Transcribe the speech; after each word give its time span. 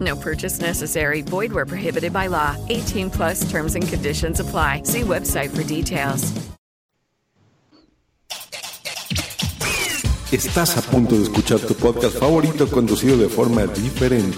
No 0.00 0.14
purchase 0.16 0.60
necessary. 0.60 1.22
Void 1.22 1.52
where 1.52 1.66
prohibited 1.66 2.12
by 2.12 2.28
law. 2.28 2.54
18 2.68 3.10
plus 3.10 3.50
terms 3.50 3.74
and 3.74 3.88
conditions 3.88 4.38
apply. 4.40 4.82
See 4.84 5.00
website 5.00 5.50
for 5.56 5.64
details. 5.64 6.32
Estás 10.30 10.76
a 10.76 10.82
punto 10.82 11.16
de 11.16 11.22
escuchar 11.22 11.58
tu 11.58 11.72
podcast 11.74 12.18
favorito 12.18 12.70
conducido 12.70 13.16
de 13.16 13.30
forma 13.30 13.64
diferente. 13.66 14.36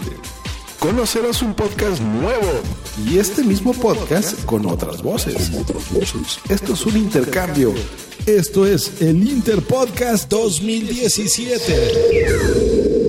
Conocerás 0.78 1.42
un 1.42 1.52
podcast 1.52 2.00
nuevo 2.00 2.62
y 3.04 3.18
este 3.18 3.42
mismo 3.42 3.72
podcast 3.74 4.44
con 4.44 4.66
otras 4.66 5.02
voces. 5.02 5.50
Esto 6.48 6.74
es 6.74 6.86
un 6.86 6.96
intercambio. 6.96 7.74
Esto 8.24 8.64
es 8.66 9.02
el 9.02 9.28
Interpodcast 9.28 10.30
2017. 10.30 12.99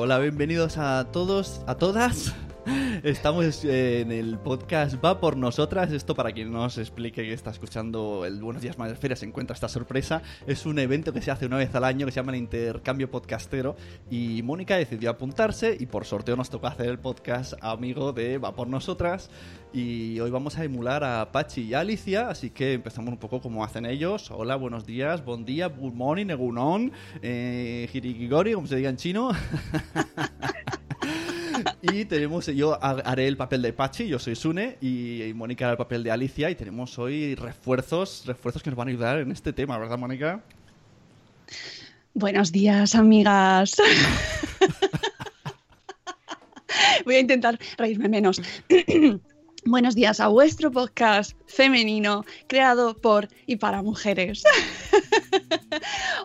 Hola, 0.00 0.20
bienvenidos 0.20 0.78
a 0.78 1.08
todos, 1.10 1.60
a 1.66 1.74
todas. 1.74 2.32
Estamos 3.02 3.64
en 3.64 4.12
el 4.12 4.38
podcast 4.38 5.02
Va 5.02 5.20
por 5.20 5.36
Nosotras. 5.36 5.92
Esto, 5.92 6.14
para 6.14 6.32
quien 6.32 6.52
no 6.52 6.64
os 6.64 6.78
explique 6.78 7.22
que 7.22 7.32
está 7.32 7.50
escuchando 7.50 8.24
el 8.24 8.42
Buenos 8.42 8.62
Días 8.62 8.78
Madresfera, 8.78 9.16
se 9.16 9.26
encuentra 9.26 9.54
esta 9.54 9.68
sorpresa. 9.68 10.22
Es 10.46 10.66
un 10.66 10.78
evento 10.78 11.12
que 11.12 11.22
se 11.22 11.30
hace 11.30 11.46
una 11.46 11.56
vez 11.56 11.74
al 11.74 11.84
año 11.84 12.06
que 12.06 12.12
se 12.12 12.16
llama 12.16 12.32
el 12.32 12.38
Intercambio 12.38 13.10
Podcastero. 13.10 13.76
Y 14.10 14.42
Mónica 14.42 14.76
decidió 14.76 15.10
apuntarse 15.10 15.76
y 15.78 15.86
por 15.86 16.04
sorteo 16.04 16.36
nos 16.36 16.50
tocó 16.50 16.66
hacer 16.66 16.86
el 16.86 16.98
podcast 16.98 17.54
amigo 17.60 18.12
de 18.12 18.38
Va 18.38 18.54
por 18.54 18.68
Nosotras. 18.68 19.30
Y 19.72 20.18
hoy 20.20 20.30
vamos 20.30 20.56
a 20.58 20.64
emular 20.64 21.04
a 21.04 21.30
Pachi 21.30 21.62
y 21.62 21.74
a 21.74 21.80
Alicia, 21.80 22.30
así 22.30 22.50
que 22.50 22.72
empezamos 22.72 23.10
un 23.10 23.18
poco 23.18 23.40
como 23.40 23.64
hacen 23.64 23.84
ellos. 23.84 24.30
Hola, 24.30 24.56
buenos 24.56 24.86
días, 24.86 25.24
buen 25.24 25.44
día, 25.44 25.66
good 25.68 25.92
morning, 25.92 26.26
egunon, 26.30 26.92
eh, 27.22 27.88
como 28.54 28.66
se 28.66 28.76
diga 28.76 28.90
en 28.90 28.96
chino. 28.96 29.30
y 31.82 32.04
tenemos, 32.04 32.46
yo 32.46 32.78
haré 32.82 33.28
el 33.28 33.36
papel 33.36 33.62
de 33.62 33.72
Pachi, 33.72 34.08
yo 34.08 34.18
soy 34.18 34.34
Sune, 34.34 34.78
y, 34.80 35.32
Mónica 35.34 35.66
hará 35.66 35.72
el 35.72 35.78
papel 35.78 36.02
de 36.02 36.10
Alicia, 36.10 36.50
y 36.50 36.54
tenemos 36.54 36.98
hoy 36.98 37.34
refuerzos, 37.34 38.24
refuerzos 38.26 38.62
que 38.62 38.70
nos 38.70 38.76
van 38.76 38.88
a 38.88 38.90
ayudar 38.90 39.18
en 39.18 39.30
este 39.30 39.52
tema, 39.52 39.78
¿verdad, 39.78 39.98
Mónica? 39.98 40.42
Buenos 42.14 42.50
días, 42.50 42.94
amigas. 42.94 43.76
Voy 47.04 47.14
a 47.14 47.20
intentar 47.20 47.58
reírme 47.76 48.08
menos. 48.08 48.42
Buenos 49.64 49.94
días 49.94 50.18
a 50.20 50.28
vuestro 50.28 50.70
podcast 50.72 51.32
femenino 51.46 52.24
creado 52.46 52.96
por 52.96 53.28
y 53.46 53.56
para 53.56 53.82
mujeres. 53.82 54.42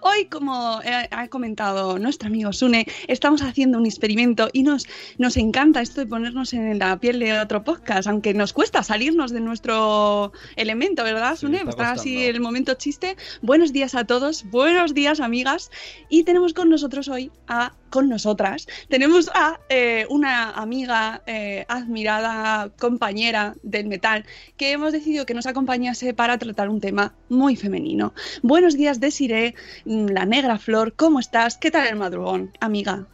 Hoy, 0.06 0.25
como 0.25 0.81
ha 1.12 1.28
comentado 1.30 1.97
nuestro 1.97 2.28
amigo 2.28 2.52
Sune, 2.52 2.86
estamos 3.08 3.41
haciendo 3.41 3.78
un 3.78 3.86
experimento 3.86 4.50
y 4.52 4.64
nos, 4.64 4.86
nos 5.18 5.38
encanta 5.38 5.80
esto 5.80 6.02
de 6.02 6.08
ponernos 6.08 6.52
en 6.52 6.78
la 6.78 7.00
piel 7.00 7.19
de 7.19 7.40
otro 7.40 7.64
podcast, 7.64 8.09
aunque 8.09 8.34
nos 8.34 8.52
cuesta 8.52 8.84
salirnos 8.84 9.31
de 9.31 9.40
nuestro 9.40 10.34
elemento, 10.58 11.06
¿verdad, 11.06 11.38
Sune? 11.38 11.64
está, 11.66 11.91
así 11.91 12.25
el 12.25 12.41
momento 12.41 12.74
chiste. 12.74 13.16
Buenos 13.41 13.72
días 13.72 13.96
a 13.96 14.03
todos, 14.03 14.44
buenos 14.52 14.94
días, 14.94 15.22
amigas. 15.22 15.72
Y 16.09 16.25
tenemos 16.25 16.53
con 16.53 16.68
nosotros 16.68 17.08
hoy 17.08 17.31
a 17.47 17.72
con 17.93 18.09
nosotras 18.09 18.65
tenemos 18.89 19.29
a 19.35 19.59
eh, 19.69 20.07
una 20.09 20.49
amiga 20.49 21.21
eh, 21.27 21.63
admirada, 21.67 22.71
compañera 22.79 23.53
del 23.61 23.85
metal, 23.85 24.25
que 24.57 24.71
hemos 24.71 24.93
decidido 24.93 25.27
que 25.27 25.35
nos 25.35 25.45
acompañase 25.45 26.15
para 26.15 26.39
tratar 26.39 26.69
un 26.69 26.81
tema 26.81 27.13
muy 27.29 27.55
femenino. 27.55 28.15
Buenos 28.41 28.75
días, 28.75 28.99
Desiree, 28.99 29.53
mm, 29.85 30.07
la 30.07 30.25
negra 30.25 30.57
flor, 30.57 30.93
¿cómo 30.95 31.19
estás? 31.19 31.55
¿Qué 31.55 31.69
tal 31.69 31.85
el 31.85 31.95
madrugón, 31.95 32.51
amiga? 32.61 33.05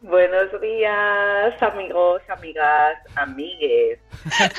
Buenos 0.00 0.60
días, 0.60 1.62
amigos, 1.62 2.20
amigas, 2.30 2.98
amigues. 3.14 4.00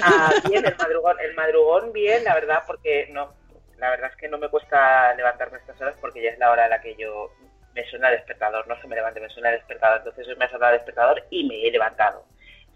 Ah, 0.02 0.32
bien, 0.50 0.66
el 0.66 0.78
madrugón, 0.78 1.18
el 1.20 1.36
madrugón 1.36 1.92
bien, 1.92 2.24
la 2.24 2.36
verdad, 2.36 2.60
porque 2.66 3.10
no, 3.12 3.34
la 3.80 3.90
verdad 3.90 4.12
es 4.12 4.16
que 4.16 4.30
no 4.30 4.38
me 4.38 4.48
cuesta 4.48 5.14
levantarme 5.16 5.58
estas 5.58 5.82
horas 5.82 5.98
porque 6.00 6.24
ya 6.24 6.30
es 6.30 6.40
la 6.40 6.52
hora 6.52 6.66
a 6.66 6.70
la 6.70 6.80
que 6.80 6.96
yo 6.96 7.32
me 7.74 7.86
suena 7.90 8.10
el 8.10 8.18
despertador, 8.18 8.68
no 8.68 8.80
se 8.82 8.88
me 8.88 8.96
levante, 8.96 9.20
me 9.20 9.30
suena 9.30 9.50
el 9.50 9.58
despertador. 9.58 10.00
Entonces 10.00 10.38
me 10.38 10.46
ha 10.46 10.50
sonado 10.50 10.74
el 10.74 10.80
despertador 10.80 11.24
y 11.30 11.44
me 11.46 11.68
he 11.68 11.72
levantado. 11.72 12.26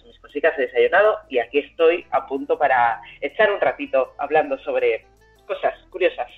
Mis 0.06 0.20
cositas, 0.20 0.58
he 0.58 0.64
desayunado 0.64 1.20
y 1.30 1.40
aquí 1.40 1.60
estoy 1.60 2.06
a 2.12 2.28
punto 2.28 2.58
para 2.58 3.02
echar 3.22 3.52
un 3.52 3.60
ratito 3.60 4.14
hablando 4.20 4.58
sobre 4.60 5.06
cosas 5.48 5.74
curiosas. 5.90 6.30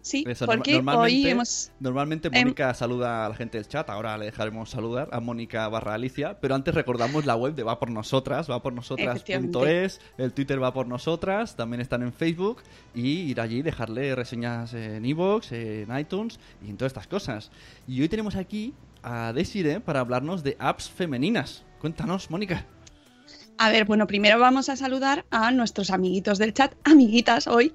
Sí, 0.00 0.24
porque 0.46 0.82
hoy 0.84 1.28
hemos... 1.28 1.70
Normalmente 1.78 2.28
em, 2.28 2.34
Mónica 2.34 2.74
saluda 2.74 3.24
a 3.24 3.28
la 3.28 3.34
gente 3.34 3.58
del 3.58 3.68
chat, 3.68 3.88
ahora 3.88 4.18
le 4.18 4.26
dejaremos 4.26 4.70
saludar 4.70 5.08
a 5.12 5.20
Mónica 5.20 5.68
barra 5.68 5.94
Alicia, 5.94 6.40
pero 6.40 6.54
antes 6.56 6.74
recordamos 6.74 7.24
la 7.24 7.36
web 7.36 7.54
de 7.54 7.62
Va 7.62 7.78
por 7.78 7.90
Nosotras, 7.90 8.50
va 8.50 8.62
por 8.62 8.72
nosotras.es, 8.72 10.00
el 10.18 10.32
Twitter 10.32 10.62
va 10.62 10.72
por 10.72 10.88
nosotras, 10.88 11.56
también 11.56 11.80
están 11.80 12.02
en 12.02 12.12
Facebook 12.12 12.62
y 12.94 13.30
ir 13.30 13.40
allí 13.40 13.62
dejarle 13.62 14.14
reseñas 14.14 14.74
en 14.74 15.04
iVoox, 15.04 15.52
en 15.52 15.96
iTunes 15.96 16.40
y 16.64 16.70
en 16.70 16.76
todas 16.76 16.90
estas 16.90 17.06
cosas. 17.06 17.50
Y 17.86 18.00
hoy 18.02 18.08
tenemos 18.08 18.34
aquí 18.34 18.74
a 19.02 19.32
Desire 19.32 19.80
para 19.80 20.00
hablarnos 20.00 20.42
de 20.42 20.56
apps 20.58 20.90
femeninas. 20.90 21.64
Cuéntanos, 21.80 22.30
Mónica. 22.30 22.66
A 23.58 23.70
ver, 23.70 23.84
bueno, 23.84 24.06
primero 24.06 24.40
vamos 24.40 24.68
a 24.68 24.76
saludar 24.76 25.24
a 25.30 25.52
nuestros 25.52 25.90
amiguitos 25.90 26.38
del 26.38 26.54
chat, 26.54 26.74
amiguitas 26.84 27.46
hoy. 27.46 27.70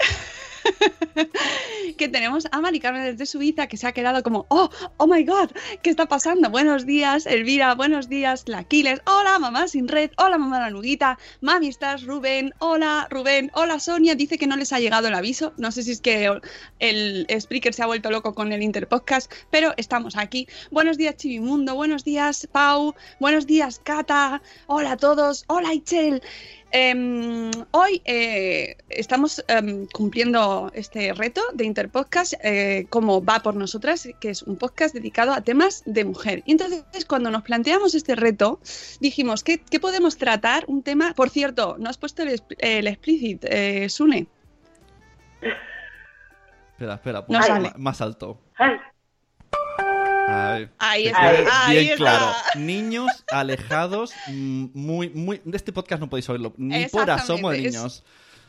que 1.97 2.07
tenemos 2.07 2.47
a 2.51 2.61
Mari 2.61 2.79
Carmen 2.79 3.03
desde 3.03 3.25
Suiza 3.25 3.67
que 3.67 3.78
se 3.78 3.88
ha 3.88 3.91
quedado 3.91 4.23
como, 4.23 4.45
oh, 4.50 4.69
oh 4.97 5.07
my 5.07 5.23
god, 5.23 5.51
¿qué 5.81 5.89
está 5.89 6.07
pasando? 6.07 6.50
Buenos 6.50 6.85
días, 6.85 7.25
Elvira, 7.25 7.73
buenos 7.75 8.09
días, 8.09 8.44
la 8.47 8.59
Aquiles, 8.59 9.01
hola 9.06 9.39
mamá 9.39 9.67
sin 9.67 9.88
red, 9.88 10.11
hola 10.17 10.38
mamá 10.38 10.59
la 10.59 10.69
nuguita, 10.69 11.17
mami 11.41 11.67
estás, 11.67 12.03
Rubén, 12.03 12.53
hola 12.59 13.07
Rubén, 13.09 13.51
hola 13.53 13.79
Sonia, 13.79 14.16
dice 14.16 14.38
que 14.38 14.47
no 14.47 14.57
les 14.57 14.73
ha 14.73 14.79
llegado 14.79 15.07
el 15.07 15.13
aviso, 15.13 15.53
no 15.57 15.72
sé 15.72 15.83
si 15.83 15.91
es 15.91 16.01
que 16.01 16.31
el 16.79 17.27
Spreaker 17.39 17.73
se 17.73 17.83
ha 17.83 17.88
vuelto 17.88 18.11
loco 18.11 18.33
con 18.33 18.51
el 18.51 18.61
Interpodcast, 18.61 19.31
pero 19.50 19.74
estamos 19.77 20.18
aquí. 20.18 20.47
Buenos 20.71 20.97
días 20.97 21.18
Chivimundo, 21.18 21.75
buenos 21.75 22.03
días 22.03 22.47
Pau, 22.51 22.95
buenos 23.19 23.47
días 23.47 23.80
Cata, 23.83 24.42
hola 24.68 24.94
a 24.94 24.97
todos, 24.97 25.45
hola 25.47 25.74
Ichel. 25.74 26.21
Em, 26.72 27.50
hoy 27.72 28.02
eh, 28.04 28.75
estamos 28.90 29.44
em, 29.48 29.88
cumpliendo 29.88 30.69
este 30.74 31.14
reto 31.14 31.42
de 31.54 31.64
Interpodcast 31.64 32.34
eh, 32.44 32.88
como 32.90 33.24
va 33.24 33.40
por 33.40 33.56
nosotras, 33.56 34.10
que 34.19 34.30
es 34.30 34.44
un 34.44 34.58
podcast 34.58 34.94
dedicado 34.94 35.31
a 35.31 35.42
temas 35.42 35.84
de 35.86 36.04
mujer. 36.04 36.44
Y 36.46 36.52
entonces, 36.52 37.06
cuando 37.06 37.31
nos 37.31 37.44
planteamos 37.44 37.96
este 37.96 38.16
reto, 38.16 38.60
dijimos, 39.00 39.44
¿qué, 39.44 39.60
podemos 39.80 40.18
tratar? 40.18 40.66
Un 40.68 40.84
tema, 40.84 41.14
por 41.14 41.30
cierto, 41.30 41.78
¿no 41.80 41.90
has 41.90 41.98
puesto 41.98 42.24
el, 42.24 42.42
el 42.58 42.88
explicit, 42.88 43.46
eh, 43.46 43.88
Sune? 43.88 44.28
Espera, 46.72 46.96
espera, 46.96 47.25
más, 47.30 47.78
más 47.78 48.02
alto. 48.02 48.42
Ahí 50.27 51.07
está. 51.07 51.69
Bien, 51.69 51.97
claro. 51.97 52.31
Niños 52.56 53.12
alejados, 53.31 54.13
muy, 54.27 55.09
muy. 55.09 55.41
De 55.44 55.57
este 55.57 55.71
podcast 55.71 56.00
no 56.01 56.09
podéis 56.09 56.29
oírlo. 56.29 56.53
Ni 56.57 56.85
por 56.85 57.09
asomo 57.09 57.51
de 57.51 57.62
niños. 57.62 58.03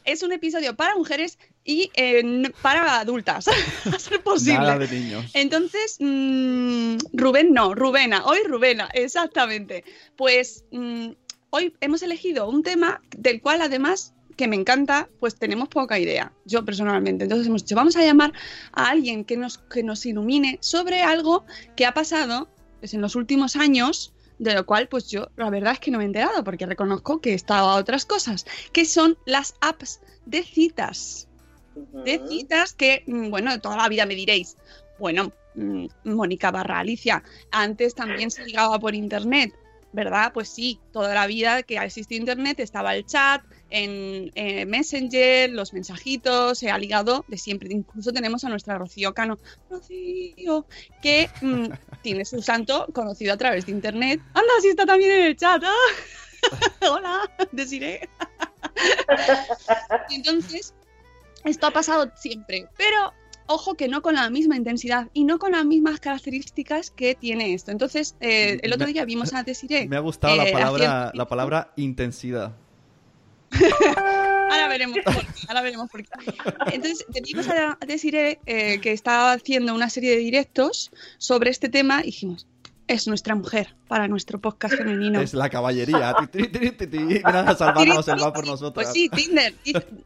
es 0.05 0.23
un 0.23 0.33
episodio 0.33 0.75
para 0.75 0.95
mujeres 0.97 1.39
y 1.65 1.91
eh, 1.95 2.51
para 2.63 3.01
adultas, 3.01 3.49
a 3.93 3.99
ser 3.99 4.23
posible. 4.23 4.59
Nada 4.59 4.79
de 4.79 4.89
niños. 4.89 5.31
Entonces, 5.35 5.97
mm, 6.01 6.97
Rubén 7.13 7.53
no, 7.53 7.75
Rubena, 7.75 8.25
hoy 8.25 8.39
Rubena, 8.47 8.89
exactamente. 8.95 9.85
Pues 10.17 10.65
mm, 10.73 11.11
hoy 11.51 11.75
hemos 11.81 12.03
elegido 12.03 12.49
un 12.49 12.63
tema 12.63 13.01
del 13.17 13.41
cual 13.41 13.63
además 13.63 14.15
que 14.39 14.49
me 14.49 14.57
encanta, 14.57 15.11
pues 15.21 15.35
tenemos 15.35 15.69
poca 15.69 15.99
idea, 15.99 16.33
yo 16.47 16.65
personalmente. 16.65 17.25
Entonces 17.25 17.47
hemos 17.47 17.65
dicho, 17.65 17.77
vamos 17.77 17.97
a 17.97 18.03
llamar 18.03 18.33
a 18.73 18.89
alguien 18.89 19.25
que 19.25 19.37
nos, 19.37 19.59
que 19.59 19.83
nos 19.83 20.07
ilumine 20.07 20.59
sobre 20.63 21.03
algo 21.03 21.45
que 21.77 21.85
ha 21.85 21.93
pasado 21.93 22.49
pues, 22.81 22.95
en 22.95 23.03
los 23.03 23.17
últimos 23.17 23.57
años, 23.57 24.15
de 24.39 24.55
lo 24.55 24.65
cual 24.65 24.89
pues 24.89 25.11
yo 25.11 25.29
la 25.37 25.51
verdad 25.51 25.73
es 25.75 25.81
que 25.81 25.91
no 25.91 25.99
me 25.99 26.05
he 26.05 26.07
enterado, 26.07 26.45
porque 26.45 26.65
reconozco 26.65 27.21
que 27.21 27.33
he 27.33 27.35
estado 27.35 27.69
a 27.69 27.75
otras 27.75 28.07
cosas, 28.07 28.47
que 28.73 28.87
son 28.87 29.19
las 29.27 29.57
apps 29.61 30.01
de 30.25 30.43
citas 30.45 31.29
de 32.05 32.21
citas 32.29 32.73
que, 32.73 33.03
mm, 33.07 33.31
bueno, 33.31 33.61
toda 33.61 33.77
la 33.77 33.89
vida 33.89 34.07
me 34.07 34.15
diréis, 34.15 34.57
bueno, 34.99 35.33
mm, 35.55 35.87
Mónica 36.05 36.51
barra 36.51 36.81
Alicia, 36.81 37.23
antes 37.51 37.95
también 37.95 38.31
se 38.31 38.45
ligaba 38.45 38.79
por 38.79 38.95
internet, 38.95 39.55
¿verdad? 39.93 40.33
Pues 40.33 40.49
sí, 40.49 40.81
toda 40.93 41.15
la 41.15 41.27
vida 41.27 41.63
que 41.63 41.79
ha 41.79 41.85
existido 41.85 42.21
internet 42.21 42.61
estaba 42.61 42.95
el 42.95 43.07
chat, 43.07 43.43
en 43.71 44.31
eh, 44.35 44.67
Messenger, 44.67 45.51
los 45.51 45.73
mensajitos, 45.73 46.59
se 46.59 46.71
ha 46.71 46.79
ligado 46.79 47.25
de 47.29 47.39
siempre. 47.39 47.69
Incluso 47.73 48.13
tenemos 48.13 48.45
a 48.45 48.49
nuestra 48.49 48.79
Rocío 48.79 49.15
Cano, 49.15 49.39
Rocío, 49.71 50.67
que 51.03 51.29
mm, 51.43 51.67
tiene 52.03 52.25
su 52.25 52.43
santo 52.43 52.87
conocido 52.93 53.33
a 53.35 53.37
través 53.37 53.67
de 53.67 53.73
internet. 53.73 54.21
Anda, 54.35 54.53
sí 54.61 54.69
está 54.69 54.87
también 54.87 55.11
en 55.11 55.25
el 55.25 55.37
chat. 55.37 55.63
¡Ah! 55.65 55.73
Hola, 56.91 57.21
deciré. 57.53 58.09
Entonces, 60.11 60.75
esto 61.45 61.67
ha 61.67 61.71
pasado 61.71 62.11
siempre, 62.17 62.67
pero 62.77 63.13
ojo 63.47 63.75
que 63.75 63.89
no 63.89 64.03
con 64.03 64.15
la 64.15 64.29
misma 64.31 64.57
intensidad 64.57 65.09
y 65.13 65.25
no 65.25 65.39
con 65.39 65.53
las 65.53 65.65
mismas 65.65 66.01
características 66.01 66.91
que 66.91 67.15
tiene 67.15 67.55
esto. 67.55 67.71
Entonces, 67.71 68.15
eh, 68.21 68.59
el 68.63 68.73
otro 68.73 68.87
día 68.87 69.05
vimos 69.05 69.35
a 69.35 69.43
Desiree. 69.43 69.89
Me 69.89 69.97
ha 69.97 70.01
gustado 70.01 70.37
la 70.37 70.49
eh, 70.49 70.53
palabra, 70.53 71.11
la 71.15 71.29
palabra 71.29 71.73
intensidad. 71.77 72.55
Ahora 73.51 74.69
veremos 74.69 74.99
por 75.05 75.15
qué. 75.15 75.47
Ahora 75.49 75.63
veremos 75.63 75.91
por 75.91 76.03
qué. 76.03 76.11
Entonces, 76.73 77.05
te 77.13 77.51
a 77.51 77.79
Desiree 77.87 78.39
eh, 78.47 78.81
que 78.81 78.93
estaba 78.93 79.33
haciendo 79.33 79.75
una 79.75 79.91
serie 79.91 80.11
de 80.11 80.19
directos 80.19 80.91
sobre 81.19 81.51
este 81.51 81.69
tema 81.69 82.01
y 82.03 82.07
dijimos, 82.07 82.47
es 82.89 83.07
nuestra 83.07 83.35
mujer 83.35 83.77
para 83.87 84.09
nuestro 84.09 84.41
podcast 84.41 84.75
femenino. 84.75 85.21
Es 85.21 85.35
la 85.35 85.51
caballería. 85.51 86.17
Él 88.09 88.23
va 88.23 88.33
por 88.33 88.47
nosotros. 88.47 88.73
Pues 88.73 88.93
sí, 88.93 89.11
Tinder. 89.11 89.55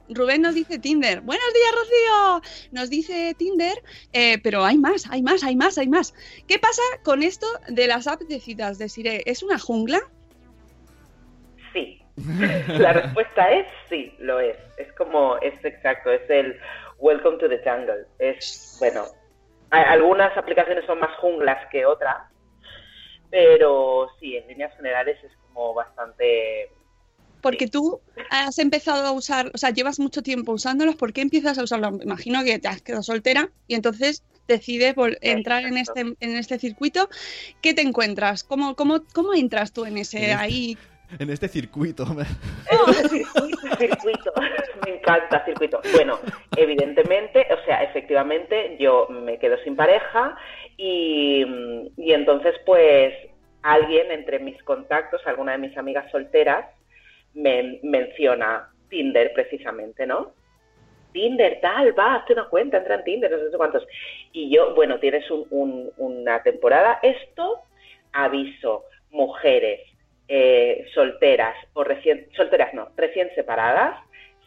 Rubén 0.08 0.42
nos 0.42 0.54
dice 0.54 0.78
Tinder. 0.80 1.20
Buenos 1.20 1.46
días, 1.54 1.72
Rocío. 1.78 2.42
Nos 2.72 2.90
dice 2.90 3.34
Tinder, 3.38 3.82
eh, 4.12 4.38
pero 4.42 4.64
hay 4.64 4.78
más, 4.78 5.04
hay 5.10 5.22
más, 5.22 5.44
hay 5.44 5.54
más, 5.54 5.78
hay 5.78 5.88
más. 5.88 6.12
¿Qué 6.48 6.58
pasa 6.58 6.82
con 7.04 7.22
esto 7.22 7.46
de 7.68 7.86
las 7.86 8.08
apps 8.08 8.28
de 8.28 8.40
citas 8.40 8.78
de 8.78 8.88
Sire? 8.88 9.22
¿Es 9.26 9.44
una 9.44 9.58
jungla? 9.58 10.00
La 12.79 12.93
respuesta 12.93 13.50
es 13.53 13.67
sí, 13.88 14.14
lo 14.19 14.38
es. 14.41 14.56
Es 14.76 14.93
como, 14.94 15.38
es 15.38 15.55
exacto, 15.64 16.11
es 16.11 16.29
el 16.29 16.59
Welcome 16.99 17.38
to 17.38 17.49
the 17.49 17.59
Jungle. 17.64 18.06
Es, 18.19 18.76
bueno, 18.79 19.06
hay- 19.70 19.85
algunas 19.85 20.37
aplicaciones 20.37 20.85
son 20.87 21.00
más 21.00 21.17
junglas 21.19 21.67
que 21.70 21.87
otras, 21.87 22.17
pero 23.31 24.09
sí, 24.20 24.37
en 24.37 24.47
líneas 24.49 24.75
generales 24.76 25.17
es 25.25 25.32
como 25.47 25.75
bastante... 25.75 26.70
Porque 27.41 27.67
tú 27.67 28.00
has 28.31 28.59
empezado 28.59 29.05
a 29.05 29.11
usar, 29.11 29.50
o 29.53 29.59
sea, 29.59 29.70
llevas 29.70 29.99
mucho 29.99 30.23
tiempo 30.23 30.53
usándolos. 30.53 30.94
¿Por 30.94 31.12
qué 31.12 31.23
empiezas 31.23 31.59
a 31.59 31.64
usarlos? 31.64 31.93
Me 31.93 32.05
Imagino 32.05 32.44
que 32.44 32.61
te 32.61 32.69
has 32.69 32.82
quedado 32.82 33.03
soltera 33.03 33.49
y 33.67 33.75
entonces 33.75 34.23
decides 34.47 34.94
entrar 35.23 35.64
en 35.64 35.76
este, 35.76 36.00
en 36.00 36.37
este 36.37 36.61
circuito. 36.61 37.09
¿Qué 37.61 37.75
te 37.75 37.82
encuentras? 37.82 38.44
¿Cómo, 38.44 38.76
cómo, 38.76 39.03
cómo 39.12 39.35
entras 39.35 39.73
tú 39.73 39.87
en 39.87 39.99
ese 39.99 40.19
este- 40.31 40.35
ahí? 40.35 40.79
En 41.19 41.31
este 41.31 41.49
circuito. 41.49 42.05
Circuito, 42.06 43.59
circuito. 43.79 44.32
Me 44.87 44.97
encanta 44.97 45.44
circuito. 45.44 45.81
Bueno, 45.94 46.19
evidentemente, 46.56 47.47
o 47.53 47.64
sea, 47.64 47.82
efectivamente, 47.82 48.76
yo 48.79 49.06
me 49.11 49.38
quedo 49.38 49.56
sin 49.64 49.76
pareja 49.76 50.37
y, 50.76 51.44
y 51.97 52.12
entonces, 52.12 52.55
pues, 52.64 53.14
alguien 53.62 54.11
entre 54.11 54.38
mis 54.38 54.61
contactos, 54.62 55.20
alguna 55.26 55.53
de 55.53 55.59
mis 55.59 55.76
amigas 55.76 56.11
solteras, 56.11 56.67
me 57.35 57.79
menciona 57.82 58.69
Tinder 58.88 59.32
precisamente, 59.35 60.06
¿no? 60.06 60.32
Tinder, 61.12 61.61
tal, 61.61 61.97
va, 61.99 62.17
hazte 62.17 62.32
una 62.32 62.49
cuenta, 62.49 62.79
entra 62.79 62.97
en 62.97 63.05
Tinder, 63.05 63.31
no 63.31 63.50
sé 63.50 63.56
cuántos. 63.56 63.87
Y 64.32 64.50
yo, 64.55 64.75
bueno, 64.75 64.99
tienes 64.99 65.31
un- 65.31 65.47
un- 65.50 65.91
una 65.99 66.43
temporada, 66.43 66.99
esto, 67.03 67.61
aviso, 68.12 68.85
mujeres, 69.11 69.81
eh, 70.28 70.86
solteras 70.94 71.54
o 71.74 71.84
recién, 71.84 72.28
solteras 72.36 72.72
no, 72.74 72.88
recién 72.96 73.30
separadas, 73.34 73.98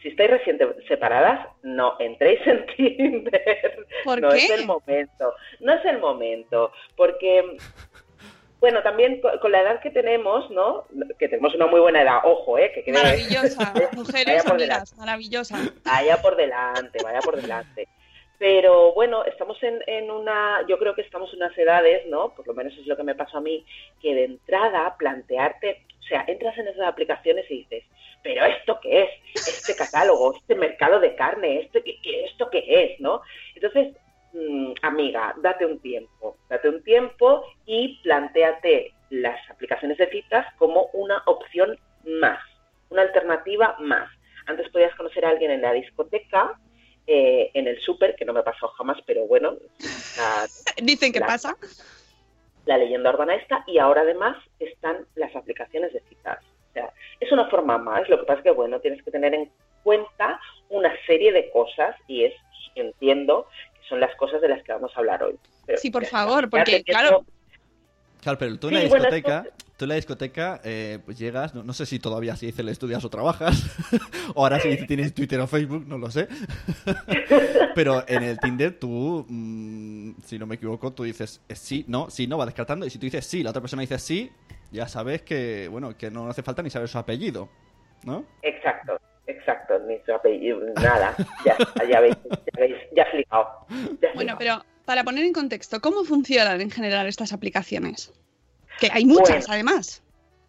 si 0.02 0.08
estáis 0.08 0.30
recién 0.30 0.58
separadas, 0.88 1.48
no 1.62 1.96
entréis 1.98 2.40
en 2.46 2.66
Tinder. 2.76 3.86
¿Por 4.04 4.20
no 4.20 4.28
qué? 4.30 4.36
es 4.36 4.50
el 4.50 4.66
momento. 4.66 5.34
No 5.60 5.72
es 5.74 5.84
el 5.84 5.98
momento. 5.98 6.70
Porque, 6.96 7.56
bueno, 8.60 8.82
también 8.82 9.20
co- 9.20 9.38
con 9.40 9.52
la 9.52 9.62
edad 9.62 9.80
que 9.80 9.90
tenemos, 9.90 10.50
¿no? 10.50 10.84
Que 11.18 11.28
tenemos 11.28 11.54
una 11.54 11.66
muy 11.66 11.80
buena 11.80 12.02
edad, 12.02 12.18
ojo, 12.24 12.58
¿eh? 12.58 12.70
Que 12.74 12.84
quede- 12.84 12.92
Maravillosa, 12.94 13.72
mujeres 13.94 14.46
amigas, 14.46 14.58
delante. 14.58 14.96
maravillosa. 14.96 15.58
Vaya 15.84 16.20
por 16.22 16.36
delante, 16.36 16.98
vaya 17.02 17.20
por 17.20 17.40
delante. 17.40 17.88
Pero 18.38 18.92
bueno, 18.92 19.24
estamos 19.24 19.62
en, 19.62 19.82
en 19.86 20.10
una, 20.10 20.64
yo 20.68 20.78
creo 20.78 20.94
que 20.94 21.02
estamos 21.02 21.32
en 21.32 21.38
unas 21.38 21.56
edades, 21.56 22.06
¿no? 22.06 22.34
Por 22.34 22.46
lo 22.46 22.54
menos 22.54 22.76
es 22.76 22.86
lo 22.86 22.96
que 22.96 23.02
me 23.02 23.14
pasó 23.14 23.38
a 23.38 23.40
mí, 23.40 23.64
que 24.02 24.14
de 24.14 24.24
entrada 24.24 24.94
plantearte, 24.98 25.84
o 26.00 26.02
sea, 26.02 26.24
entras 26.26 26.56
en 26.58 26.68
esas 26.68 26.86
aplicaciones 26.86 27.50
y 27.50 27.58
dices, 27.58 27.84
pero 28.22 28.44
¿esto 28.44 28.78
qué 28.82 29.02
es? 29.04 29.10
Este 29.34 29.76
catálogo, 29.76 30.34
este 30.34 30.56
mercado 30.56 30.98
de 30.98 31.14
carne, 31.14 31.60
este, 31.60 31.82
¿qué, 31.82 32.24
¿esto 32.24 32.50
qué 32.50 32.64
es? 32.66 33.00
¿No? 33.00 33.22
Entonces, 33.54 33.94
mm, 34.32 34.72
amiga, 34.82 35.34
date 35.38 35.64
un 35.64 35.78
tiempo, 35.78 36.36
date 36.48 36.68
un 36.68 36.82
tiempo 36.82 37.44
y 37.66 38.00
planteate 38.02 38.92
las 39.10 39.38
aplicaciones 39.48 39.96
de 39.98 40.10
citas 40.10 40.44
como 40.58 40.90
una 40.92 41.22
opción 41.26 41.78
más, 42.04 42.40
una 42.90 43.02
alternativa 43.02 43.76
más. 43.78 44.10
Antes 44.46 44.68
podías 44.70 44.94
conocer 44.96 45.24
a 45.24 45.30
alguien 45.30 45.52
en 45.52 45.62
la 45.62 45.72
discoteca, 45.72 46.58
eh, 47.06 47.52
en 47.54 47.68
el 47.68 47.80
súper, 47.80 48.15
me 48.36 48.40
ha 48.40 48.44
pasado 48.44 48.68
jamás, 48.72 48.98
pero 49.06 49.26
bueno, 49.26 49.54
la, 50.16 50.46
Dicen 50.82 51.12
que 51.12 51.20
La- 51.20 51.26
pasa. 51.26 51.56
la 52.66 52.78
leyenda 52.78 53.10
urbana 53.10 53.34
esta, 53.34 53.64
y 53.66 53.78
ahora 53.78 54.02
además 54.02 54.36
están 54.60 55.06
las 55.14 55.34
aplicaciones 55.34 55.92
de 55.92 56.00
citas. 56.08 56.38
O 56.70 56.72
sea, 56.74 56.92
es 57.20 57.32
una 57.32 57.48
forma 57.48 57.78
más, 57.78 58.08
lo 58.08 58.18
que 58.20 58.26
pasa 58.26 58.38
es 58.40 58.44
que, 58.44 58.50
bueno, 58.50 58.80
tienes 58.80 59.02
que 59.02 59.10
tener 59.10 59.34
en 59.34 59.50
cuenta 59.82 60.38
una 60.68 60.92
serie 61.06 61.32
de 61.32 61.50
cosas, 61.50 61.96
y 62.06 62.24
es, 62.24 62.34
entiendo, 62.74 63.48
que 63.80 63.88
son 63.88 64.00
las 64.00 64.14
cosas 64.16 64.40
de 64.40 64.48
las 64.48 64.62
que 64.62 64.72
vamos 64.72 64.92
a 64.94 64.98
hablar 65.00 65.22
hoy. 65.22 65.38
Pero 65.64 65.78
Sí, 65.78 65.90
por 65.90 66.04
favor, 66.04 66.50
porque, 66.50 66.82
claro, 66.84 67.24
Claro, 68.20 68.38
pero 68.38 68.58
tú 68.58 68.68
en 68.68 68.74
la 68.74 68.80
bueno, 68.88 69.04
discoteca, 69.04 69.44
esto- 69.46 69.65
tú 69.76 69.84
en 69.84 69.90
la 69.90 69.94
discoteca, 69.96 70.60
eh, 70.64 70.98
pues 71.04 71.18
llegas, 71.18 71.54
no, 71.54 71.62
no 71.62 71.72
sé 71.72 71.86
si 71.86 71.98
todavía 71.98 72.34
si 72.36 72.46
dice 72.46 72.62
le 72.62 72.72
estudias 72.72 73.04
o 73.04 73.10
trabajas, 73.10 73.64
o 74.34 74.42
ahora 74.42 74.58
si 74.60 74.86
tienes 74.86 75.14
Twitter 75.14 75.38
o 75.40 75.46
Facebook, 75.46 75.84
no 75.86 75.98
lo 75.98 76.10
sé. 76.10 76.28
pero 77.74 78.04
en 78.08 78.22
el 78.22 78.38
Tinder 78.38 78.78
tú, 78.78 79.26
mm, 79.28 80.12
si 80.24 80.38
no 80.38 80.46
me 80.46 80.54
equivoco, 80.54 80.92
tú 80.92 81.04
dices 81.04 81.42
eh, 81.48 81.54
sí, 81.54 81.84
no, 81.88 82.10
sí, 82.10 82.26
no, 82.26 82.38
va 82.38 82.46
descartando, 82.46 82.86
y 82.86 82.90
si 82.90 82.98
tú 82.98 83.06
dices 83.06 83.26
sí, 83.26 83.42
la 83.42 83.50
otra 83.50 83.60
persona 83.60 83.82
dice 83.82 83.98
sí, 83.98 84.32
ya 84.72 84.88
sabes 84.88 85.22
que, 85.22 85.68
bueno, 85.68 85.96
que 85.96 86.10
no 86.10 86.28
hace 86.28 86.42
falta 86.42 86.62
ni 86.62 86.70
saber 86.70 86.88
su 86.88 86.98
apellido, 86.98 87.48
¿no? 88.04 88.24
Exacto, 88.42 88.98
exacto, 89.26 89.78
ni 89.80 89.98
su 90.04 90.12
apellido, 90.12 90.60
nada. 90.74 91.14
Ya, 91.44 91.56
ya 91.86 92.00
veis, 92.00 92.16
ya 92.24 92.60
veis, 92.60 92.76
ya 92.92 93.04
flipado. 93.06 93.66
bueno, 94.14 94.36
pero 94.38 94.64
para 94.86 95.04
poner 95.04 95.24
en 95.24 95.32
contexto, 95.32 95.80
¿cómo 95.80 96.04
funcionan 96.04 96.60
en 96.60 96.70
general 96.70 97.06
estas 97.06 97.32
aplicaciones? 97.32 98.12
Que 98.80 98.88
hay 98.92 99.04
muchas, 99.04 99.46
Bueno. 99.46 99.52
además. 99.52 100.02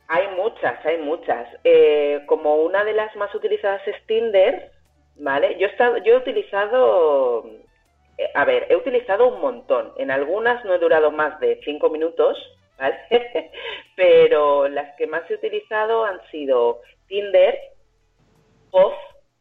Hay 0.09 0.27
muchas, 0.35 0.85
hay 0.85 0.97
muchas. 0.99 1.47
Eh, 1.63 2.21
como 2.27 2.55
una 2.55 2.83
de 2.83 2.93
las 2.93 3.13
más 3.15 3.33
utilizadas 3.35 3.85
es 3.87 3.95
Tinder, 4.05 4.71
¿vale? 5.17 5.57
Yo 5.59 5.67
he, 5.67 5.69
estado, 5.69 5.97
yo 5.97 6.13
he 6.13 6.17
utilizado, 6.17 7.45
eh, 8.17 8.29
a 8.33 8.45
ver, 8.45 8.67
he 8.69 8.75
utilizado 8.75 9.27
un 9.27 9.41
montón. 9.41 9.93
En 9.97 10.11
algunas 10.11 10.63
no 10.63 10.73
he 10.73 10.79
durado 10.79 11.11
más 11.11 11.39
de 11.41 11.59
cinco 11.65 11.89
minutos, 11.89 12.37
¿vale? 12.77 12.97
Pero 13.95 14.69
las 14.69 14.95
que 14.95 15.07
más 15.07 15.29
he 15.29 15.35
utilizado 15.35 16.05
han 16.05 16.21
sido 16.31 16.81
Tinder, 17.07 17.57
POF, 18.71 18.93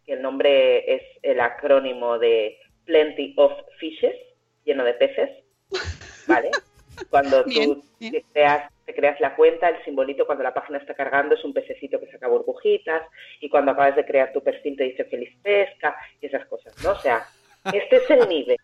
que 0.04 0.14
el 0.14 0.22
nombre 0.22 0.94
es 0.94 1.02
el 1.22 1.40
acrónimo 1.40 2.18
de 2.18 2.58
Plenty 2.86 3.34
of 3.36 3.52
Fishes, 3.78 4.16
lleno 4.64 4.82
de 4.84 4.94
peces, 4.94 5.30
¿vale? 6.26 6.50
Cuando 7.10 7.44
tú 7.44 7.50
Bien, 7.50 7.82
bien. 8.00 8.24
Creas 8.96 9.20
la 9.20 9.36
cuenta, 9.36 9.68
el 9.68 9.84
simbolito 9.84 10.26
cuando 10.26 10.42
la 10.42 10.52
página 10.54 10.78
está 10.78 10.94
cargando 10.94 11.36
es 11.36 11.44
un 11.44 11.52
pececito 11.52 12.00
que 12.00 12.10
saca 12.10 12.26
burbujitas 12.26 13.02
y 13.40 13.48
cuando 13.48 13.70
acabas 13.72 13.94
de 13.94 14.04
crear 14.04 14.32
tu 14.32 14.42
perfil 14.42 14.76
te 14.76 14.84
dice 14.84 15.04
feliz 15.04 15.30
pesca 15.42 15.94
y 16.20 16.26
esas 16.26 16.46
cosas, 16.46 16.74
¿no? 16.82 16.90
O 16.92 16.98
sea, 16.98 17.24
este 17.72 17.96
es 17.96 18.10
el 18.10 18.28
nivel. 18.28 18.58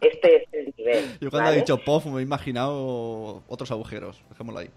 Este 0.00 0.36
es 0.36 0.44
el 0.52 0.74
nivel. 0.76 1.04
Yo 1.20 1.30
cuando 1.30 1.48
¿vale? 1.50 1.56
he 1.58 1.60
dicho 1.60 1.78
POF 1.84 2.06
me 2.06 2.20
he 2.20 2.22
imaginado 2.22 3.44
otros 3.48 3.70
agujeros. 3.70 4.22
Dejémoslo 4.30 4.60
ahí. 4.60 4.70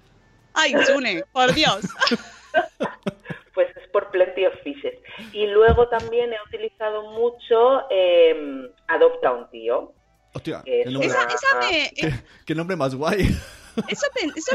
Ay, 0.54 0.74
Sune, 0.86 1.24
por 1.32 1.54
Dios. 1.54 1.82
Pues 3.54 3.68
es 3.76 3.88
por 3.90 4.10
Plenty 4.12 4.46
of 4.46 4.54
Fishes. 4.64 4.98
Y 5.34 5.46
luego 5.48 5.88
también 5.90 6.32
he 6.32 6.38
utilizado 6.48 7.12
mucho 7.12 7.82
eh, 7.90 8.70
Adopta 8.88 9.34
un 9.34 9.50
tío. 9.50 9.94
Hostia, 10.34 10.62
qué 10.64 10.86
nombre, 10.86 11.08
Esa, 11.08 11.24
esa 11.28 11.60
me, 11.60 11.92
qué- 11.96 12.14
qué 12.46 12.56
nombre 12.56 12.78
más 12.78 12.96
guay. 12.96 13.28
Eso, 13.88 14.06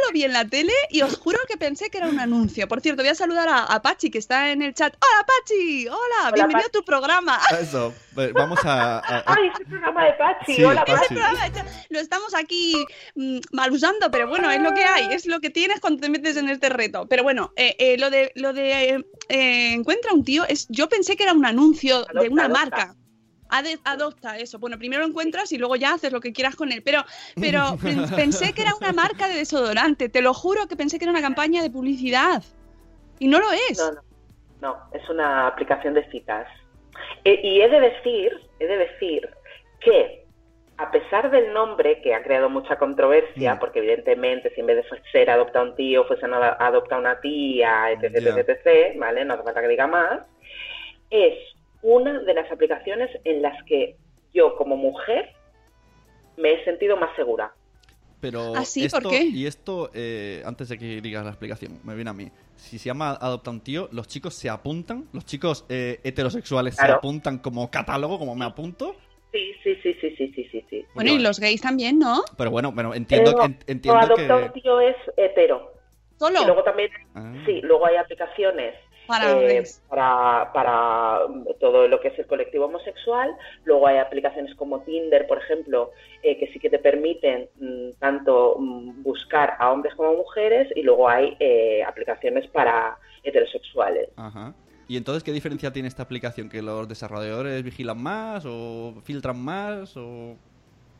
lo 0.06 0.12
vi 0.12 0.25
en 0.25 0.32
la 0.32 0.44
tele 0.44 0.73
y 0.90 1.02
os 1.02 1.16
juro 1.18 1.38
que 1.49 1.56
pensé 1.56 1.90
que 1.90 1.99
era 1.99 2.08
un 2.08 2.18
anuncio. 2.20 2.68
Por 2.68 2.80
cierto, 2.80 3.02
voy 3.02 3.11
a 3.11 3.14
saludar 3.14 3.49
a, 3.49 3.64
a 3.64 3.82
Pachi 3.82 4.11
que 4.11 4.18
está 4.18 4.50
en 4.50 4.62
el 4.62 4.75
chat. 4.75 4.94
¡Hola, 4.94 5.26
Pachi! 5.26 5.88
¡Hola! 5.88 6.32
bienvenido 6.35 6.58
Pachi. 6.58 6.68
a 6.68 6.80
tu 6.80 6.85
programa. 6.85 7.40
Eso, 7.61 7.94
ve- 8.12 8.32
vamos 8.32 8.58
a... 8.64 8.99
a- 8.99 9.18
a- 9.18 9.25
¡Ay, 9.26 9.49
es 9.52 9.61
el 9.61 9.66
programa 9.66 10.04
de 10.04 10.12
Pachi! 10.14 10.54
Sí, 10.56 10.64
¡Hola, 10.64 10.85
Pachi. 10.85 11.14
Esto- 11.14 11.61
Lo 11.90 11.99
estamos 12.00 12.35
aquí 12.35 12.75
mm, 13.14 13.38
mal 13.52 13.73
usando, 13.73 14.11
pero 14.11 14.28
bueno, 14.28 14.50
es 14.50 14.61
lo 14.61 14.75
que 14.75 14.85
hay, 14.85 15.06
es 15.12 15.26
lo 15.26 15.40
que 15.40 15.50
tienes 15.50 15.80
cuando 15.80 16.00
te 16.00 16.08
metes 16.11 16.37
en 16.37 16.49
este 16.49 16.68
reto. 16.68 17.06
Pero 17.08 17.23
bueno, 17.23 17.52
eh, 17.56 17.75
eh, 17.78 17.96
lo 17.99 18.11
de 18.11 18.32
lo 18.35 18.52
de 18.52 19.02
eh, 19.28 19.73
encuentra 19.73 20.12
un 20.12 20.25
tío 20.25 20.44
es, 20.46 20.66
yo 20.68 20.88
pensé 20.88 21.16
que 21.16 21.23
era 21.23 21.32
un 21.32 21.46
anuncio 21.46 22.04
de 22.20 22.28
una 22.28 22.44
adopta. 22.44 22.61
marca. 22.61 22.96
Ade- 23.58 23.78
adopta 23.84 24.38
eso. 24.38 24.58
Bueno, 24.58 24.78
primero 24.78 25.02
lo 25.02 25.08
encuentras 25.08 25.50
y 25.52 25.58
luego 25.58 25.76
ya 25.76 25.94
haces 25.94 26.12
lo 26.12 26.20
que 26.20 26.32
quieras 26.32 26.56
con 26.56 26.72
él. 26.72 26.82
Pero, 26.82 27.04
pero 27.40 27.76
pen- 27.82 28.08
pensé 28.14 28.52
que 28.52 28.62
era 28.62 28.75
una 28.75 28.92
marca 28.92 29.28
de 29.28 29.34
desodorante. 29.36 30.08
Te 30.08 30.22
lo 30.22 30.34
juro 30.34 30.66
que 30.66 30.76
pensé 30.76 30.98
que 30.98 31.04
era 31.04 31.12
una 31.12 31.22
campaña 31.22 31.62
de 31.62 31.70
publicidad. 31.70 32.42
Y 33.18 33.28
no 33.28 33.38
lo 33.40 33.50
es. 33.70 33.78
No, 33.78 33.92
no, 33.92 34.00
no, 34.60 34.76
es 34.92 35.08
una 35.08 35.46
aplicación 35.46 35.94
de 35.94 36.08
citas. 36.10 36.46
E- 37.25 37.40
y 37.42 37.60
he 37.60 37.68
de 37.68 37.80
decir, 37.80 38.32
he 38.58 38.66
de 38.66 38.76
decir 38.78 39.28
que 39.80 40.25
a 40.78 40.90
pesar 40.90 41.30
del 41.30 41.54
nombre 41.54 42.02
que 42.02 42.14
ha 42.14 42.22
creado 42.22 42.50
mucha 42.50 42.76
controversia, 42.76 43.54
Mm. 43.54 43.58
porque 43.58 43.78
evidentemente 43.78 44.52
si 44.54 44.60
en 44.60 44.66
vez 44.66 44.76
de 44.84 45.00
ser 45.10 45.30
adopta 45.30 45.62
un 45.62 45.75
tío 45.75 46.04
fuese 46.04 46.26
adopta 46.26 46.98
una 46.98 47.18
tía, 47.20 47.92
etc, 47.92 48.14
etc, 48.46 48.98
¿vale? 48.98 49.25
No 49.25 49.32
hace 49.34 49.42
falta 49.42 49.62
que 49.62 49.68
diga 49.68 49.86
más. 49.86 50.20
Es 51.08 51.32
una 51.83 52.21
de 52.21 52.35
las 52.35 52.50
aplicaciones 52.50 53.11
en 53.25 53.42
las 53.42 53.62
que 53.64 53.97
yo 54.35 54.56
como 54.56 54.76
mujer 54.76 55.30
me 56.37 56.52
he 56.52 56.64
sentido 56.64 56.97
más 56.97 57.14
segura. 57.16 57.52
Pero 58.21 58.54
¿Ah, 58.56 58.64
sí? 58.64 58.85
esto, 58.85 59.00
¿Por 59.00 59.11
qué? 59.11 59.25
Y 59.25 59.47
esto, 59.47 59.90
eh, 59.95 60.42
antes 60.45 60.68
de 60.71 60.78
que 60.78 61.00
digas 61.00 61.23
la 61.25 61.30
explicación, 61.30 61.80
me 61.85 61.95
viene 61.95 62.11
a 62.11 62.14
mí. 62.14 62.30
Si 62.56 62.78
se 62.78 62.87
llama 62.87 63.11
Adopta 63.21 63.50
un 63.50 63.61
tío, 63.61 63.88
los 63.92 64.09
chicos 64.09 64.35
se 64.35 64.49
apuntan, 64.49 65.06
los 65.12 65.25
chicos 65.26 65.66
eh, 65.68 66.00
heterosexuales 66.02 66.76
se 66.76 66.90
apuntan 66.90 67.38
como 67.38 67.71
catálogo, 67.71 68.18
como 68.18 68.35
me 68.35 68.47
apunto. 68.47 68.97
Sí, 69.33 69.52
sí, 69.62 69.75
sí, 69.83 69.95
sí, 70.00 70.14
sí, 70.16 70.33
sí, 70.50 70.64
sí. 70.71 70.87
Bueno, 70.95 71.12
y 71.12 71.18
los 71.18 71.38
gays 71.38 71.61
también, 71.61 71.99
¿no? 71.99 72.23
Pero 72.38 72.50
bueno, 72.50 72.73
bueno 72.73 72.95
entiendo, 72.95 73.33
no, 73.33 73.45
en- 73.45 73.59
entiendo 73.66 74.00
no, 74.00 74.06
adopta 74.06 74.37
un 74.37 74.52
que... 74.52 74.61
tío 74.62 74.80
es 74.80 74.97
hetero. 75.18 75.75
Solo 76.18 76.40
Y 76.40 76.47
luego 76.47 76.62
también, 76.64 76.88
Ah. 77.14 77.35
sí, 77.45 77.61
luego 77.62 77.85
hay 77.87 77.97
aplicaciones 77.97 78.75
para 79.06 79.42
eh, 79.42 79.64
para, 79.88 80.50
para 80.52 81.26
mm, 81.28 81.46
todo 81.60 81.88
lo 81.88 82.00
que 82.00 82.08
es 82.08 82.18
el 82.18 82.26
colectivo 82.26 82.66
homosexual. 82.66 83.34
Luego 83.64 83.86
hay 83.86 83.98
aplicaciones 83.98 84.54
como 84.54 84.80
Tinder, 84.80 85.26
por 85.26 85.38
ejemplo, 85.38 85.92
eh, 86.22 86.38
que 86.38 86.48
sí 86.52 86.58
que 86.58 86.70
te 86.70 86.78
permiten 86.78 87.48
mm, 87.60 87.98
tanto 87.98 88.56
mm, 88.58 89.02
buscar 89.02 89.56
a 89.58 89.72
hombres 89.72 89.94
como 89.94 90.10
a 90.10 90.16
mujeres. 90.16 90.68
Y 90.76 90.82
luego 90.82 91.08
hay 91.08 91.36
eh, 91.40 91.82
aplicaciones 91.84 92.46
para 92.48 92.98
heterosexuales. 93.22 94.08
Ajá. 94.16 94.54
¿Y 94.88 94.96
entonces 94.96 95.25
qué 95.25 95.32
diferencia 95.32 95.72
tiene 95.72 95.88
esta 95.88 96.04
aplicación? 96.04 96.48
¿Que 96.48 96.62
los 96.62 96.88
desarrolladores 96.88 97.62
vigilan 97.62 98.00
más 98.00 98.44
o 98.46 98.94
filtran 99.04 99.38
más 99.42 99.96
o...? 99.96 100.36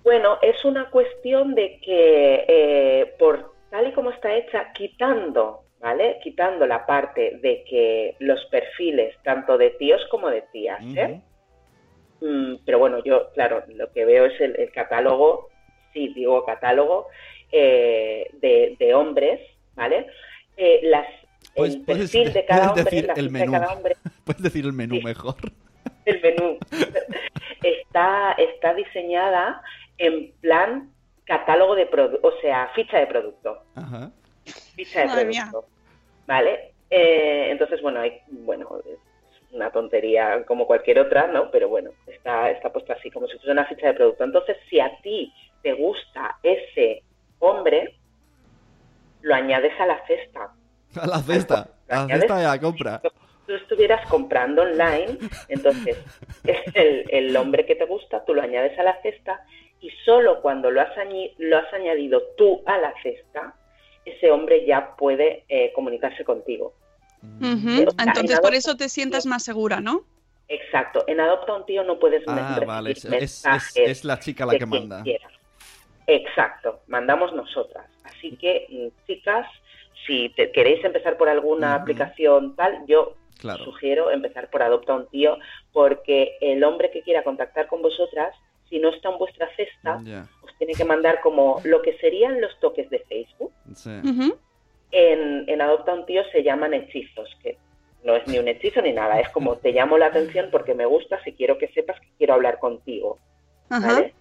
Bueno, 0.03 0.39
es 0.41 0.65
una 0.65 0.89
cuestión 0.91 1.55
de 1.55 1.81
que 1.81 2.45
eh, 2.47 3.15
por 3.19 3.55
tal 3.71 3.89
y 3.89 3.93
como 3.93 4.11
está 4.11 4.35
hecha, 4.35 4.73
quitando, 4.73 5.63
¿vale? 5.81 6.19
Quitando 6.23 6.67
la 6.67 6.87
parte 6.87 7.39
de 7.43 7.65
que 7.65 8.17
los 8.19 8.45
perfiles, 8.47 9.15
tanto 9.23 9.59
de 9.59 9.71
tíos 9.71 10.05
como 10.11 10.29
de 10.31 10.43
tías, 10.53 10.81
¿eh? 10.97 11.21
Mm, 12.21 12.57
pero 12.65 12.79
bueno, 12.79 13.03
yo, 13.05 13.31
claro, 13.35 13.63
lo 13.69 13.93
que 13.93 14.05
veo 14.05 14.25
es 14.27 14.41
el, 14.41 14.57
el 14.59 14.71
catálogo, 14.73 15.51
sí, 15.93 16.09
digo 16.15 16.45
catálogo, 16.45 17.09
eh, 17.53 18.31
de, 18.35 18.77
de 18.79 18.95
hombres, 18.95 19.41
¿vale? 19.75 20.07
Eh, 20.57 20.81
las, 20.85 21.07
Pues 21.55 21.75
el 21.75 21.83
puedes- 21.85 22.11
perfil 22.11 22.33
de 22.33 22.45
cada 22.47 22.69
hombre, 22.71 22.85
decir 22.85 23.05
el 23.05 23.11
ficha 23.11 23.23
de 23.23 23.31
menú. 23.31 23.53
cada 23.53 23.73
hombre, 23.75 23.97
Puedes 24.25 24.43
decir 24.43 24.65
el 24.65 24.73
menú 24.73 24.97
Sí. 24.97 25.03
mejor. 25.05 25.37
el 26.07 26.21
menú, 26.23 26.59
está, 27.63 28.33
está 28.33 28.75
diseñada 28.75 29.63
en 29.99 30.33
plan 30.41 30.91
catálogo 31.25 31.75
de 31.75 31.87
producto, 31.87 32.27
o 32.27 32.41
sea, 32.41 32.69
ficha 32.75 32.99
de 32.99 33.07
producto. 33.07 33.63
Ajá. 33.75 34.11
Ficha 34.75 35.01
de 35.01 35.07
Madre 35.07 35.25
mía. 35.27 35.49
producto. 35.51 35.71
¿Vale? 36.27 36.73
Eh, 36.91 37.49
entonces, 37.51 37.81
bueno, 37.83 38.01
hay, 38.01 38.21
bueno, 38.29 38.81
es 38.87 38.99
una 39.53 39.71
tontería 39.71 40.45
como 40.47 40.67
cualquier 40.67 40.99
otra, 41.01 41.27
¿no? 41.29 41.51
Pero 41.51 41.69
bueno, 41.69 41.91
está, 42.07 42.51
está 42.51 42.73
puesta 42.73 42.95
así, 42.95 43.11
como 43.11 43.27
si 43.27 43.35
fuese 43.37 43.51
una 43.53 43.65
ficha 43.67 43.87
de 43.89 43.95
producto. 43.95 44.25
Entonces, 44.25 44.57
si 44.69 44.81
a 44.81 44.91
ti 45.03 45.33
te 45.63 45.73
gusta 45.75 46.37
ese 46.43 47.03
hombre, 47.39 47.97
lo 49.23 49.35
añades 49.35 49.73
a 49.81 49.87
la 49.87 50.05
cesta. 50.07 50.53
A 51.01 51.07
la 51.07 51.19
cesta. 51.19 51.69
A 51.89 52.07
la 52.07 52.09
cesta 52.09 52.39
de 52.39 52.45
la 52.45 52.61
compra. 52.61 53.03
Tú 53.47 53.55
estuvieras 53.55 54.05
comprando 54.09 54.63
online, 54.63 55.19
entonces 55.49 55.99
es 56.45 56.75
el, 56.75 57.05
el 57.11 57.37
hombre 57.37 57.65
que 57.67 57.77
te 57.77 57.85
gusta, 57.85 58.25
tú 58.25 58.35
lo 58.35 58.43
añades 58.43 58.77
a 58.79 58.83
la 58.83 59.01
cesta 59.03 59.45
y 59.81 59.91
solo 60.05 60.41
cuando 60.43 60.71
lo 60.71 60.81
has, 60.81 60.97
añi- 60.97 61.33
lo 61.39 61.59
has 61.59 61.73
añadido 61.73 62.23
tú 62.37 62.63
a 62.67 62.79
la 62.79 62.93
cesta, 63.03 63.55
ese 64.07 64.31
hombre 64.31 64.65
ya 64.65 64.97
puede 64.97 65.45
eh, 65.49 65.73
comunicarse 65.75 66.25
contigo. 66.25 66.73
Ujú. 67.41 67.49
o 67.89 67.91
sea, 67.91 68.05
Entonces, 68.07 68.37
en 68.37 68.43
por 68.43 68.55
eso 68.55 68.77
te 68.77 68.89
sientas 68.89 69.27
más 69.27 69.43
segura, 69.45 69.81
¿no? 69.81 70.05
Exacto. 70.49 71.05
En 71.09 71.19
Adopta 71.21 71.53
a 71.53 71.57
un 71.57 71.67
tío 71.67 71.83
no 71.83 71.99
puedes 71.99 72.23
Ah, 72.29 72.35
recibir 72.37 72.67
vale. 72.67 72.93
Es, 72.93 73.05
es- 73.05 73.11
mensajes 73.11 73.77
es- 73.77 73.91
es 73.91 74.05
la 74.05 74.19
chica 74.19 74.47
la 74.47 74.57
que 74.57 74.65
manda. 74.65 75.03
quiera. 75.03 75.29
Exacto. 76.07 76.81
Mandamos 76.87 77.35
nosotras. 77.35 77.87
Así 78.05 78.37
que, 78.37 78.67
mm, 78.71 79.07
chicas, 79.07 79.47
si 80.07 80.29
te- 80.31 80.53
queréis 80.53 80.85
empezar 80.85 81.17
por 81.17 81.29
alguna 81.29 81.75
aplicación 81.75 82.55
tal, 82.55 82.85
yo 82.87 83.15
Claro. 83.41 83.65
sugiero 83.65 84.11
empezar 84.13 84.49
por 84.51 84.63
Adopta 84.63 84.93
a 84.93 84.97
un 84.97 85.09
tío, 85.09 85.37
porque 85.73 86.37
el 86.41 86.63
hombre 86.63 86.91
que 86.93 87.03
quiera 87.03 87.25
contactar 87.25 87.67
con 87.67 87.83
vosotras, 87.83 88.35
si 88.71 88.79
no 88.79 88.91
está 88.91 89.11
en 89.11 89.19
vuestra 89.19 89.49
cesta. 89.57 90.01
Tiene 90.59 90.75
que 90.75 90.85
mandar 90.85 91.21
como 91.21 91.61
lo 91.65 91.83
que 91.83 91.97
serían 91.99 92.41
los 92.41 92.59
toques 92.61 92.89
de 92.91 93.01
Facebook. 93.01 93.53
Sí. 93.75 93.91
En, 94.93 95.49
en 95.49 95.61
Adopta 95.61 95.93
a 95.93 95.95
un 95.95 96.07
tío 96.07 96.23
se 96.33 96.43
llaman 96.43 96.75
hechizos, 96.75 97.29
que 97.43 97.59
no 98.05 98.17
es 98.17 98.27
ni 98.29 98.39
un 98.39 98.49
hechizo 98.49 98.81
ni 98.81 98.93
nada, 98.93 99.21
es 99.21 99.29
como 99.31 99.57
te 99.57 99.73
llamo 99.73 99.99
la 99.99 100.07
atención 100.07 100.49
porque 100.51 100.75
me 100.75 100.87
gustas 100.87 101.27
y 101.27 101.33
quiero 101.33 101.59
que 101.59 101.69
sepas 101.69 102.01
que 102.01 102.09
quiero 102.19 102.35
hablar 102.35 102.59
contigo. 102.59 103.19
¿vale? 103.69 104.15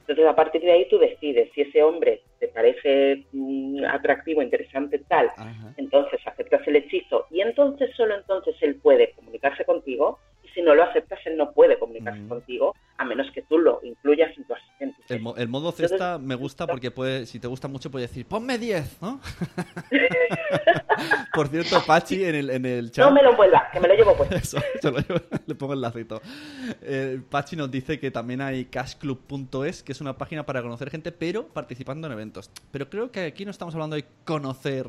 Entonces, 0.00 0.26
a 0.26 0.34
partir 0.34 0.60
de 0.62 0.72
ahí 0.72 0.88
tú 0.88 0.98
decides 0.98 1.50
si 1.54 1.62
ese 1.62 1.82
hombre 1.82 2.22
te 2.38 2.48
parece 2.48 3.24
mm, 3.32 3.84
atractivo, 3.84 4.42
interesante, 4.42 4.98
tal, 4.98 5.30
entonces 5.76 6.20
aceptas 6.26 6.66
el 6.66 6.76
hechizo 6.76 7.26
y 7.30 7.40
entonces 7.40 7.94
solo 7.96 8.16
entonces 8.16 8.56
él 8.60 8.76
puede 8.76 9.12
comunicarse 9.12 9.64
contigo 9.64 10.18
si 10.54 10.62
no 10.62 10.74
lo 10.74 10.82
aceptas 10.84 11.18
él 11.26 11.36
no 11.36 11.52
puede 11.52 11.78
comunicarse 11.78 12.26
contigo 12.28 12.74
a 12.98 13.04
menos 13.04 13.30
que 13.32 13.42
tú 13.42 13.58
lo 13.58 13.80
incluyas 13.82 14.30
en 14.36 14.44
tu 14.44 14.54
asistente. 14.54 14.96
El, 15.08 15.20
mo- 15.20 15.36
el 15.36 15.48
modo 15.48 15.70
Entonces, 15.70 15.90
cesta 15.90 16.18
me 16.18 16.34
gusta 16.34 16.66
porque 16.66 16.90
puede, 16.90 17.24
si 17.26 17.40
te 17.40 17.46
gusta 17.48 17.66
mucho 17.68 17.90
puedes 17.90 18.10
decir, 18.10 18.26
ponme 18.26 18.58
10, 18.58 18.98
¿no? 19.00 19.20
Por 21.34 21.48
cierto, 21.48 21.82
Pachi 21.86 22.24
en 22.24 22.34
el, 22.34 22.50
en 22.50 22.66
el 22.66 22.90
chat... 22.90 23.06
No 23.06 23.12
me 23.14 23.22
lo 23.22 23.30
envuelva, 23.30 23.68
que 23.72 23.80
me 23.80 23.88
lo 23.88 23.94
llevo 23.94 24.16
puesto. 24.16 24.34
Eso, 24.36 24.58
se 24.80 24.90
lo 24.90 24.98
llevo- 24.98 25.22
le 25.46 25.54
pongo 25.54 25.72
el 25.72 25.80
lacito. 25.80 26.20
Eh, 26.82 27.20
Pachi 27.30 27.56
nos 27.56 27.70
dice 27.70 27.98
que 27.98 28.10
también 28.10 28.40
hay 28.40 28.66
cashclub.es, 28.66 29.82
que 29.82 29.92
es 29.92 30.00
una 30.00 30.16
página 30.18 30.44
para 30.44 30.62
conocer 30.62 30.90
gente, 30.90 31.12
pero 31.12 31.48
participando 31.48 32.06
en 32.06 32.12
eventos. 32.12 32.50
Pero 32.70 32.90
creo 32.90 33.10
que 33.10 33.26
aquí 33.26 33.44
no 33.44 33.50
estamos 33.50 33.74
hablando 33.74 33.96
de 33.96 34.04
conocer 34.24 34.86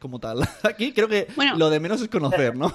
como 0.00 0.18
tal. 0.18 0.40
Aquí 0.64 0.92
creo 0.92 1.08
que 1.08 1.28
Bueno. 1.36 1.56
lo 1.56 1.70
de 1.70 1.80
menos 1.80 2.00
es 2.02 2.08
conocer, 2.08 2.56
¿no? 2.56 2.74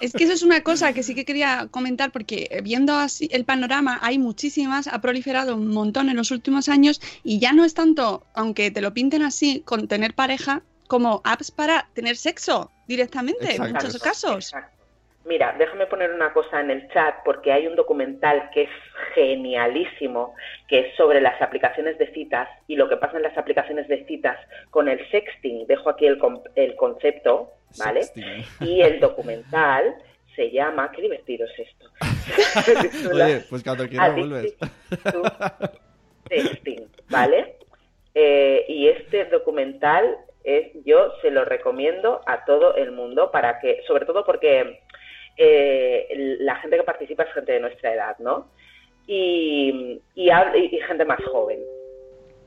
Es 0.00 0.12
que 0.12 0.24
eso 0.24 0.32
es 0.32 0.42
una 0.42 0.62
cosa 0.62 0.92
que 0.92 1.02
sí 1.02 1.14
que 1.14 1.24
quería 1.24 1.68
comentar 1.70 2.10
porque 2.10 2.60
viendo 2.62 2.94
así 2.94 3.28
el 3.32 3.44
panorama 3.44 3.98
hay 4.02 4.18
muchísimas, 4.18 4.86
ha 4.86 5.00
proliferado 5.00 5.54
un 5.54 5.68
montón 5.68 6.08
en 6.08 6.16
los 6.16 6.30
últimos 6.30 6.68
años 6.68 7.00
y 7.22 7.38
ya 7.38 7.52
no 7.52 7.64
es 7.64 7.74
tanto, 7.74 8.24
aunque 8.34 8.70
te 8.70 8.80
lo 8.80 8.94
pinten 8.94 9.22
así, 9.22 9.62
con 9.62 9.88
tener 9.88 10.14
pareja, 10.14 10.62
como 10.88 11.20
apps 11.24 11.50
para 11.50 11.88
tener 11.94 12.16
sexo 12.16 12.70
directamente 12.88 13.54
en 13.54 13.62
muchos 13.62 13.98
casos. 13.98 14.52
Exacto. 14.52 14.80
Mira, 15.26 15.54
déjame 15.58 15.86
poner 15.86 16.12
una 16.12 16.32
cosa 16.32 16.60
en 16.60 16.70
el 16.70 16.88
chat 16.88 17.14
porque 17.24 17.52
hay 17.52 17.66
un 17.66 17.76
documental 17.76 18.50
que 18.54 18.62
es 18.62 18.70
genialísimo, 19.14 20.34
que 20.66 20.80
es 20.80 20.96
sobre 20.96 21.20
las 21.20 21.40
aplicaciones 21.42 21.98
de 21.98 22.10
citas 22.12 22.48
y 22.66 22.76
lo 22.76 22.88
que 22.88 22.96
pasa 22.96 23.18
en 23.18 23.24
las 23.24 23.36
aplicaciones 23.36 23.86
de 23.86 24.04
citas 24.06 24.38
con 24.70 24.88
el 24.88 24.98
sexting. 25.10 25.66
Dejo 25.66 25.90
aquí 25.90 26.06
el, 26.06 26.18
el 26.54 26.74
concepto, 26.74 27.52
¿vale? 27.78 28.02
Sexting. 28.04 28.44
Y 28.68 28.80
el 28.82 29.00
documental 29.00 29.94
se 30.36 30.50
llama, 30.50 30.90
qué 30.92 31.02
divertido 31.02 31.46
es 31.46 31.68
esto. 31.68 31.88
Oye, 33.12 33.42
pues 33.50 33.62
cuando 33.62 33.88
quieras 33.88 34.14
vuelves. 34.14 34.56
Sexting, 36.28 36.88
¿vale? 37.08 37.56
Eh, 38.14 38.64
y 38.68 38.88
este 38.88 39.24
documental 39.26 40.16
es, 40.44 40.68
yo 40.84 41.12
se 41.22 41.30
lo 41.30 41.44
recomiendo 41.44 42.20
a 42.26 42.44
todo 42.44 42.74
el 42.76 42.92
mundo 42.92 43.30
para 43.30 43.58
que, 43.60 43.82
sobre 43.86 44.06
todo 44.06 44.24
porque 44.24 44.80
eh, 45.36 46.06
la 46.40 46.56
gente 46.56 46.76
que 46.76 46.82
participa 46.82 47.24
es 47.24 47.32
gente 47.34 47.52
de 47.52 47.60
nuestra 47.60 47.94
edad, 47.94 48.16
¿no? 48.18 48.50
Y- 49.06 50.00
y 50.14 50.28
gente 50.86 51.04
más 51.04 51.22
joven. 51.24 51.60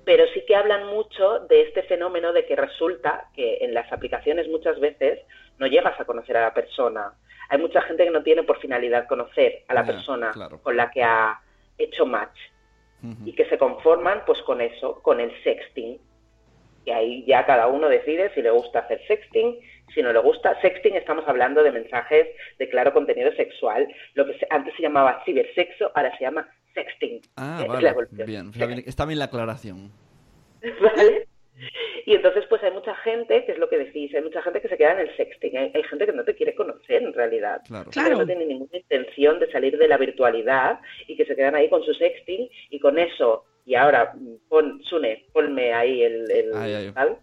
Pero 0.05 0.25
sí 0.33 0.43
que 0.45 0.55
hablan 0.55 0.87
mucho 0.87 1.39
de 1.47 1.61
este 1.61 1.83
fenómeno 1.83 2.33
de 2.33 2.45
que 2.45 2.55
resulta 2.55 3.29
que 3.35 3.59
en 3.61 3.73
las 3.73 3.91
aplicaciones 3.91 4.47
muchas 4.49 4.79
veces 4.79 5.19
no 5.59 5.67
llegas 5.67 5.99
a 5.99 6.05
conocer 6.05 6.35
a 6.37 6.41
la 6.41 6.53
persona. 6.53 7.13
Hay 7.49 7.57
mucha 7.57 7.81
gente 7.81 8.03
que 8.03 8.11
no 8.11 8.23
tiene 8.23 8.43
por 8.43 8.59
finalidad 8.59 9.07
conocer 9.07 9.63
a 9.67 9.73
la 9.73 9.85
persona 9.85 10.31
claro. 10.31 10.59
con 10.61 10.75
la 10.75 10.91
que 10.91 11.03
ha 11.03 11.39
hecho 11.77 12.05
match 12.05 12.37
y 13.25 13.33
que 13.33 13.45
se 13.49 13.57
conforman 13.57 14.23
pues 14.25 14.41
con 14.43 14.61
eso, 14.61 15.01
con 15.01 15.19
el 15.19 15.31
sexting. 15.43 15.99
Y 16.85 16.91
ahí 16.91 17.25
ya 17.25 17.45
cada 17.45 17.67
uno 17.67 17.89
decide 17.89 18.33
si 18.33 18.41
le 18.41 18.49
gusta 18.49 18.79
hacer 18.79 19.01
sexting, 19.07 19.59
si 19.93 20.01
no 20.01 20.13
le 20.13 20.19
gusta. 20.19 20.59
Sexting 20.61 20.95
estamos 20.95 21.27
hablando 21.27 21.63
de 21.63 21.71
mensajes 21.71 22.27
de 22.59 22.69
claro 22.69 22.93
contenido 22.93 23.31
sexual. 23.33 23.87
Lo 24.13 24.25
que 24.25 24.37
antes 24.49 24.73
se 24.75 24.83
llamaba 24.83 25.21
cibersexo, 25.25 25.91
ahora 25.95 26.15
se 26.17 26.23
llama 26.23 26.47
sexting. 26.73 27.21
Ah, 27.37 27.65
vale. 27.67 27.93
Bien, 28.11 28.49
está 28.53 28.65
bien, 28.65 28.83
está 28.85 29.05
bien 29.05 29.19
la 29.19 29.25
aclaración. 29.25 29.91
¿Vale? 30.81 31.27
Y 32.05 32.15
entonces, 32.15 32.43
pues 32.49 32.61
hay 32.63 32.71
mucha 32.71 32.93
gente, 32.95 33.45
que 33.45 33.53
es 33.53 33.57
lo 33.57 33.69
que 33.69 33.77
decís, 33.77 34.13
hay 34.13 34.21
mucha 34.21 34.41
gente 34.41 34.59
que 34.59 34.67
se 34.67 34.75
queda 34.77 34.91
en 34.93 34.99
el 35.07 35.15
sexting. 35.15 35.55
Hay, 35.57 35.71
hay 35.73 35.83
gente 35.83 36.05
que 36.05 36.11
no 36.11 36.23
te 36.25 36.35
quiere 36.35 36.53
conocer 36.55 37.01
en 37.01 37.13
realidad. 37.13 37.61
Claro. 37.65 37.85
Que 37.85 37.91
Claro. 37.91 38.17
no 38.17 38.25
tiene 38.25 38.45
ninguna 38.45 38.75
intención 38.77 39.39
de 39.39 39.49
salir 39.51 39.77
de 39.77 39.87
la 39.87 39.97
virtualidad 39.97 40.79
y 41.07 41.15
que 41.15 41.25
se 41.25 41.35
quedan 41.35 41.55
ahí 41.55 41.69
con 41.69 41.81
su 41.83 41.93
sexting 41.93 42.49
y 42.71 42.79
con 42.79 42.97
eso. 42.99 43.45
Y 43.65 43.75
ahora, 43.75 44.13
pon, 44.49 44.81
Sune, 44.83 45.25
ponme 45.31 45.73
ahí 45.73 46.03
el. 46.03 46.29
el 46.29 46.53
Ay, 46.55 46.73
ay. 46.73 46.91
tal. 46.91 47.17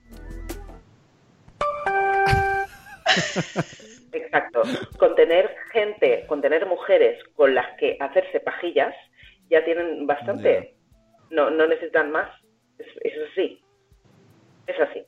Exacto. 4.13 4.63
Con 4.99 5.15
tener 5.15 5.55
gente, 5.73 6.25
con 6.27 6.41
tener 6.41 6.67
mujeres 6.67 7.23
con 7.35 7.55
las 7.55 7.77
que 7.79 7.97
hacerse 8.01 8.41
pajillas, 8.41 8.95
ya 9.51 9.65
tienen 9.65 10.07
bastante. 10.07 10.77
No, 11.31 11.51
no 11.51 11.67
necesitan 11.67 12.11
más. 12.11 12.29
Es, 12.79 12.87
es 13.03 13.31
así. 13.31 13.63
Es 14.67 14.81
así. 14.81 15.05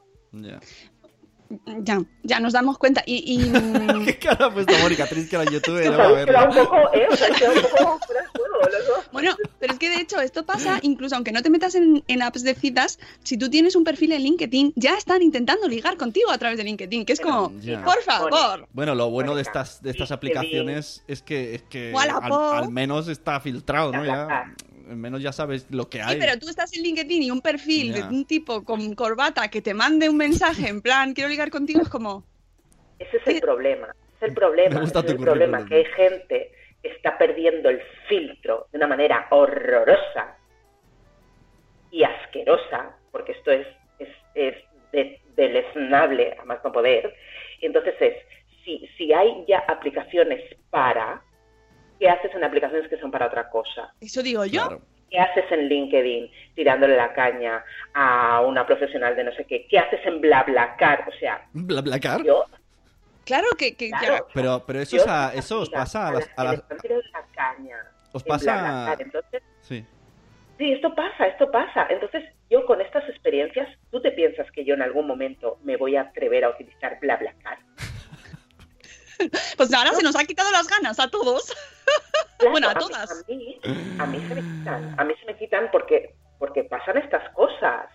Ya, 1.82 2.02
ya 2.23 2.40
nos 2.40 2.52
damos 2.52 2.78
cuenta. 2.78 3.02
Y, 3.06 3.16
y, 3.26 4.04
¿Qué 4.04 4.18
cara 4.18 4.47
ha 4.47 4.54
puesto 4.54 4.73
Mónica? 4.82 5.06
Tenéis 5.06 5.28
que 5.28 5.37
ir 5.37 5.42
a 5.42 5.44
YouTube 5.50 5.82
y 5.85 5.88
Os 5.88 5.92
no 5.92 5.99
va 5.99 6.04
a 6.04 6.09
habéis 6.09 6.26
quedado 6.26 6.49
un 6.49 6.54
poco, 6.54 6.76
¿eh? 6.94 7.06
Habéis 7.06 7.38
quedado 7.38 7.54
un 7.54 7.62
poco 7.62 7.99
fuera 8.06 8.23
de 8.23 8.28
juego, 8.28 8.56
los 8.73 8.87
dos. 8.87 9.04
bueno, 9.12 9.37
pero 9.59 9.73
es 9.73 9.78
que 9.78 9.88
de 9.90 9.97
hecho 10.00 10.21
esto 10.21 10.44
pasa, 10.44 10.78
incluso 10.82 11.14
aunque 11.14 11.32
no 11.32 11.42
te 11.42 11.50
metas 11.50 11.75
en, 11.75 12.02
en 12.06 12.23
apps 12.23 12.42
de 12.42 12.54
citas, 12.54 12.99
si 13.23 13.37
tú 13.37 13.50
tienes 13.50 13.76
un 13.76 13.85
perfil 13.85 14.12
en 14.12 14.23
LinkedIn, 14.23 14.73
ya 14.76 14.97
están 14.97 15.23
intentando 15.23 15.68
ligar 15.68 15.97
contigo 15.97 16.30
a 16.30 16.38
través 16.38 16.59
de 16.59 16.64
LinkedIn, 16.64 17.04
que 17.04 17.12
es 17.12 17.21
como, 17.21 17.52
Ya. 17.61 17.82
por 17.85 18.00
favor. 18.02 18.68
Bueno, 18.73 18.94
lo 18.94 19.11
bueno 19.11 19.35
de 19.35 19.42
estas, 19.42 19.82
de 19.82 19.90
estas 19.90 20.11
aplicaciones 20.12 21.04
es 21.06 21.23
que, 21.23 21.54
es 21.54 21.62
que 21.64 21.92
al, 21.97 22.32
al 22.32 22.71
menos 22.71 23.09
está 23.09 23.40
filtrado, 23.40 23.92
¿no? 23.92 24.04
Ya, 24.04 24.54
menos 24.97 25.23
ya 25.23 25.33
sabes 25.33 25.67
lo 25.71 25.89
que 25.89 25.99
Sí, 25.99 26.05
hay. 26.07 26.19
pero 26.19 26.39
tú 26.39 26.49
estás 26.49 26.77
en 26.77 26.83
LinkedIn 26.83 27.23
y 27.25 27.31
un 27.31 27.41
perfil 27.41 27.93
de 27.93 28.03
un 28.03 28.25
tipo 28.25 28.65
con 28.65 28.95
corbata 28.95 29.49
que 29.49 29.63
te 29.63 29.75
mande 29.75 30.09
un 30.09 30.17
mensaje 30.17 30.69
en 30.69 30.81
plan, 30.83 31.13
quiero 31.15 31.29
ligar 31.31 31.51
contigo, 31.51 31.81
es 31.83 31.89
como, 31.89 32.25
Ese 32.99 33.17
es 33.19 33.27
el 33.27 33.41
problema. 33.41 33.95
Es 34.17 34.29
el 34.29 34.35
problema. 34.35 34.75
Me 34.77 34.81
gusta 34.83 35.01
ese 35.01 35.09
tu 35.09 35.13
es 35.15 35.19
el 35.19 35.25
problema 35.25 35.67
que 35.67 35.75
hay 35.77 35.85
gente 35.97 36.53
que 36.83 36.89
está 36.89 37.17
perdiendo 37.19 37.69
el 37.71 37.81
filtro 38.09 38.67
de 38.73 38.79
una 38.79 38.87
manera 38.87 39.27
horrorosa 39.31 40.37
y 41.91 42.03
asquerosa, 42.05 42.97
porque 43.11 43.33
esto 43.33 43.51
es, 43.51 43.67
es, 43.99 44.09
es 44.35 44.55
de- 44.93 45.21
deleznable 45.37 46.37
a 46.41 46.45
más 46.45 46.59
no 46.65 46.73
poder. 46.73 47.15
Y 47.61 47.67
entonces 47.67 47.95
es, 48.00 48.15
si, 48.65 48.89
si 48.97 49.13
hay 49.13 49.45
ya 49.49 49.59
aplicaciones 49.69 50.41
para, 50.71 51.23
¿qué 52.02 52.08
haces 52.10 52.34
en 52.34 52.43
aplicaciones 52.43 52.88
que 52.91 52.99
son 52.99 53.12
para 53.12 53.26
otra 53.28 53.49
cosa? 53.49 53.95
eso 54.00 54.25
digo 54.25 54.45
yo. 54.45 54.67
Claro. 54.67 54.82
¿Qué 55.08 55.21
haces 55.21 55.45
en 55.52 55.69
LinkedIn 55.69 56.28
tirándole 56.56 56.97
la 56.97 57.12
caña 57.12 57.62
a 57.95 58.41
una 58.41 58.67
profesional 58.67 59.15
de 59.15 59.23
no 59.23 59.32
sé 59.34 59.45
qué? 59.45 59.69
¿Qué 59.69 59.78
haces 59.78 60.00
en 60.04 60.21
BlaBlaCar? 60.21 61.04
O 61.08 61.12
sea, 61.21 61.47
¿BlaBlaCar? 61.52 62.25
yo 62.25 62.45
Claro 63.25 63.47
que, 63.56 63.76
que- 63.76 63.91
Claro. 63.91 64.26
Pero, 64.34 64.65
pero 64.67 64.80
eso, 64.80 64.97
Yo 64.97 65.02
es 65.02 65.08
a- 65.08 65.32
eso 65.32 65.60
os 65.60 65.71
pasa 65.71 66.08
a 66.08 66.12
las 66.15 66.28
a 66.36 66.43
las- 66.45 66.54
están 66.54 66.78
tirando 66.78 67.04
la 67.12 67.23
caña 67.32 67.76
Os 68.12 68.25
pasa... 68.25 68.97
Entonces, 68.99 69.43
Sí. 69.60 69.86
sí, 70.58 70.73
esto 70.73 70.93
pasa, 70.95 71.26
esto 71.26 71.49
pasa. 71.52 71.86
Entonces, 71.88 72.25
yo 72.50 72.67
con 72.67 72.80
estas 72.80 73.08
experiencias, 73.08 73.69
¿tú 73.93 74.02
te 74.02 74.10
piensas 74.10 74.50
que 74.50 74.65
yo 74.65 74.75
en 74.75 74.82
algún 74.82 75.06
momento 75.06 75.58
me 75.62 75.76
voy 75.76 75.95
a 75.95 76.00
atrever 76.02 76.45
a 76.45 76.49
utilizar 76.50 76.99
BlaBlaCar? 77.00 77.58
Pues 79.56 79.73
ahora 79.75 79.93
se 79.93 80.02
nos 80.02 80.17
ha 80.17 80.25
quitado 80.25 80.50
las 80.50 80.67
ganas 80.69 80.99
a 81.00 81.08
todos. 81.08 81.52
Claro, 82.39 82.52
Bueno, 82.52 82.69
a 82.71 82.75
mí- 82.75 82.80
todas. 82.80 83.11
A 83.11 83.15
mí, 83.28 83.61
a 84.00 84.06
mí 84.06 84.25
se 84.28 84.35
me 84.35 84.41
quitan, 84.43 84.95
a 84.99 85.04
mí 85.04 85.15
se 85.21 85.26
me 85.26 85.37
quitan 85.37 85.69
porque, 85.71 86.15
porque 86.41 86.65
pasan 86.65 86.99
estas 86.99 87.28
cosas. 87.35 87.87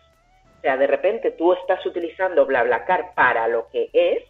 O 0.57 0.61
sea, 0.61 0.77
de 0.77 0.87
repente 0.87 1.31
tú 1.31 1.51
estás 1.53 1.85
utilizando 1.85 2.45
BlaBlaCar 2.45 3.13
para 3.13 3.47
lo 3.49 3.67
que 3.69 3.89
es 3.93 4.23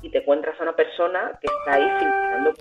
y 0.00 0.10
te 0.10 0.18
encuentras 0.18 0.58
a 0.58 0.62
una 0.62 0.74
persona 0.76 1.38
que 1.40 1.48
está 1.48 1.74
ahí 1.74 1.90
filtrando. 1.98 2.54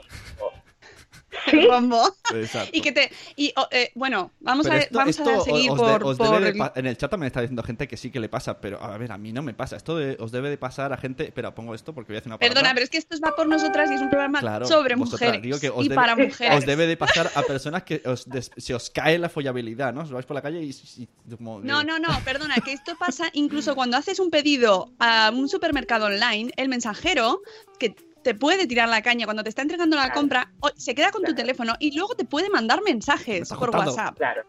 Sí, 1.51 1.65
Bombo. 1.67 2.15
Exacto. 2.33 2.69
Y 2.73 2.81
que 2.81 2.91
te. 2.91 3.11
Y, 3.35 3.53
oh, 3.55 3.67
eh, 3.71 3.91
bueno, 3.95 4.31
vamos, 4.39 4.65
Pero 4.65 4.77
a, 4.77 4.79
esto- 4.79 4.97
vamos 4.97 5.19
a 5.19 5.39
seguir 5.41 5.71
os 5.71 5.77
de- 5.77 5.83
por. 5.83 6.03
os 6.03 6.17
por 6.17 6.27
debe 6.31 6.39
de 6.45 6.49
el- 6.51 6.57
pa- 6.57 6.73
En 6.75 6.85
el 6.87 6.97
chat 6.97 7.09
también 7.09 7.27
está 7.27 7.41
diciendo 7.41 7.63
gente 7.63 7.87
que 7.87 7.97
sí 7.97 8.11
que 8.11 8.19
le 8.19 8.29
pasa, 8.29 8.59
pero 8.59 8.81
a 8.83 8.97
ver, 8.97 9.11
a 9.11 9.17
mí 9.17 9.31
no 9.33 9.41
me 9.43 9.53
pasa. 9.53 9.75
Esto 9.77 9.95
de- 9.97 10.17
os 10.19 10.31
debe 10.31 10.49
de 10.49 10.57
pasar 10.57 10.91
a 10.93 10.97
gente. 10.97 11.25
Espera, 11.25 11.53
pongo 11.55 11.73
esto 11.75 11.93
porque 11.93 12.11
voy 12.11 12.17
a 12.17 12.19
hacer 12.19 12.29
una 12.29 12.37
palabra. 12.37 12.53
Perdona, 12.55 12.73
pero 12.73 12.83
es 12.83 12.89
que 12.89 12.97
esto 12.97 13.15
va 13.23 13.35
por 13.35 13.47
nosotras 13.47 13.89
y 13.91 13.95
es 13.95 14.01
un 14.01 14.09
programa 14.09 14.39
Claro, 14.39 14.65
sobre 14.67 14.95
vosotras. 14.95 15.21
mujeres. 15.21 15.41
Digo 15.41 15.59
que 15.59 15.69
os 15.69 15.85
y 15.85 15.89
debe- 15.89 15.95
para 15.95 16.15
mujeres. 16.15 16.57
Os 16.57 16.65
debe 16.65 16.87
de 16.87 16.97
pasar 16.97 17.31
a 17.35 17.41
personas 17.43 17.83
que 17.83 18.01
os 18.05 18.27
des- 18.27 18.51
se 18.57 18.73
os 18.75 18.89
cae 18.89 19.17
la 19.17 19.29
follabilidad, 19.29 19.93
¿no? 19.93 20.01
Os 20.01 20.11
vais 20.11 20.25
por 20.25 20.35
la 20.35 20.41
calle 20.41 20.61
y. 20.63 20.69
y- 20.97 21.07
como- 21.35 21.59
No, 21.61 21.83
no, 21.83 21.99
no, 21.99 22.09
perdona, 22.25 22.55
que 22.63 22.73
esto 22.73 22.95
pasa 22.99 23.25
incluso 23.33 23.75
cuando 23.75 23.97
haces 23.97 24.19
un 24.19 24.29
pedido 24.29 24.91
a 24.99 25.31
un 25.33 25.47
supermercado 25.49 26.07
online, 26.07 26.51
el 26.57 26.67
mensajero 26.69 27.41
que 27.79 27.95
te 28.23 28.35
puede 28.35 28.67
tirar 28.67 28.89
la 28.89 29.01
caña 29.01 29.25
cuando 29.25 29.43
te 29.43 29.49
está 29.49 29.61
entregando 29.61 29.95
la 29.95 30.03
Claro. 30.05 30.19
compra, 30.19 30.51
o- 30.61 30.69
se 30.75 30.93
queda 30.95 31.11
con 31.11 31.23
tu 31.23 31.33
teléfono 31.33 31.73
y 31.79 31.95
luego 31.95 32.15
te 32.15 32.25
puede 32.25 32.49
mandar 32.49 32.79
Me 32.83 32.91
mensajes 32.91 33.49
por. 33.53 33.69
WhatsApp. 33.75 34.17
claro, 34.17 34.43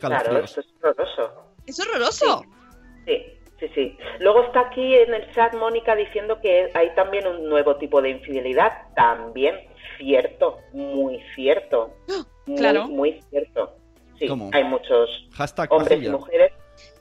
claro, 0.00 0.38
esto 0.44 0.60
es 0.60 0.66
horroroso. 0.82 1.32
Es 1.66 1.80
horroroso. 1.80 2.44
Sí, 3.06 3.22
sí, 3.60 3.66
sí. 3.74 3.98
Luego 4.20 4.42
está 4.44 4.60
aquí 4.60 4.94
en 4.94 5.14
el 5.14 5.30
chat 5.32 5.54
Mónica 5.54 5.94
diciendo 5.96 6.40
que 6.40 6.70
hay 6.74 6.94
también 6.94 7.26
un 7.26 7.48
nuevo 7.48 7.76
tipo 7.76 8.00
de 8.02 8.10
infidelidad. 8.10 8.72
También 8.94 9.56
cierto, 9.98 10.58
muy 10.72 11.20
cierto. 11.34 11.92
Muy, 12.46 12.56
Claro. 12.58 12.86
muy 12.86 13.20
cierto. 13.28 13.74
Sí, 14.20 14.28
¿Cómo? 14.28 14.50
hay 14.52 14.62
muchos 14.62 15.10
Hashtag 15.32 15.66
hombres 15.72 16.00
y 16.00 16.08
mujeres 16.08 16.52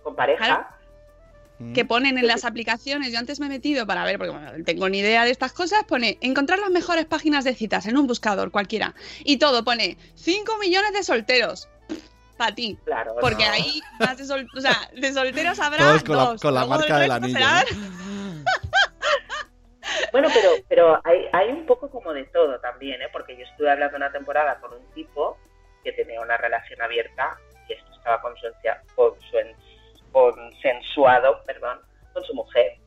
con 0.01 0.15
pareja. 0.15 0.75
Que 1.73 1.85
ponen 1.85 2.17
en 2.17 2.27
las 2.27 2.43
aplicaciones, 2.43 3.13
yo 3.13 3.19
antes 3.19 3.39
me 3.39 3.45
he 3.45 3.49
metido 3.49 3.87
para 3.87 4.03
ver, 4.03 4.17
porque 4.17 4.31
bueno, 4.31 4.51
no 4.57 4.63
tengo 4.65 4.89
ni 4.89 4.99
idea 4.99 5.23
de 5.23 5.31
estas 5.31 5.53
cosas, 5.53 5.85
pone 5.85 6.17
encontrar 6.19 6.59
las 6.59 6.69
mejores 6.69 7.05
páginas 7.05 7.45
de 7.45 7.55
citas 7.55 7.85
en 7.85 7.95
un 7.97 8.07
buscador 8.07 8.51
cualquiera. 8.51 8.93
Y 9.23 9.37
todo 9.37 9.63
pone 9.63 9.97
5 10.15 10.57
millones 10.57 10.91
de 10.93 11.03
solteros. 11.03 11.69
Para 12.37 12.53
ti. 12.53 12.77
Claro. 12.83 13.15
Porque 13.21 13.45
no. 13.45 13.51
ahí 13.53 13.81
más 13.99 14.17
de, 14.17 14.25
sol- 14.25 14.47
o 14.53 14.59
sea, 14.59 14.89
de 14.93 15.13
solteros 15.13 15.57
habrá 15.59 15.77
Todos 15.79 16.03
con 16.03 16.17
la- 16.17 16.23
dos. 16.25 16.41
con 16.41 16.53
la 16.53 16.65
marca 16.65 17.01
el 17.01 17.09
del 17.09 17.21
resto 17.21 17.25
anillo, 17.25 17.39
serán- 17.39 17.65
Bueno, 20.11 20.27
pero, 20.33 20.49
pero 20.67 21.01
hay, 21.03 21.25
hay 21.31 21.49
un 21.49 21.65
poco 21.65 21.89
como 21.89 22.11
de 22.13 22.25
todo 22.25 22.59
también, 22.59 23.01
¿eh? 23.01 23.05
Porque 23.13 23.37
yo 23.37 23.43
estuve 23.45 23.69
hablando 23.71 23.95
una 23.97 24.11
temporada 24.11 24.57
con 24.59 24.73
un 24.73 24.85
tipo 24.93 25.37
que 25.83 25.91
tenía 25.93 26.19
una 26.21 26.37
relación 26.37 26.81
abierta 26.81 27.37
y 27.69 27.73
esto 27.73 27.91
estaba 27.95 28.21
consensia- 28.21 28.81
consuen- 28.95 29.55
consensuado, 30.19 31.41
perdón, 31.45 31.79
con 32.13 32.23
su 32.23 32.33
mujer. 32.33 32.77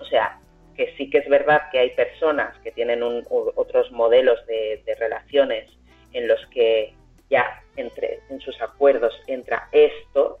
O 0.00 0.04
sea, 0.06 0.40
que 0.74 0.94
sí 0.96 1.10
que 1.10 1.18
es 1.18 1.28
verdad 1.28 1.62
que 1.70 1.80
hay 1.80 1.90
personas 1.90 2.56
que 2.62 2.72
tienen 2.72 3.02
un- 3.02 3.24
otros 3.56 3.90
modelos 3.92 4.38
de, 4.46 4.82
de 4.86 4.94
relaciones 4.94 5.70
en 6.14 6.26
los 6.26 6.40
que 6.46 6.94
ya 7.28 7.44
entre 7.76 8.20
en 8.30 8.40
sus 8.40 8.58
acuerdos 8.62 9.12
entra 9.26 9.68
esto, 9.72 10.38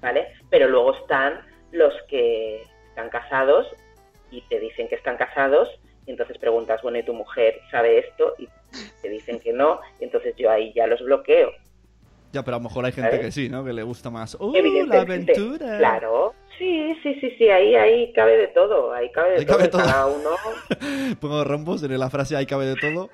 ¿vale? 0.00 0.28
Pero 0.48 0.66
luego 0.68 0.94
están 0.94 1.40
los 1.72 1.92
que 2.08 2.62
están 2.88 3.10
casados 3.10 3.66
y 4.30 4.40
te 4.48 4.58
dicen 4.58 4.88
que 4.88 4.94
están 4.94 5.16
casados 5.18 5.68
Y 6.06 6.12
entonces 6.12 6.38
preguntas, 6.38 6.80
bueno, 6.82 6.98
¿y 6.98 7.02
tu 7.02 7.12
mujer 7.12 7.60
sabe 7.70 7.98
esto? 7.98 8.34
Y 8.38 8.48
te 9.02 9.08
dicen 9.10 9.38
que 9.38 9.52
no, 9.52 9.80
y 10.00 10.04
entonces 10.04 10.34
yo 10.36 10.50
ahí 10.50 10.72
ya 10.72 10.86
los 10.86 11.00
bloqueo. 11.02 11.52
Ya, 12.32 12.44
pero 12.44 12.56
a 12.56 12.60
lo 12.60 12.64
mejor 12.64 12.84
hay 12.84 12.92
gente 12.92 13.10
¿Sabes? 13.10 13.26
que 13.26 13.32
sí, 13.32 13.48
¿no? 13.48 13.64
Que 13.64 13.72
le 13.72 13.82
gusta 13.82 14.10
más. 14.10 14.36
¡Uh, 14.38 14.52
la 14.86 15.00
aventura! 15.00 15.78
Claro, 15.78 16.34
sí, 16.60 16.94
sí, 17.02 17.14
sí, 17.20 17.30
sí, 17.38 17.48
ahí, 17.48 17.74
ahí 17.74 18.12
cabe 18.12 18.36
de 18.36 18.46
todo, 18.48 18.92
ahí 18.92 19.10
cabe 19.10 19.30
de 19.32 19.38
Ahí 19.40 19.46
todo, 19.46 19.56
cabe 19.56 19.68
todo. 19.68 19.82
cada 19.82 20.06
uno. 20.06 20.30
Pongo 21.20 21.42
rombos 21.42 21.82
en 21.82 21.98
la 21.98 22.08
frase 22.10 22.36
ahí 22.36 22.46
cabe 22.46 22.66
de 22.66 22.76
todo. 22.76 23.10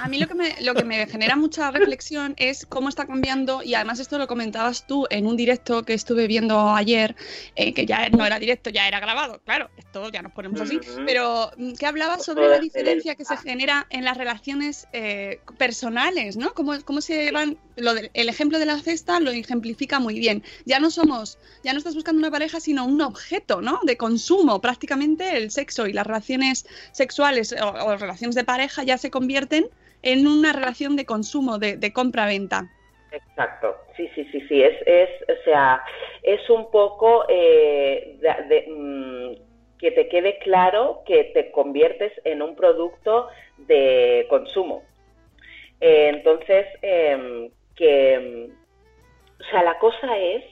A 0.00 0.08
mí 0.08 0.18
lo 0.18 0.26
que, 0.26 0.34
me, 0.34 0.54
lo 0.60 0.74
que 0.74 0.82
me 0.84 1.06
genera 1.06 1.36
mucha 1.36 1.70
reflexión 1.70 2.34
es 2.36 2.66
cómo 2.66 2.88
está 2.88 3.06
cambiando, 3.06 3.62
y 3.62 3.74
además 3.74 4.00
esto 4.00 4.18
lo 4.18 4.26
comentabas 4.26 4.86
tú 4.88 5.06
en 5.08 5.24
un 5.26 5.36
directo 5.36 5.84
que 5.84 5.94
estuve 5.94 6.26
viendo 6.26 6.70
ayer, 6.74 7.14
eh, 7.54 7.72
que 7.72 7.86
ya 7.86 8.08
no 8.10 8.26
era 8.26 8.38
directo, 8.40 8.70
ya 8.70 8.88
era 8.88 8.98
grabado, 8.98 9.40
claro, 9.44 9.70
esto 9.76 10.10
ya 10.10 10.20
nos 10.20 10.32
ponemos 10.32 10.60
así, 10.60 10.76
Ujú. 10.78 11.04
pero 11.06 11.50
mm, 11.56 11.74
que 11.74 11.86
hablaba 11.86 12.18
sobre 12.18 12.48
la 12.48 12.58
diferencia 12.58 13.14
que 13.14 13.24
se 13.24 13.36
genera 13.36 13.86
en 13.88 14.04
las 14.04 14.16
relaciones 14.18 14.88
eh, 14.92 15.38
personales, 15.58 16.36
¿no? 16.36 16.52
Cómo, 16.54 16.72
cómo 16.84 17.00
se 17.00 17.30
van, 17.30 17.56
lo 17.76 17.94
del- 17.94 18.10
el 18.14 18.28
ejemplo 18.28 18.58
de 18.58 18.66
la 18.66 18.78
cesta 18.80 19.20
lo 19.20 19.30
ejemplifica 19.30 20.00
muy 20.00 20.18
bien. 20.18 20.42
Ya 20.64 20.80
no 20.80 20.90
somos, 20.90 21.38
ya 21.62 21.72
no 21.72 21.78
estás 21.78 21.94
buscando 21.94 22.18
una 22.18 22.32
pareja, 22.32 22.58
sino 22.60 22.73
un 22.78 23.00
objeto, 23.00 23.60
¿no? 23.60 23.80
De 23.84 23.96
consumo, 23.96 24.60
prácticamente 24.60 25.36
el 25.36 25.50
sexo 25.50 25.86
y 25.86 25.92
las 25.92 26.06
relaciones 26.06 26.66
sexuales 26.92 27.54
o, 27.60 27.68
o 27.68 27.96
relaciones 27.96 28.34
de 28.34 28.44
pareja 28.44 28.82
ya 28.82 28.98
se 28.98 29.10
convierten 29.10 29.68
en 30.02 30.26
una 30.26 30.52
relación 30.52 30.96
de 30.96 31.06
consumo, 31.06 31.58
de, 31.58 31.76
de 31.76 31.92
compra-venta. 31.92 32.70
Exacto, 33.10 33.76
sí, 33.96 34.08
sí, 34.14 34.24
sí, 34.32 34.40
sí, 34.48 34.62
es, 34.62 34.74
es 34.86 35.08
o 35.28 35.44
sea, 35.44 35.80
es 36.22 36.50
un 36.50 36.70
poco 36.70 37.24
eh, 37.28 38.18
mm, 38.68 39.78
que 39.78 39.90
te 39.92 40.08
quede 40.08 40.38
claro 40.38 41.02
que 41.06 41.24
te 41.32 41.52
conviertes 41.52 42.12
en 42.24 42.42
un 42.42 42.56
producto 42.56 43.28
de 43.56 44.26
consumo. 44.28 44.82
Eh, 45.80 46.08
entonces, 46.12 46.66
em, 46.82 47.50
que, 47.76 48.14
em, 48.14 48.50
o 49.40 49.44
sea, 49.50 49.62
la 49.62 49.78
cosa 49.78 50.18
es 50.18 50.44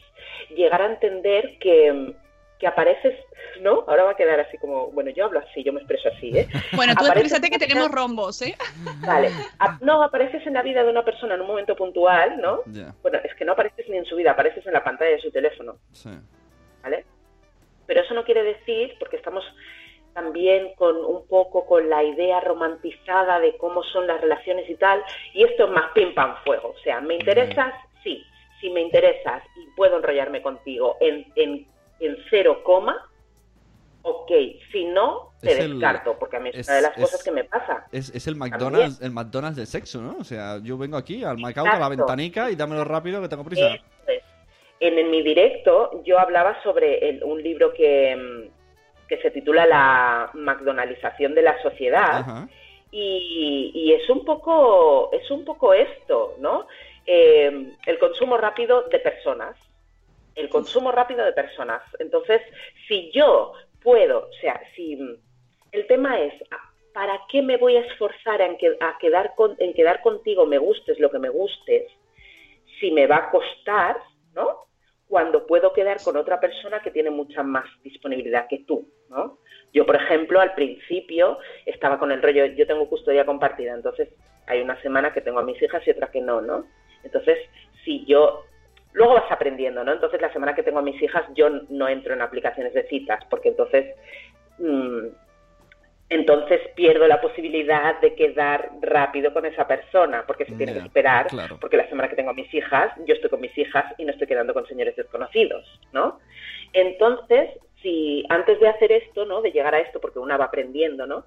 llegar 0.54 0.82
a 0.82 0.86
entender 0.86 1.58
que, 1.58 2.14
que 2.58 2.66
apareces, 2.66 3.14
¿no? 3.60 3.84
Ahora 3.88 4.04
va 4.04 4.10
a 4.12 4.16
quedar 4.16 4.40
así 4.40 4.56
como, 4.58 4.88
bueno, 4.92 5.10
yo 5.10 5.24
hablo 5.26 5.40
así, 5.40 5.62
yo 5.64 5.72
me 5.72 5.80
expreso 5.80 6.08
así, 6.16 6.36
¿eh? 6.36 6.48
Bueno, 6.76 6.94
tú 6.94 7.04
Aparece 7.04 7.26
exprésate 7.26 7.50
que 7.50 7.58
tenemos 7.58 7.90
rombos, 7.90 8.40
¿eh? 8.42 8.54
Vale, 9.06 9.30
A- 9.58 9.78
no, 9.80 10.02
apareces 10.02 10.46
en 10.46 10.54
la 10.54 10.62
vida 10.62 10.82
de 10.84 10.90
una 10.90 11.04
persona 11.04 11.34
en 11.34 11.40
un 11.40 11.46
momento 11.46 11.74
puntual, 11.76 12.40
¿no? 12.40 12.60
Ya, 12.66 12.94
Bueno, 13.02 13.18
es 13.24 13.34
que 13.34 13.44
no 13.44 13.52
apareces 13.52 13.88
ni 13.88 13.96
en 13.98 14.04
su 14.04 14.16
vida, 14.16 14.32
apareces 14.32 14.66
en 14.66 14.72
la 14.72 14.84
pantalla 14.84 15.10
de 15.12 15.20
su 15.20 15.30
teléfono, 15.30 15.76
sí. 15.92 16.10
¿vale? 16.82 17.04
Pero 17.86 18.00
eso 18.00 18.14
no 18.14 18.24
quiere 18.24 18.42
decir, 18.42 18.94
porque 18.98 19.16
estamos 19.16 19.44
también 20.14 20.74
con 20.74 20.96
un 21.04 21.26
poco 21.26 21.64
con 21.66 21.88
la 21.88 22.02
idea 22.04 22.38
romantizada 22.40 23.40
de 23.40 23.56
cómo 23.56 23.82
son 23.82 24.06
las 24.06 24.20
relaciones 24.20 24.68
y 24.68 24.74
tal, 24.76 25.02
y 25.32 25.42
esto 25.44 25.64
es 25.64 25.70
más 25.70 25.90
pim 25.94 26.14
pam 26.14 26.36
fuego, 26.44 26.74
o 26.78 26.78
sea, 26.82 27.00
¿me 27.00 27.14
interesas? 27.14 27.72
Sí, 28.04 28.22
si 28.62 28.70
me 28.70 28.80
interesas 28.80 29.42
y 29.56 29.66
puedo 29.76 29.98
enrollarme 29.98 30.40
contigo 30.40 30.96
en, 31.00 31.26
en, 31.36 31.66
en 32.00 32.16
cero 32.30 32.62
coma, 32.64 32.96
ok, 34.02 34.30
si 34.72 34.84
no, 34.86 35.32
te 35.40 35.52
Es 35.52 35.58
el- 35.58 35.72
descarto, 35.72 36.16
porque 36.18 36.36
a 36.36 36.40
mí 36.40 36.48
es, 36.50 36.60
es- 36.60 36.68
una 36.68 36.76
de 36.76 36.82
las 36.82 36.96
es- 36.96 37.02
cosas 37.02 37.22
que 37.22 37.30
me 37.32 37.44
pasa. 37.44 37.86
Es, 37.92 38.08
es 38.14 38.26
el 38.26 38.36
McDonald's, 38.36 39.02
el 39.02 39.10
McDonald's 39.10 39.56
del 39.58 39.66
sexo, 39.66 40.00
¿no? 40.00 40.16
O 40.18 40.24
sea, 40.24 40.58
yo 40.62 40.78
vengo 40.78 40.96
aquí 40.96 41.22
al 41.24 41.36
McAuto, 41.38 41.70
a 41.70 41.74
la 41.74 41.86
Exacto. 41.86 41.96
ventanica 42.06 42.50
y 42.50 42.56
dámelo 42.56 42.84
rápido 42.84 43.20
que 43.20 43.28
tengo 43.28 43.44
prisa. 43.44 43.76
En, 44.80 44.98
en 44.98 45.10
mi 45.10 45.22
directo 45.22 46.02
yo 46.04 46.18
hablaba 46.18 46.60
sobre 46.64 47.08
el- 47.08 47.22
un 47.22 47.40
libro 47.42 47.72
que, 47.72 48.16
mm, 48.16 49.06
que 49.08 49.18
se 49.18 49.30
titula 49.30 49.66
La 49.66 50.30
McDonaldización 50.34 51.34
de 51.34 51.42
la 51.42 51.60
sociedad 51.62 52.20
Ajá. 52.20 52.48
y, 52.90 53.70
y 53.74 53.92
es 53.92 54.08
un 54.10 54.24
poco 54.24 55.10
es 55.12 55.30
un 55.30 55.44
poco 55.44 55.72
esto, 55.74 56.34
¿no? 56.40 56.66
Eh, 57.06 57.72
el 57.86 57.98
consumo 57.98 58.36
rápido 58.36 58.82
de 58.88 58.98
personas, 59.00 59.56
el 60.34 60.48
consumo 60.48 60.92
rápido 60.92 61.24
de 61.24 61.32
personas. 61.32 61.82
Entonces, 61.98 62.40
si 62.88 63.10
yo 63.12 63.52
puedo, 63.82 64.28
o 64.28 64.32
sea, 64.40 64.60
si 64.74 64.96
mm, 64.96 65.16
el 65.72 65.86
tema 65.86 66.20
es 66.20 66.34
¿para 66.92 67.20
qué 67.30 67.40
me 67.42 67.56
voy 67.56 67.76
a 67.76 67.80
esforzar 67.80 68.40
en, 68.42 68.58
que- 68.58 68.76
a 68.80 68.98
quedar 68.98 69.34
con- 69.34 69.56
en 69.58 69.72
quedar 69.72 70.02
contigo, 70.02 70.44
me 70.46 70.58
gustes 70.58 70.98
lo 71.00 71.10
que 71.10 71.18
me 71.18 71.30
gustes, 71.30 71.90
si 72.80 72.90
me 72.90 73.06
va 73.06 73.16
a 73.16 73.30
costar, 73.30 73.96
¿no? 74.34 74.66
Cuando 75.08 75.46
puedo 75.46 75.72
quedar 75.72 76.02
con 76.02 76.16
otra 76.16 76.38
persona 76.40 76.80
que 76.82 76.90
tiene 76.90 77.10
mucha 77.10 77.42
más 77.42 77.64
disponibilidad 77.82 78.46
que 78.48 78.60
tú, 78.60 78.88
¿no? 79.08 79.38
Yo, 79.72 79.86
por 79.86 79.96
ejemplo, 79.96 80.40
al 80.40 80.54
principio 80.54 81.38
estaba 81.64 81.98
con 81.98 82.12
el 82.12 82.20
rollo, 82.22 82.44
yo 82.46 82.66
tengo 82.66 82.88
custodia 82.88 83.24
compartida, 83.24 83.72
entonces 83.74 84.10
hay 84.46 84.60
una 84.60 84.80
semana 84.82 85.12
que 85.14 85.22
tengo 85.22 85.38
a 85.38 85.44
mis 85.44 85.60
hijas 85.62 85.86
y 85.86 85.90
otra 85.90 86.10
que 86.10 86.20
no, 86.20 86.40
¿no? 86.42 86.66
Entonces, 87.04 87.38
si 87.84 88.04
yo 88.04 88.44
luego 88.92 89.14
vas 89.14 89.30
aprendiendo, 89.30 89.84
¿no? 89.84 89.92
Entonces, 89.92 90.20
la 90.20 90.32
semana 90.32 90.54
que 90.54 90.62
tengo 90.62 90.78
a 90.78 90.82
mis 90.82 91.00
hijas, 91.02 91.24
yo 91.34 91.48
no 91.68 91.88
entro 91.88 92.14
en 92.14 92.22
aplicaciones 92.22 92.74
de 92.74 92.86
citas, 92.88 93.24
porque 93.30 93.48
entonces, 93.48 93.94
mm, 94.58 95.06
entonces 96.10 96.60
pierdo 96.74 97.06
la 97.06 97.20
posibilidad 97.20 97.98
de 98.00 98.14
quedar 98.14 98.70
rápido 98.82 99.32
con 99.32 99.46
esa 99.46 99.66
persona, 99.66 100.24
porque 100.26 100.44
se 100.44 100.54
tiene 100.54 100.74
que 100.74 100.80
esperar, 100.80 101.28
claro. 101.28 101.56
porque 101.58 101.78
la 101.78 101.88
semana 101.88 102.08
que 102.08 102.16
tengo 102.16 102.30
a 102.30 102.34
mis 102.34 102.52
hijas, 102.52 102.92
yo 103.06 103.14
estoy 103.14 103.30
con 103.30 103.40
mis 103.40 103.56
hijas 103.56 103.86
y 103.96 104.04
no 104.04 104.12
estoy 104.12 104.26
quedando 104.26 104.52
con 104.52 104.66
señores 104.66 104.94
desconocidos, 104.94 105.64
¿no? 105.92 106.20
Entonces, 106.74 107.50
si 107.80 108.24
antes 108.28 108.60
de 108.60 108.68
hacer 108.68 108.92
esto, 108.92 109.24
¿no? 109.24 109.40
De 109.40 109.52
llegar 109.52 109.74
a 109.74 109.80
esto, 109.80 110.00
porque 110.00 110.18
una 110.18 110.36
va 110.36 110.46
aprendiendo, 110.46 111.06
¿no? 111.06 111.24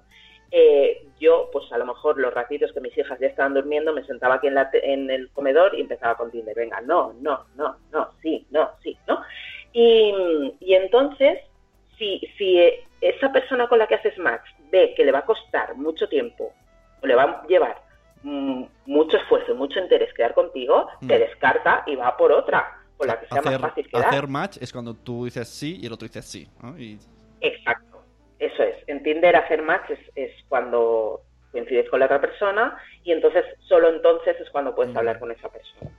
Eh, 0.50 1.06
yo, 1.18 1.48
pues 1.52 1.70
a 1.72 1.78
lo 1.78 1.86
mejor 1.86 2.18
los 2.18 2.32
ratitos 2.32 2.72
que 2.72 2.80
mis 2.80 2.96
hijas 2.96 3.18
ya 3.18 3.26
estaban 3.26 3.54
durmiendo, 3.54 3.92
me 3.92 4.04
sentaba 4.04 4.36
aquí 4.36 4.46
en, 4.46 4.54
la 4.54 4.70
te- 4.70 4.92
en 4.92 5.10
el 5.10 5.30
comedor 5.30 5.74
y 5.74 5.80
empezaba 5.80 6.16
con 6.16 6.30
Tinder. 6.30 6.54
Venga, 6.54 6.80
no, 6.82 7.12
no, 7.20 7.44
no, 7.56 7.76
no, 7.92 8.10
sí, 8.22 8.46
no, 8.50 8.70
sí, 8.82 8.96
¿no? 9.08 9.22
Y, 9.72 10.54
y 10.60 10.74
entonces, 10.74 11.38
si, 11.98 12.20
si 12.38 12.60
esa 13.00 13.32
persona 13.32 13.68
con 13.68 13.78
la 13.78 13.86
que 13.86 13.96
haces 13.96 14.16
match 14.18 14.44
ve 14.70 14.94
que 14.96 15.04
le 15.04 15.12
va 15.12 15.20
a 15.20 15.24
costar 15.26 15.74
mucho 15.76 16.08
tiempo 16.08 16.52
o 17.02 17.06
le 17.06 17.14
va 17.14 17.22
a 17.24 17.46
llevar 17.46 17.82
mm, 18.22 18.64
mucho 18.86 19.16
esfuerzo 19.16 19.52
y 19.52 19.54
mucho 19.56 19.78
interés 19.80 20.12
quedar 20.14 20.32
contigo, 20.34 20.88
te 21.00 21.16
Mm. 21.16 21.20
descarta 21.20 21.82
y 21.86 21.96
va 21.96 22.16
por 22.16 22.32
otra, 22.32 22.78
con 22.96 23.08
la 23.08 23.20
que 23.20 23.26
sea 23.26 23.40
hacer, 23.40 23.52
más 23.60 23.70
fácil 23.70 23.88
quedar. 23.88 24.06
hacer 24.06 24.28
match 24.28 24.56
es 24.60 24.72
cuando 24.72 24.94
tú 24.94 25.24
dices 25.26 25.48
sí 25.48 25.78
y 25.82 25.86
el 25.86 25.92
otro 25.92 26.06
dice 26.08 26.22
sí. 26.22 26.48
¿no? 26.62 26.78
Y 26.78 26.98
Exacto, 27.42 28.02
eso 28.38 28.62
es. 28.62 28.76
En 28.86 29.02
Tinder 29.02 29.36
hacer 29.36 29.60
match 29.62 29.90
es 29.90 29.98
cuando 30.60 31.20
coincides 31.52 31.88
con 31.90 32.00
la 32.00 32.06
otra 32.06 32.20
persona 32.20 32.76
y 33.04 33.12
entonces, 33.12 33.44
solo 33.68 33.88
entonces 33.90 34.36
es 34.40 34.48
cuando 34.50 34.74
puedes 34.74 34.94
hablar 34.96 35.18
con 35.18 35.30
esa 35.30 35.48
persona. 35.50 35.90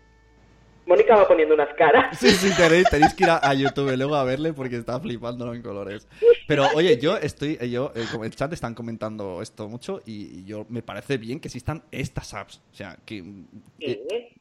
Mónica 0.87 1.15
va 1.17 1.27
poniendo 1.27 1.53
unas 1.53 1.73
caras. 1.75 2.17
Sí, 2.19 2.29
sí, 2.31 2.49
tenéis, 2.55 2.89
tenéis 2.89 3.13
que 3.13 3.25
ir 3.25 3.29
a, 3.29 3.37
a 3.45 3.53
YouTube 3.53 3.95
luego 3.97 4.15
a 4.15 4.23
verle 4.23 4.53
porque 4.53 4.77
está 4.77 4.99
flipándolo 4.99 5.53
en 5.53 5.61
colores. 5.61 6.07
Pero 6.47 6.65
oye, 6.75 6.97
yo 6.97 7.17
estoy, 7.17 7.57
eh, 7.59 7.69
yo, 7.69 7.91
eh, 7.95 8.05
como 8.11 8.23
el 8.23 8.33
chat 8.35 8.51
están 8.53 8.73
comentando 8.73 9.41
esto 9.41 9.67
mucho 9.67 10.01
y, 10.05 10.43
yo 10.45 10.65
me 10.69 10.81
parece 10.81 11.17
bien 11.17 11.39
que 11.39 11.49
existan 11.49 11.83
estas 11.91 12.33
apps. 12.33 12.61
O 12.71 12.75
sea, 12.75 12.97
que 13.05 13.21
Sí, 13.21 13.45
eh, 13.79 14.33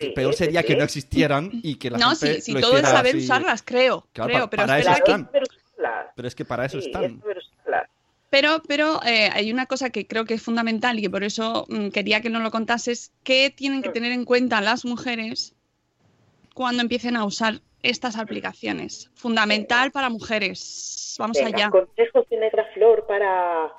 sí, 0.00 0.08
peor 0.14 0.34
sería 0.34 0.60
sí, 0.62 0.66
que 0.68 0.72
sí. 0.72 0.78
no 0.78 0.84
existieran 0.84 1.50
y 1.52 1.76
que 1.76 1.90
la 1.90 1.98
No, 1.98 2.10
gente 2.10 2.34
si, 2.36 2.40
si 2.40 2.52
lo 2.52 2.60
todo 2.60 2.78
es 2.78 2.88
saber 2.88 3.14
así. 3.16 3.24
usarlas, 3.24 3.62
creo. 3.62 4.06
Claro, 4.12 4.28
creo 4.30 4.44
pa- 4.44 4.50
pero 4.50 4.62
para 4.66 4.78
es 4.78 4.86
eso 4.86 4.94
que- 4.94 5.00
están. 5.00 5.20
es 5.20 5.26
saber 5.26 5.42
usarlas. 5.42 6.06
Pero 6.16 6.28
es 6.28 6.34
que 6.34 6.44
para 6.46 6.64
eso 6.64 6.80
Sí, 6.80 6.86
están. 6.86 7.04
es. 7.04 7.49
Pero, 8.30 8.62
pero 8.68 9.00
eh, 9.04 9.28
hay 9.32 9.50
una 9.52 9.66
cosa 9.66 9.90
que 9.90 10.06
creo 10.06 10.24
que 10.24 10.34
es 10.34 10.42
fundamental 10.42 10.98
y 10.98 11.02
que 11.02 11.10
por 11.10 11.24
eso 11.24 11.66
mm, 11.68 11.88
quería 11.88 12.20
que 12.20 12.30
nos 12.30 12.42
lo 12.42 12.50
contases, 12.52 13.12
¿qué 13.24 13.50
tienen 13.50 13.82
que 13.82 13.88
tener 13.90 14.12
en 14.12 14.24
cuenta 14.24 14.60
las 14.60 14.84
mujeres 14.84 15.54
cuando 16.54 16.82
empiecen 16.82 17.16
a 17.16 17.24
usar 17.24 17.60
estas 17.82 18.16
aplicaciones? 18.16 19.10
Fundamental 19.14 19.90
para 19.90 20.08
mujeres. 20.10 21.16
Vamos 21.18 21.36
Venga, 21.38 21.56
allá. 21.56 21.70
consejos 21.70 22.24
de 22.30 22.36
negra 22.38 22.64
flor 22.72 23.04
para... 23.08 23.72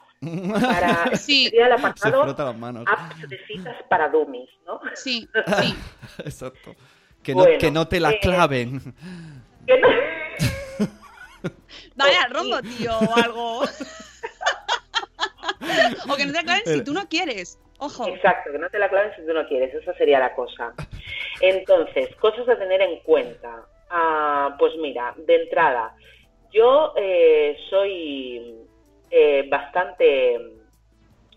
para 0.60 1.16
Sí. 1.18 1.46
el 1.54 1.68
Se 1.68 1.72
apartado 1.74 2.24
frota 2.24 2.44
las 2.46 2.58
manos. 2.58 2.86
apps 2.88 3.30
de 3.30 3.40
citas 3.48 3.76
para 3.90 4.10
dummies, 4.10 4.50
¿no? 4.68 4.82
Sí, 4.96 5.28
sí. 5.62 5.76
Exacto. 6.26 6.76
Que 7.24 7.34
no, 7.34 7.44
Bueno, 7.44 7.58
que 7.58 7.72
no 7.72 7.88
te 7.88 8.00
la 8.02 8.12
eh, 8.12 8.20
claven. 8.22 8.82
Que 9.66 9.80
no- 9.80 9.88
Vaya 11.96 12.28
rombo, 12.30 12.62
tío, 12.62 12.98
o 13.00 13.16
algo. 13.16 13.64
O 16.10 16.16
que 16.16 16.26
no 16.26 16.34
te 16.34 16.40
aclaren 16.40 16.66
si 16.66 16.84
tú 16.84 16.94
no 16.94 17.08
quieres. 17.08 17.60
Ojo. 17.80 18.08
Exacto, 18.08 18.52
que 18.52 18.60
no 18.60 18.70
te 18.70 18.78
la 18.78 18.90
claven 18.90 19.12
si 19.16 19.26
tú 19.26 19.34
no 19.34 19.48
quieres, 19.48 19.74
esa 19.74 19.94
sería 19.96 20.20
la 20.20 20.36
cosa. 20.36 20.74
Entonces, 21.42 22.16
cosas 22.18 22.48
a 22.48 22.58
tener 22.58 22.80
en 22.80 23.00
cuenta. 23.00 23.66
Ah, 23.90 24.56
pues 24.60 24.74
mira, 24.78 25.16
de 25.18 25.44
entrada, 25.44 25.96
yo 26.52 26.94
eh, 26.96 27.58
soy 27.72 28.56
eh, 29.10 29.48
bastante 29.50 30.40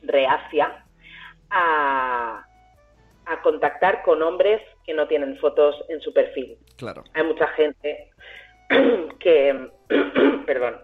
reacia 0.03 0.85
a, 1.49 2.47
a 3.25 3.43
contactar 3.43 4.03
con 4.03 4.23
hombres 4.23 4.61
que 4.85 4.93
no 4.93 5.09
tienen 5.09 5.39
fotos 5.39 5.77
en 5.89 6.01
su 6.01 6.13
perfil. 6.13 6.59
Claro. 6.77 7.05
Hay 7.15 7.25
mucha 7.25 7.49
gente 7.49 8.11
que, 9.19 9.71
perdón, 10.47 10.81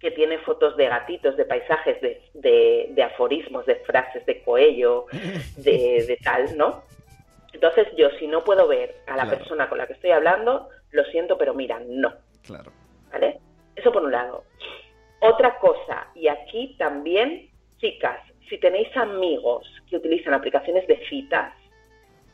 que 0.00 0.10
tiene 0.10 0.38
fotos 0.38 0.76
de 0.76 0.86
gatitos, 0.88 1.36
de 1.36 1.44
paisajes, 1.44 2.00
de, 2.00 2.22
de- 2.34 2.86
de 2.90 3.02
aforismos, 3.02 3.66
de 3.66 3.76
frases 3.76 4.24
de 4.26 4.42
Coello, 4.42 5.06
de, 5.56 6.04
de 6.06 6.18
tal, 6.24 6.56
¿no? 6.56 6.82
Entonces 7.52 7.86
yo 7.96 8.08
si 8.18 8.26
no 8.26 8.42
puedo 8.42 8.66
ver 8.66 8.96
a 9.06 9.16
la 9.16 9.24
Claro. 9.24 9.38
persona 9.38 9.68
con 9.68 9.78
la 9.78 9.86
que 9.86 9.92
estoy 9.94 10.10
hablando, 10.10 10.68
lo 10.92 11.04
siento, 11.06 11.36
pero 11.36 11.52
mira, 11.54 11.80
no. 11.86 12.14
Claro. 12.46 12.72
¿Vale? 13.12 13.38
Eso 13.76 13.92
por 13.92 14.02
un 14.04 14.12
lado. 14.12 14.44
Otra 15.20 15.58
cosa, 15.58 16.08
y 16.14 16.28
aquí 16.28 16.76
también, 16.78 17.50
chicas, 17.78 18.18
si 18.48 18.56
tenéis 18.58 18.96
amigos 18.96 19.66
que 19.88 19.96
utilizan 19.96 20.32
aplicaciones 20.32 20.86
de 20.86 20.96
citas, 21.08 21.52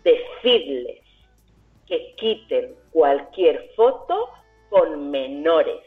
decidles 0.05 1.01
que 1.89 2.15
quiten 2.17 2.75
cualquier 2.93 3.71
foto 3.75 4.31
con 4.69 5.11
menores. 5.11 5.81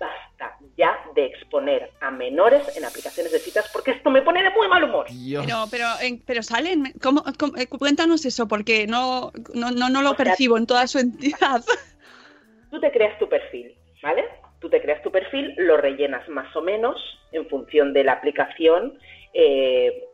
Basta 0.00 0.56
ya 0.78 0.98
de 1.14 1.26
exponer 1.26 1.90
a 2.00 2.10
menores 2.10 2.74
en 2.76 2.84
aplicaciones 2.86 3.30
de 3.32 3.38
citas 3.38 3.68
porque 3.70 3.90
esto 3.90 4.08
me 4.10 4.22
pone 4.22 4.42
de 4.42 4.48
muy 4.50 4.66
mal 4.66 4.82
humor. 4.82 5.06
Dios. 5.10 5.44
Pero, 5.44 5.64
pero, 5.70 5.86
en- 6.00 6.22
pero 6.24 6.42
salen, 6.42 6.94
¿cómo, 7.02 7.22
cómo- 7.38 7.56
eh, 7.58 7.66
cuéntanos 7.68 8.24
eso, 8.24 8.48
porque 8.48 8.86
no, 8.86 9.30
no, 9.54 9.70
no, 9.70 9.90
no 9.90 10.00
lo 10.00 10.12
O 10.12 10.14
sea, 10.16 10.24
percibo 10.24 10.56
en 10.56 10.66
toda 10.66 10.86
su 10.86 10.98
entidad. 10.98 11.62
Tú 12.70 12.80
te 12.80 12.90
creas 12.90 13.18
tu 13.18 13.28
perfil, 13.28 13.74
¿vale? 14.02 14.24
Tú 14.60 14.70
te 14.70 14.80
creas 14.80 15.02
tu 15.02 15.10
perfil, 15.10 15.54
lo 15.58 15.76
rellenas 15.76 16.26
más 16.30 16.54
o 16.56 16.62
menos 16.62 16.96
en 17.32 17.46
función 17.48 17.92
de 17.92 18.04
la 18.04 18.12
aplicación. 18.12 18.98
eh, 19.34 20.06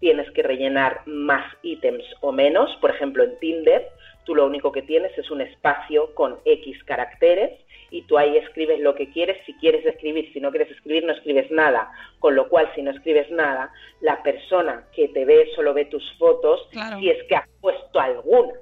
tienes 0.00 0.30
que 0.32 0.42
rellenar 0.42 1.00
más 1.06 1.44
ítems 1.62 2.04
o 2.20 2.30
menos. 2.30 2.70
Por 2.82 2.90
ejemplo, 2.90 3.24
en 3.24 3.38
Tinder, 3.38 3.88
tú 4.24 4.34
lo 4.34 4.44
único 4.46 4.70
que 4.70 4.82
tienes 4.82 5.16
es 5.16 5.30
un 5.30 5.40
espacio 5.40 6.14
con 6.14 6.38
X 6.44 6.76
caracteres 6.84 7.58
y 7.92 8.02
tú 8.02 8.16
ahí 8.16 8.36
escribes 8.38 8.80
lo 8.80 8.94
que 8.94 9.10
quieres. 9.10 9.36
Si 9.44 9.52
quieres 9.54 9.84
escribir, 9.84 10.32
si 10.32 10.40
no 10.40 10.50
quieres 10.50 10.70
escribir, 10.70 11.04
no 11.04 11.12
escribes 11.12 11.50
nada. 11.50 11.92
Con 12.18 12.34
lo 12.34 12.48
cual, 12.48 12.70
si 12.74 12.82
no 12.82 12.90
escribes 12.90 13.30
nada, 13.30 13.70
la 14.00 14.22
persona 14.22 14.86
que 14.94 15.08
te 15.08 15.24
ve 15.26 15.50
solo 15.54 15.74
ve 15.74 15.84
tus 15.84 16.02
fotos 16.18 16.66
Claro. 16.72 16.98
si 16.98 17.10
es 17.10 17.22
que 17.28 17.36
has 17.36 17.48
puesto 17.60 18.00
alguna. 18.00 18.54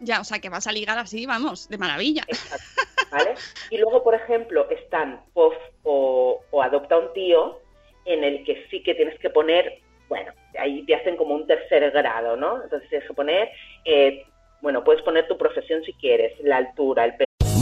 Ya, 0.00 0.20
o 0.20 0.24
sea, 0.24 0.38
que 0.38 0.48
vas 0.48 0.66
a 0.66 0.72
ligar 0.72 0.98
así, 0.98 1.26
vamos, 1.26 1.68
de 1.68 1.76
maravilla. 1.76 2.22
Exacto, 2.26 3.06
¿vale? 3.12 3.34
Y 3.70 3.76
luego, 3.76 4.02
por 4.02 4.14
ejemplo, 4.14 4.66
están 4.70 5.22
POF 5.34 5.54
o, 5.82 6.40
o 6.50 6.62
Adopta 6.62 6.96
un 6.96 7.12
tío, 7.12 7.60
en 8.06 8.24
el 8.24 8.44
que 8.44 8.66
sí 8.70 8.82
que 8.82 8.94
tienes 8.94 9.18
que 9.18 9.28
poner, 9.28 9.78
bueno, 10.08 10.32
ahí 10.58 10.84
te 10.86 10.94
hacen 10.94 11.16
como 11.16 11.34
un 11.34 11.46
tercer 11.46 11.90
grado, 11.90 12.34
¿no? 12.36 12.62
Entonces 12.62 12.88
tienes 12.88 13.06
que 13.06 13.14
poner, 13.14 13.50
eh, 13.84 14.24
bueno, 14.62 14.82
puedes 14.82 15.02
poner 15.02 15.28
tu 15.28 15.36
profesión 15.36 15.84
si 15.84 15.92
quieres, 15.92 16.32
la 16.40 16.56
altura, 16.56 17.04
el 17.04 17.14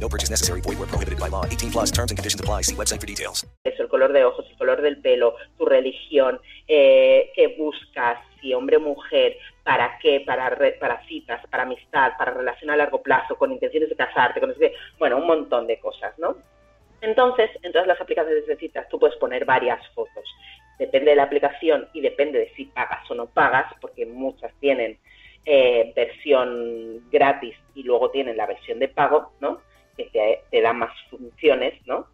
No 0.00 0.08
purchase 0.08 0.30
necessary. 0.30 0.60
Void 0.60 0.78
where 0.78 0.86
prohibited 0.86 1.18
by 1.18 1.28
law. 1.28 1.44
18 1.44 1.70
plus. 1.70 1.90
Terms 1.90 2.12
and 2.12 2.16
conditions 2.16 2.40
apply. 2.40 2.62
See 2.62 2.76
website 2.76 3.00
for 3.00 3.06
details. 3.06 3.44
eso, 3.76 3.82
el 3.82 3.88
color 3.88 4.12
de 4.12 4.24
ojos, 4.24 4.46
el 4.50 4.56
color 4.56 4.80
del 4.80 4.98
pelo, 4.98 5.36
tu 5.58 5.64
religión, 5.64 6.40
eh, 6.66 7.30
qué 7.34 7.48
buscas, 7.58 8.18
si 8.40 8.54
hombre 8.54 8.76
o 8.76 8.80
mujer, 8.80 9.36
para 9.62 9.98
qué, 9.98 10.20
para, 10.20 10.56
citas, 11.06 11.44
para 11.50 11.64
amistad, 11.64 12.12
para 12.18 12.32
relación 12.32 12.70
a 12.70 12.76
largo 12.76 13.02
plazo, 13.02 13.36
con 13.36 13.52
intenciones 13.52 13.88
de 13.88 13.96
casarte, 13.96 14.40
con 14.40 14.54
bueno, 14.98 15.18
un 15.18 15.26
montón 15.26 15.66
de 15.66 15.78
cosas, 15.78 16.18
¿no? 16.18 16.36
Entonces, 17.00 17.50
en 17.62 17.72
todas 17.72 17.86
las 17.86 18.00
aplicaciones 18.00 18.46
de 18.46 18.56
citas 18.56 18.88
tú 18.88 18.98
puedes 18.98 19.16
poner 19.16 19.44
varias 19.44 19.86
fotos. 19.94 20.24
Depende 20.78 21.10
de 21.10 21.16
la 21.16 21.24
aplicación 21.24 21.88
y 21.92 22.00
depende 22.00 22.38
de 22.38 22.52
si 22.54 22.66
pagas 22.66 23.10
o 23.10 23.14
no 23.14 23.26
pagas, 23.26 23.72
porque 23.80 24.06
muchas 24.06 24.52
tienen 24.60 24.98
eh, 25.44 25.92
versión 25.94 27.08
gratis 27.10 27.54
y 27.74 27.82
luego 27.82 28.10
tienen 28.10 28.36
la 28.36 28.46
versión 28.46 28.78
de 28.78 28.88
pago, 28.88 29.32
¿no? 29.40 29.60
Que 29.96 30.04
te, 30.06 30.42
te 30.50 30.60
da 30.60 30.72
más 30.72 30.92
funciones, 31.10 31.74
¿no? 31.86 32.06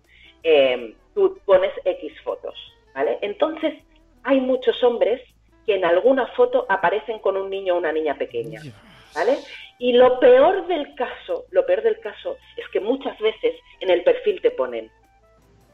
Eh, 0.43 0.95
tú 1.15 1.39
pones 1.45 1.73
X 1.85 2.13
fotos, 2.23 2.55
¿vale? 2.95 3.19
Entonces, 3.23 3.75
hay 4.25 4.41
muchos 4.41 4.83
hombres 4.83 5.21
que 5.67 5.77
en 5.77 5.85
alguna 5.85 6.27
foto 6.29 6.67
aparecen 6.69 7.19
con 7.21 7.37
un 7.37 7.51
niño 7.51 7.75
o 7.75 7.79
una 7.79 7.93
niña 7.93 8.17
pequeña, 8.17 8.61
¿vale? 9.15 9.39
Y 9.79 9.93
lo 9.93 10.19
peor 10.21 10.67
del 10.67 10.95
caso, 10.95 11.45
lo 11.51 11.65
peor 11.67 11.83
del 11.83 12.01
caso 12.01 12.37
es 12.57 12.69
que 12.69 12.81
muchas 12.81 13.19
veces 13.19 13.55
en 13.81 13.91
el 13.91 14.03
perfil 14.03 14.41
te 14.41 14.51
ponen, 14.51 14.91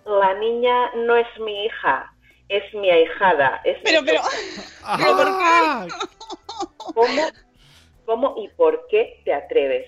la 0.04 0.34
niña 0.34 0.90
no 0.94 1.16
es 1.16 1.26
mi 1.40 1.64
hija, 1.64 2.12
es 2.48 2.62
mi 2.74 2.90
ahijada, 2.90 3.60
es 3.64 3.76
mi 3.78 3.84
Pero, 3.84 4.00
pero, 4.04 4.22
pero 4.96 5.16
¿por 6.94 6.94
¿Cómo, 6.94 7.22
¿Cómo 8.04 8.34
y 8.38 8.48
por 8.48 8.86
qué 8.88 9.20
te 9.24 9.32
atreves 9.34 9.86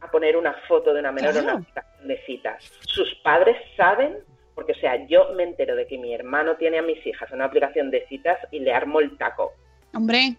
a 0.00 0.10
poner 0.10 0.36
una 0.36 0.54
foto 0.68 0.92
de 0.94 1.00
una 1.00 1.12
menor 1.12 1.36
en 1.36 1.44
una 1.44 1.52
aplicación 1.54 2.08
de 2.08 2.18
citas? 2.26 2.72
¿Sus 2.80 3.14
padres 3.22 3.56
saben? 3.76 4.18
Porque, 4.54 4.72
o 4.72 4.76
sea, 4.76 5.06
yo 5.06 5.32
me 5.34 5.44
entero 5.44 5.74
de 5.76 5.86
que 5.86 5.96
mi 5.98 6.12
hermano 6.14 6.56
tiene 6.56 6.78
a 6.78 6.82
mis 6.82 7.04
hijas 7.06 7.28
en 7.30 7.36
una 7.36 7.46
aplicación 7.46 7.90
de 7.90 8.06
citas 8.08 8.38
y 8.50 8.58
le 8.60 8.72
armo 8.74 9.00
el 9.00 9.16
taco. 9.16 9.52
hombre, 9.94 10.34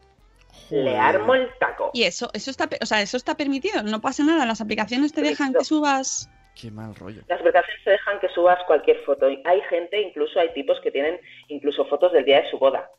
Le 0.69 0.97
armo 0.97 1.33
el 1.33 1.47
taco. 1.59 1.91
y 1.93 2.03
eso, 2.03 2.29
eso 2.33 2.51
está, 2.51 2.69
o 2.81 2.85
sea, 2.85 3.01
eso 3.01 3.17
está 3.17 3.35
permitido, 3.35 3.81
no 3.83 3.99
pasa 4.01 4.23
nada, 4.23 4.45
las 4.45 4.61
aplicaciones 4.61 5.13
te 5.13 5.21
dejan 5.21 5.53
que 5.53 5.63
subas. 5.63 6.29
Qué 6.55 6.69
mal 6.69 6.93
rollo. 6.95 7.21
Las 7.27 7.39
aplicaciones 7.39 7.83
te 7.83 7.91
dejan 7.91 8.19
que 8.19 8.27
subas 8.29 8.59
cualquier 8.67 8.97
foto. 9.05 9.25
Hay 9.25 9.61
gente, 9.69 10.01
incluso 10.01 10.39
hay 10.39 10.53
tipos 10.53 10.79
que 10.83 10.91
tienen 10.91 11.19
incluso 11.47 11.85
fotos 11.85 12.11
del 12.11 12.25
día 12.25 12.41
de 12.41 12.51
su 12.51 12.59
boda. 12.59 12.89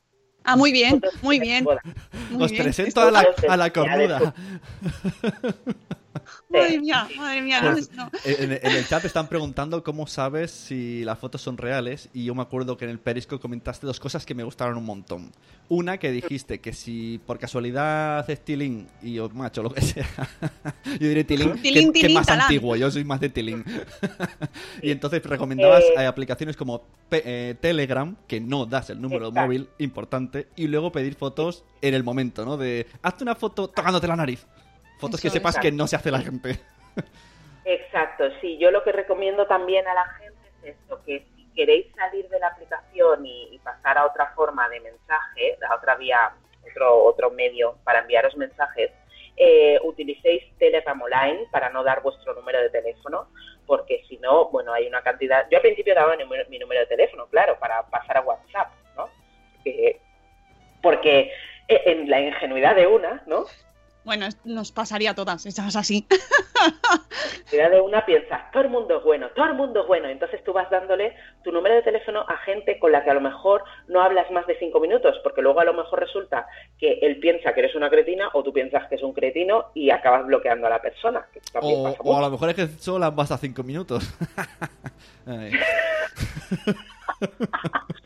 Ah, 0.45 0.57
muy 0.57 0.73
bien, 0.73 1.01
muy 1.21 1.39
bien. 1.39 1.65
Os 2.41 2.51
bien. 2.51 2.65
presento 2.65 3.01
a 3.03 3.11
la, 3.13 3.25
a 3.49 3.57
la 3.57 3.71
cornuda. 3.71 4.35
Madre 6.51 6.79
mía, 6.81 7.09
madre 7.17 7.43
mía, 7.43 7.61
no, 7.63 7.73
Pues, 7.73 7.91
no. 7.93 8.11
en, 8.25 8.53
en 8.53 8.67
el 8.77 8.87
chat 8.87 9.05
están 9.05 9.29
preguntando 9.29 9.83
cómo 9.83 10.07
sabes 10.07 10.51
si 10.51 11.05
las 11.05 11.19
fotos 11.19 11.41
son 11.41 11.57
reales 11.57 12.09
y 12.13 12.25
yo 12.25 12.35
me 12.35 12.43
acuerdo 12.43 12.77
que 12.77 12.85
en 12.85 12.91
el 12.91 12.99
Periscope 12.99 13.41
comentaste 13.41 13.87
dos 13.87 13.99
cosas 13.99 14.27
que 14.27 14.35
me 14.35 14.43
gustaron 14.45 14.77
un 14.77 14.85
montón. 14.85 15.33
Una 15.69 15.97
que 15.99 16.11
dijiste 16.13 16.61
que 16.61 16.73
si 16.75 17.19
por 17.27 17.39
casualidad 17.39 18.19
haces 18.19 18.45
tilín 18.45 18.89
y 19.03 19.19
o 19.21 19.29
macho 19.31 19.63
lo 19.63 19.71
que 19.73 19.81
sea, 19.81 20.07
yo 20.85 21.09
diré 21.09 21.25
tilín, 21.25 21.53
que- 21.55 21.61
Tilín, 21.63 21.93
que, 21.93 21.99
es 22.01 22.03
tilín, 22.03 22.15
más 22.19 22.27
talán. 22.27 22.43
antiguo, 22.43 22.77
yo 22.77 22.91
soy 22.91 23.05
más 23.05 23.21
de 23.21 23.29
tilín. 23.31 23.65
y 24.83 24.91
entonces 24.91 25.23
recomendabas 25.25 25.83
Eh. 25.83 25.95
eh, 26.03 26.07
aplicaciones 26.07 26.57
como 26.57 26.83
Pe- 27.09 27.23
eh, 27.25 27.55
Telegram, 27.61 28.17
que 28.27 28.41
no 28.41 28.67
das 28.67 28.91
el 28.91 29.01
número 29.01 29.27
de 29.27 29.29
Exacto. 29.31 29.47
móvil, 29.47 29.69
importante, 29.79 30.49
y 30.57 30.67
luego 30.67 30.93
pedir 30.93 31.15
fotos 31.15 31.65
en 31.81 31.95
el 31.95 32.03
momento, 32.05 32.45
¿no? 32.45 32.57
De 32.57 32.87
hazte 33.03 33.25
una 33.25 33.35
foto 33.35 33.69
tocándote 33.69 34.07
la 34.07 34.17
nariz. 34.17 34.47
Fotos 35.03 35.21
que 35.21 35.29
Eso 35.29 35.37
sepas 35.37 35.59
que 35.59 35.71
no 35.73 35.87
se 35.87 35.97
hace 35.97 36.11
la 36.11 36.21
gente. 36.21 36.59
Exacto, 37.65 38.25
sí. 38.41 38.59
Yo 38.59 38.71
lo 38.71 38.83
que 38.83 38.93
recomiendo 38.93 39.47
también 39.47 39.87
a 39.87 39.95
la 39.95 40.05
gente 40.07 40.39
es 40.63 40.77
esto, 40.77 41.01
que 41.05 41.25
si 41.37 41.45
queréis 41.55 41.87
salir 41.95 42.29
de 42.29 42.39
la 42.39 42.49
aplicación 42.49 43.25
y, 43.27 43.55
y 43.55 43.59
pasar 43.59 43.99
a 43.99 44.07
otra 44.07 44.33
forma 44.35 44.69
de 44.69 44.81
mensaje, 44.81 45.59
a 45.69 45.75
otra 45.77 45.95
vía, 45.97 46.33
otro, 46.71 47.05
otro 47.05 47.31
medio 47.31 47.77
para 47.85 48.01
enviaros 48.01 48.37
mensajes, 48.37 48.91
eh, 49.37 49.79
utilicéis 49.85 50.43
Telegram 50.59 51.01
Online 51.01 51.47
para 51.51 51.71
no 51.71 51.83
dar 51.83 52.03
vuestro 52.03 52.35
número 52.35 52.61
de 52.61 52.71
teléfono, 52.71 53.29
porque 53.67 54.05
si 54.09 54.19
no, 54.19 54.51
bueno, 54.51 54.73
hay 54.73 54.87
una 54.87 55.03
cantidad... 55.03 55.47
Yo 55.51 55.59
al 55.59 55.63
principio 55.63 55.95
daba 55.95 56.17
mi, 56.17 56.23
número- 56.25 56.49
mi 56.49 56.59
número 56.59 56.81
de 56.81 56.87
teléfono, 56.87 57.27
claro, 57.27 57.59
para 57.59 57.83
pasar 57.85 58.19
a 58.19 58.23
WhatsApp, 58.23 58.69
¿no? 58.97 59.09
Porque, 59.55 60.01
porque 60.83 61.33
en 61.69 62.11
la 62.11 62.21
ingenuidad 62.21 62.75
de 62.77 62.87
una, 62.87 63.23
¿no? 63.27 63.45
Bueno, 64.05 64.27
nos 64.45 64.73
pasaría 64.73 65.11
a 65.13 65.15
todas, 65.15 65.47
estás 65.47 65.77
así. 65.77 66.07
Mira 67.53 67.71
de 67.71 67.81
una 67.81 68.05
piensas, 68.05 68.51
todo 68.51 68.63
el 68.63 68.71
mundo 68.71 68.99
es 68.99 69.05
bueno, 69.05 69.29
todo 69.35 69.47
el 69.47 69.55
mundo 69.55 69.83
es 69.83 69.87
bueno. 69.87 70.09
Entonces 70.09 70.43
tú 70.43 70.53
vas 70.53 70.69
dándole 70.71 71.15
tu 71.45 71.53
número 71.53 71.75
de 71.77 71.83
teléfono 71.83 72.25
a 72.29 72.37
gente 72.39 72.79
con 72.79 72.91
la 72.91 73.05
que 73.05 73.11
a 73.11 73.15
lo 73.15 73.21
mejor 73.21 73.63
no 73.89 74.03
hablas 74.03 74.31
más 74.31 74.47
de 74.47 74.59
cinco 74.59 74.81
minutos, 74.81 75.17
porque 75.23 75.43
luego 75.43 75.61
a 75.61 75.65
lo 75.65 75.75
mejor 75.75 76.01
resulta 76.01 76.47
que 76.79 76.99
él 77.03 77.21
piensa 77.21 77.53
que 77.55 77.61
eres 77.61 77.75
una 77.75 77.91
cretina 77.91 78.31
o 78.33 78.43
tú 78.43 78.53
piensas 78.53 78.89
que 78.89 78.97
es 78.97 79.03
un 79.03 79.13
cretino 79.13 79.67
y 79.75 79.91
acabas 79.91 80.27
bloqueando 80.27 80.67
a 80.67 80.71
la 80.71 80.83
persona. 80.83 81.27
que 81.33 81.41
también 81.53 81.81
O, 81.81 81.85
pasa 81.85 81.99
o 82.03 82.17
a 82.17 82.21
lo 82.23 82.31
mejor 82.31 82.49
es 82.51 82.57
que 82.57 82.67
solo 82.67 83.05
han 83.05 83.15
basta 83.15 83.39
cinco 83.39 83.63
minutos. 83.63 84.13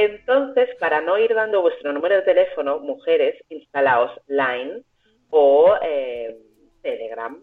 Entonces, 0.00 0.68
para 0.78 1.00
no 1.00 1.18
ir 1.18 1.34
dando 1.34 1.60
vuestro 1.60 1.92
número 1.92 2.14
de 2.14 2.22
teléfono, 2.22 2.78
mujeres, 2.78 3.34
instalaos 3.48 4.12
Line 4.28 4.84
o 5.30 5.74
eh, 5.82 6.38
Telegram. 6.80 7.36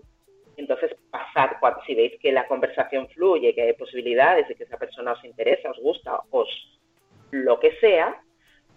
Entonces, 0.55 0.95
pasad, 1.11 1.57
cuando, 1.59 1.81
si 1.85 1.95
veis 1.95 2.13
que 2.21 2.31
la 2.31 2.47
conversación 2.47 3.09
fluye, 3.09 3.53
que 3.53 3.63
hay 3.63 3.73
posibilidades 3.73 4.47
de 4.47 4.55
que 4.55 4.63
esa 4.63 4.77
persona 4.77 5.11
os 5.11 5.25
interesa, 5.25 5.69
os 5.69 5.79
gusta, 5.81 6.17
os 6.29 6.47
lo 7.31 7.59
que 7.59 7.75
sea, 7.81 8.21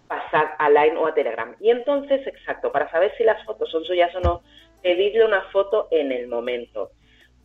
pasad 0.09 0.47
a 0.57 0.69
Line 0.69 0.97
o 0.97 1.07
a 1.07 1.13
Telegram. 1.13 1.55
Y 1.61 1.69
entonces, 1.69 2.27
exacto, 2.27 2.73
para 2.73 2.91
saber 2.91 3.13
si 3.17 3.23
las 3.23 3.41
fotos 3.45 3.71
son 3.71 3.85
suyas 3.85 4.13
o 4.13 4.19
no, 4.19 4.43
pedidle 4.83 5.23
una 5.23 5.43
foto 5.53 5.87
en 5.91 6.11
el 6.11 6.27
momento. 6.27 6.91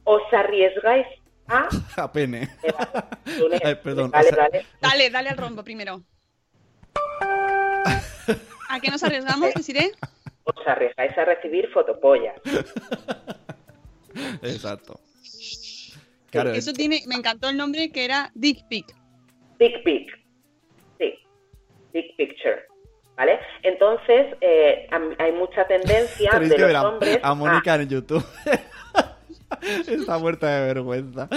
Os 0.02 0.22
arriesgáis 0.32 1.06
a... 1.46 1.68
A 2.02 2.10
pene. 2.10 2.48
Ay, 3.62 3.76
perdón. 3.76 4.10
Vale, 4.10 4.30
vale. 4.32 4.66
Dale, 4.80 5.10
dale 5.10 5.28
al 5.28 5.36
rombo 5.36 5.62
primero. 5.62 6.02
¿A 8.68 8.80
qué 8.80 8.90
nos 8.90 9.02
arriesgamos, 9.02 9.54
Desiree? 9.56 9.92
Os 10.44 10.66
arriesgáis 10.66 11.16
a 11.16 11.24
recibir 11.24 11.70
fotopollas. 11.70 12.34
Exacto. 14.42 15.00
Claro, 16.30 16.50
Eso 16.52 16.72
tiene, 16.72 17.02
me 17.06 17.14
encantó 17.14 17.48
el 17.48 17.56
nombre 17.56 17.92
que 17.92 18.04
era 18.04 18.30
Dick 18.34 18.66
Pic. 18.68 18.94
Big 19.58 19.82
Pic. 19.84 20.10
Sí. 20.98 21.14
Big 21.92 22.16
Picture. 22.16 22.66
¿Vale? 23.16 23.38
Entonces, 23.62 24.36
eh, 24.40 24.88
hay 25.18 25.32
mucha 25.32 25.64
tendencia 25.68 26.32
de 26.40 26.58
los 26.58 26.74
a, 26.74 26.88
hombres 26.88 27.20
a 27.22 27.34
Mónica 27.34 27.76
en 27.76 27.88
YouTube. 27.88 28.26
Está 29.86 30.18
muerta 30.18 30.48
de 30.48 30.66
vergüenza. 30.74 31.28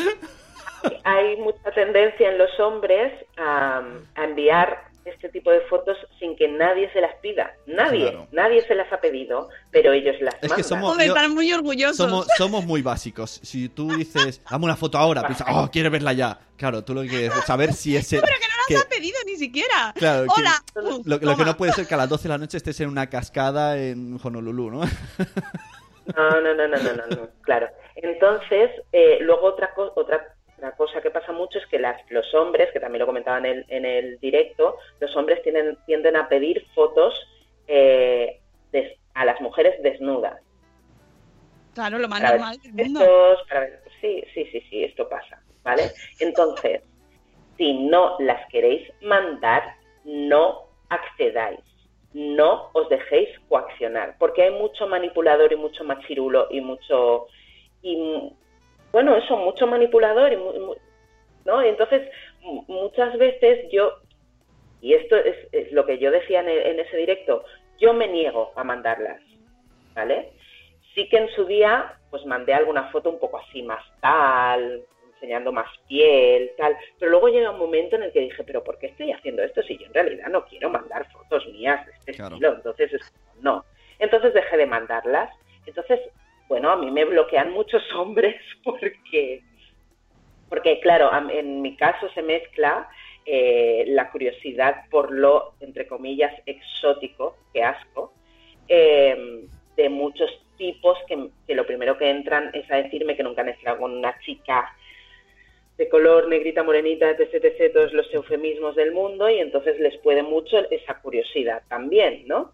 hay 1.03 1.37
mucha 1.37 1.71
tendencia 1.75 2.31
en 2.31 2.39
los 2.39 2.59
hombres 2.59 3.13
a, 3.37 3.83
a 4.15 4.23
enviar 4.23 4.86
este 5.07 5.29
tipo 5.29 5.51
de 5.51 5.61
fotos 5.61 5.97
sin 6.19 6.35
que 6.35 6.47
nadie 6.47 6.91
se 6.93 7.01
las 7.01 7.15
pida. 7.21 7.53
Nadie, 7.65 8.01
Claro. 8.11 8.27
nadie 8.31 8.61
se 8.67 8.75
las 8.75 8.91
ha 8.93 8.99
pedido, 9.01 9.49
pero 9.71 9.91
ellos 9.93 10.15
las 10.21 10.35
Es 10.35 10.41
que 10.41 10.47
mandan. 10.49 10.63
somos- 10.63 10.91
Joder, 10.93 11.07
yo- 11.07 11.15
están 11.15 11.33
muy 11.33 11.51
orgullosos. 11.53 11.97
Somos, 11.97 12.27
somos 12.37 12.65
muy 12.65 12.81
básicos. 12.81 13.39
Si 13.43 13.69
tú 13.69 13.87
dices, 13.95 14.41
dame 14.49 14.65
una 14.65 14.75
foto 14.75 14.97
ahora, 14.97 15.21
piensa, 15.23 15.45
oh, 15.51 15.69
quiero 15.71 15.89
verla 15.89 16.13
ya. 16.13 16.39
Claro, 16.57 16.83
tú 16.83 16.93
lo 16.93 17.01
que 17.03 17.09
quieres 17.09 17.35
es 17.37 17.43
saber 17.45 17.73
si 17.73 17.95
ese. 17.95 18.19
Pero 18.19 18.33
que 18.39 18.47
no 18.47 18.55
las 18.57 18.67
que- 18.67 18.77
ha 18.77 18.89
pedido 18.89 19.17
ni 19.25 19.35
siquiera. 19.35 19.93
Claro, 19.95 20.23
que- 20.25 20.41
Hola. 20.41 20.63
Lo, 20.75 20.95
Uh, 20.97 21.03
lo 21.05 21.35
que 21.37 21.45
no 21.45 21.55
puede 21.57 21.71
ser 21.73 21.85
que 21.87 21.93
a 21.93 21.97
las 21.97 22.09
12 22.09 22.23
de 22.23 22.29
la 22.29 22.37
noche 22.37 22.57
estés 22.57 22.79
en 22.81 22.89
una 22.89 23.09
cascada 23.09 23.77
en 23.77 24.19
Honolulu, 24.23 24.71
¿no? 24.71 24.81
No, 26.15 26.41
no, 26.41 26.53
no, 26.55 26.67
no, 26.67 26.77
no, 26.77 26.93
no, 26.93 27.07
no, 27.15 27.29
claro. 27.41 27.67
Entonces, 27.95 28.69
eh, 28.93 29.17
luego 29.21 29.47
otra, 29.47 29.73
co- 29.73 29.91
otra, 29.95 30.35
otra 30.57 30.71
cosa 30.71 31.01
que 31.01 31.11
pasa 31.11 31.31
mucho 31.31 31.59
es 31.59 31.65
que 31.67 31.77
las, 31.79 32.01
los 32.09 32.33
hombres, 32.33 32.71
que 32.71 32.79
también 32.79 32.99
lo 33.01 33.05
comentaba 33.05 33.37
en 33.37 33.45
el, 33.45 33.65
en 33.69 33.85
el 33.85 34.19
directo, 34.19 34.77
los 34.99 35.15
hombres 35.15 35.41
tienden, 35.43 35.77
tienden 35.85 36.15
a 36.15 36.27
pedir 36.27 36.65
fotos 36.73 37.13
eh, 37.67 38.39
des- 38.71 38.97
a 39.13 39.23
las 39.25 39.39
mujeres 39.39 39.81
desnudas. 39.83 40.39
Claro, 41.75 41.99
lo 41.99 42.07
más 42.07 42.19
Para 42.21 42.31
normal 42.37 42.57
del 42.61 42.73
mundo. 42.73 42.99
gestos, 42.99 43.47
para 43.47 43.59
ver- 43.61 43.81
Sí, 44.01 44.23
sí, 44.33 44.45
sí, 44.51 44.61
sí, 44.69 44.83
esto 44.83 45.07
pasa, 45.09 45.41
¿vale? 45.63 45.91
Entonces, 46.19 46.81
si 47.57 47.73
no 47.73 48.15
las 48.19 48.47
queréis 48.49 48.91
mandar, 49.01 49.75
no 50.05 50.63
accedáis, 50.89 51.59
no 52.13 52.69
os 52.73 52.89
dejéis 52.89 53.29
coaccionar, 53.49 54.15
porque 54.17 54.43
hay 54.43 54.51
mucho 54.51 54.87
manipulador 54.87 55.53
y 55.53 55.55
mucho 55.55 55.83
machirulo 55.83 56.47
y 56.49 56.61
mucho... 56.61 57.27
Y, 57.83 58.33
bueno, 58.97 59.15
eso, 59.15 59.37
mucho 59.37 59.67
manipulador 59.67 60.33
y... 60.33 60.37
mu- 60.37 60.53
mu- 60.59 60.75
¿no? 61.45 61.63
Y 61.63 61.67
entonces, 61.67 62.09
mu- 62.41 62.63
muchas 62.67 63.15
veces 63.19 63.69
yo, 63.71 63.93
y 64.81 64.95
esto 64.95 65.15
es, 65.17 65.35
es 65.51 65.71
lo 65.71 65.85
que 65.85 65.99
yo 65.99 66.09
decía 66.09 66.39
en, 66.39 66.49
el- 66.49 66.65
en 66.65 66.79
ese 66.79 66.97
directo, 66.97 67.45
yo 67.77 67.93
me 67.93 68.07
niego 68.07 68.53
a 68.55 68.63
mandarlas, 68.63 69.21
¿vale? 69.93 70.31
Sí 70.95 71.07
que 71.09 71.17
en 71.17 71.29
su 71.29 71.45
día, 71.45 71.93
pues 72.09 72.25
mandé 72.25 72.55
alguna 72.55 72.89
foto 72.91 73.11
un 73.11 73.19
poco 73.19 73.37
así 73.37 73.61
más 73.61 73.83
tal, 74.01 74.83
enseñando 75.13 75.51
más 75.51 75.69
piel, 75.87 76.51
tal, 76.57 76.75
pero 76.97 77.11
luego 77.11 77.27
llega 77.27 77.51
un 77.51 77.59
momento 77.59 77.97
en 77.97 78.03
el 78.03 78.11
que 78.11 78.21
dije, 78.21 78.43
pero 78.45 78.63
¿por 78.63 78.79
qué 78.79 78.87
estoy 78.87 79.11
haciendo 79.11 79.43
esto 79.43 79.61
si 79.61 79.77
yo 79.77 79.85
en 79.85 79.93
realidad 79.93 80.27
no 80.29 80.43
quiero 80.45 80.71
mandar 80.71 81.05
fotos 81.11 81.45
mías 81.49 81.85
de 81.85 81.91
este 81.91 82.13
Claro. 82.13 82.33
estilo? 82.33 82.55
Entonces, 82.55 82.91
no. 83.41 83.63
Entonces 83.99 84.33
dejé 84.33 84.57
de 84.57 84.65
mandarlas. 84.65 85.31
Entonces, 85.67 85.99
bueno, 86.47 86.71
a 86.71 86.77
mí 86.77 86.91
me 86.91 87.05
bloquean 87.05 87.51
muchos 87.51 87.83
hombres 87.95 88.35
porque, 88.63 89.41
porque 90.49 90.79
claro, 90.79 91.09
en 91.29 91.61
mi 91.61 91.75
caso 91.75 92.09
se 92.13 92.21
mezcla 92.21 92.89
eh, 93.25 93.85
la 93.87 94.09
curiosidad 94.09 94.85
por 94.89 95.11
lo, 95.11 95.53
entre 95.59 95.87
comillas, 95.87 96.33
exótico, 96.45 97.35
que 97.53 97.63
asco, 97.63 98.13
eh, 98.67 99.45
de 99.75 99.89
muchos 99.89 100.29
tipos 100.57 100.97
que, 101.07 101.29
que 101.45 101.55
lo 101.55 101.65
primero 101.65 101.97
que 101.97 102.09
entran 102.09 102.49
es 102.53 102.69
a 102.71 102.77
decirme 102.77 103.15
que 103.15 103.23
nunca 103.23 103.41
han 103.41 103.49
estado 103.49 103.79
con 103.79 103.91
una 103.91 104.17
chica 104.19 104.73
de 105.77 105.89
color 105.89 106.27
negrita, 106.27 106.63
morenita, 106.63 107.09
etc, 107.09 107.33
etc, 107.33 107.73
todos 107.73 107.93
los 107.93 108.11
eufemismos 108.13 108.75
del 108.75 108.93
mundo 108.93 109.29
y 109.29 109.39
entonces 109.39 109.79
les 109.79 109.95
puede 109.97 110.23
mucho 110.23 110.57
esa 110.71 110.99
curiosidad 111.01 111.61
también, 111.67 112.23
¿no? 112.27 112.51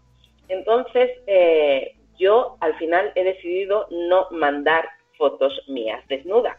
Entonces, 0.48 1.10
eh, 1.26 1.94
yo 2.18 2.56
al 2.60 2.76
final 2.78 3.12
he 3.14 3.24
decidido 3.24 3.86
no 3.90 4.28
mandar 4.30 4.88
fotos 5.16 5.52
mías 5.68 6.06
desnuda. 6.08 6.58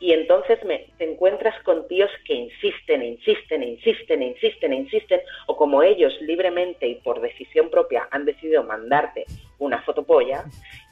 Y 0.00 0.12
entonces 0.12 0.62
me, 0.64 0.88
te 0.98 1.10
encuentras 1.10 1.54
con 1.62 1.86
tíos 1.88 2.10
que 2.26 2.34
insisten, 2.34 3.02
insisten, 3.02 3.62
insisten, 3.62 4.22
insisten, 4.22 4.72
insisten, 4.74 5.20
o 5.46 5.56
como 5.56 5.82
ellos 5.82 6.12
libremente 6.20 6.86
y 6.86 6.96
por 6.96 7.20
decisión 7.20 7.70
propia 7.70 8.06
han 8.10 8.24
decidido 8.26 8.64
mandarte 8.64 9.24
una 9.58 9.80
fotopolla, 9.82 10.44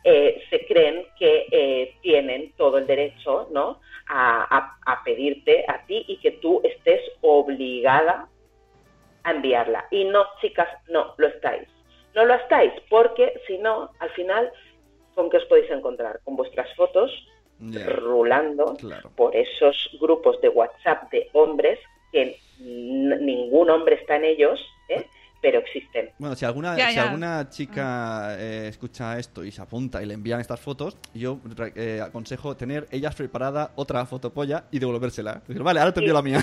eh, 0.04 0.42
se 0.48 0.64
creen 0.66 1.04
que 1.18 1.46
eh, 1.50 1.96
tienen 2.00 2.52
todo 2.56 2.78
el 2.78 2.86
derecho 2.86 3.48
¿no? 3.50 3.80
a, 4.06 4.56
a- 4.56 4.76
a 4.92 5.04
pedirte 5.04 5.64
a 5.68 5.84
ti 5.84 6.04
y 6.08 6.16
que 6.18 6.30
tú 6.32 6.60
estés 6.64 7.02
obligada 7.20 8.28
a 9.24 9.30
enviarla. 9.30 9.84
Y 9.90 10.04
no, 10.04 10.24
chicas, 10.40 10.68
no 10.88 11.12
lo 11.18 11.26
estáis. 11.26 11.68
No 12.14 12.24
lo 12.24 12.34
estáis, 12.34 12.72
porque 12.90 13.40
si 13.46 13.58
no, 13.58 13.90
al 13.98 14.10
final, 14.10 14.50
¿con 15.14 15.30
qué 15.30 15.38
os 15.38 15.44
podéis 15.46 15.70
encontrar? 15.70 16.20
Con 16.24 16.36
vuestras 16.36 16.74
fotos 16.74 17.10
rulando 17.86 18.74
claro. 18.74 19.12
por 19.16 19.36
esos 19.36 19.76
grupos 20.00 20.40
de 20.40 20.48
WhatsApp 20.48 21.10
de 21.12 21.28
hombres 21.32 21.78
que 22.10 22.36
ningún 22.58 23.70
hombre 23.70 23.96
está 23.96 24.16
en 24.16 24.24
ellos, 24.24 24.60
¿eh? 24.88 25.06
pero 25.40 25.58
existen. 25.58 26.10
Bueno, 26.18 26.36
si 26.36 26.44
alguna, 26.44 26.76
Ya, 26.76 26.90
si 26.90 26.98
alguna 26.98 27.48
chica 27.48 28.36
eh, 28.38 28.68
escucha 28.68 29.18
esto 29.18 29.44
y 29.44 29.50
se 29.50 29.62
apunta 29.62 30.02
y 30.02 30.06
le 30.06 30.14
envían 30.14 30.40
estas 30.40 30.60
fotos, 30.60 30.96
yo 31.14 31.38
eh, 31.74 32.00
aconsejo 32.02 32.56
tener 32.56 32.86
ellas 32.90 33.14
preparada 33.14 33.72
otra 33.74 34.04
fotopolla 34.06 34.64
y 34.70 34.78
devolvérsela. 34.78 35.42
Decir, 35.46 35.62
vale, 35.62 35.80
ahora 35.80 35.92
te 35.92 36.00
envío 36.00 36.14
la 36.14 36.22
mía. 36.22 36.42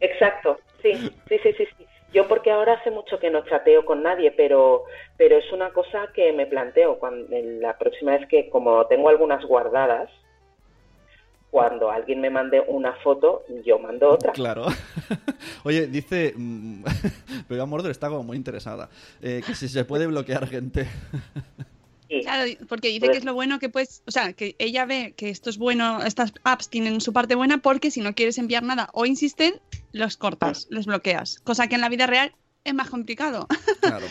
Exacto, 0.00 0.58
sí, 0.82 0.92
sí, 0.94 1.38
sí, 1.42 1.52
sí, 1.56 1.66
sí. 1.78 1.86
Yo 2.12 2.26
porque 2.26 2.50
ahora 2.50 2.74
hace 2.74 2.90
mucho 2.90 3.18
que 3.20 3.30
no 3.30 3.44
chateo 3.44 3.84
con 3.84 4.02
nadie, 4.02 4.32
pero, 4.32 4.84
pero 5.16 5.36
es 5.38 5.52
una 5.52 5.70
cosa 5.70 6.08
que 6.12 6.32
me 6.32 6.46
planteo 6.46 6.98
cuando 6.98 7.28
la 7.30 7.78
próxima 7.78 8.16
vez 8.16 8.28
que 8.28 8.50
como 8.50 8.84
tengo 8.86 9.08
algunas 9.08 9.44
guardadas, 9.44 10.10
cuando 11.50 11.90
alguien 11.90 12.20
me 12.20 12.30
mande 12.30 12.60
una 12.60 12.94
foto, 12.94 13.44
yo 13.64 13.78
mando 13.78 14.10
otra. 14.10 14.32
Claro. 14.32 14.66
Oye, 15.64 15.86
dice. 15.86 16.32
mm, 16.36 16.84
Pero 17.48 17.66
Mordor 17.66 17.90
está 17.90 18.08
como 18.08 18.22
muy 18.22 18.36
interesada. 18.36 18.88
eh, 19.20 19.42
que 19.44 19.54
si 19.54 19.68
se 19.68 19.84
puede 19.84 20.06
bloquear 20.06 20.46
gente. 20.46 20.86
Sí. 22.10 22.22
Claro, 22.22 22.50
porque 22.68 22.88
dice 22.88 23.08
que 23.08 23.18
es 23.18 23.24
lo 23.24 23.34
bueno 23.34 23.60
que 23.60 23.68
puedes, 23.68 24.02
o 24.04 24.10
sea, 24.10 24.32
que 24.32 24.56
ella 24.58 24.84
ve 24.84 25.14
que 25.16 25.30
esto 25.30 25.48
es 25.48 25.58
bueno, 25.58 26.02
estas 26.04 26.34
apps 26.42 26.68
tienen 26.68 27.00
su 27.00 27.12
parte 27.12 27.36
buena 27.36 27.58
porque 27.58 27.92
si 27.92 28.00
no 28.00 28.16
quieres 28.16 28.36
enviar 28.36 28.64
nada 28.64 28.88
o 28.94 29.06
insisten, 29.06 29.54
los 29.92 30.16
cortas, 30.16 30.66
les 30.70 30.86
bloqueas, 30.86 31.38
cosa 31.44 31.68
que 31.68 31.76
en 31.76 31.80
la 31.80 31.88
vida 31.88 32.08
real 32.08 32.32
es 32.64 32.74
más 32.74 32.90
complicado. 32.90 33.46
Claro. 33.80 34.06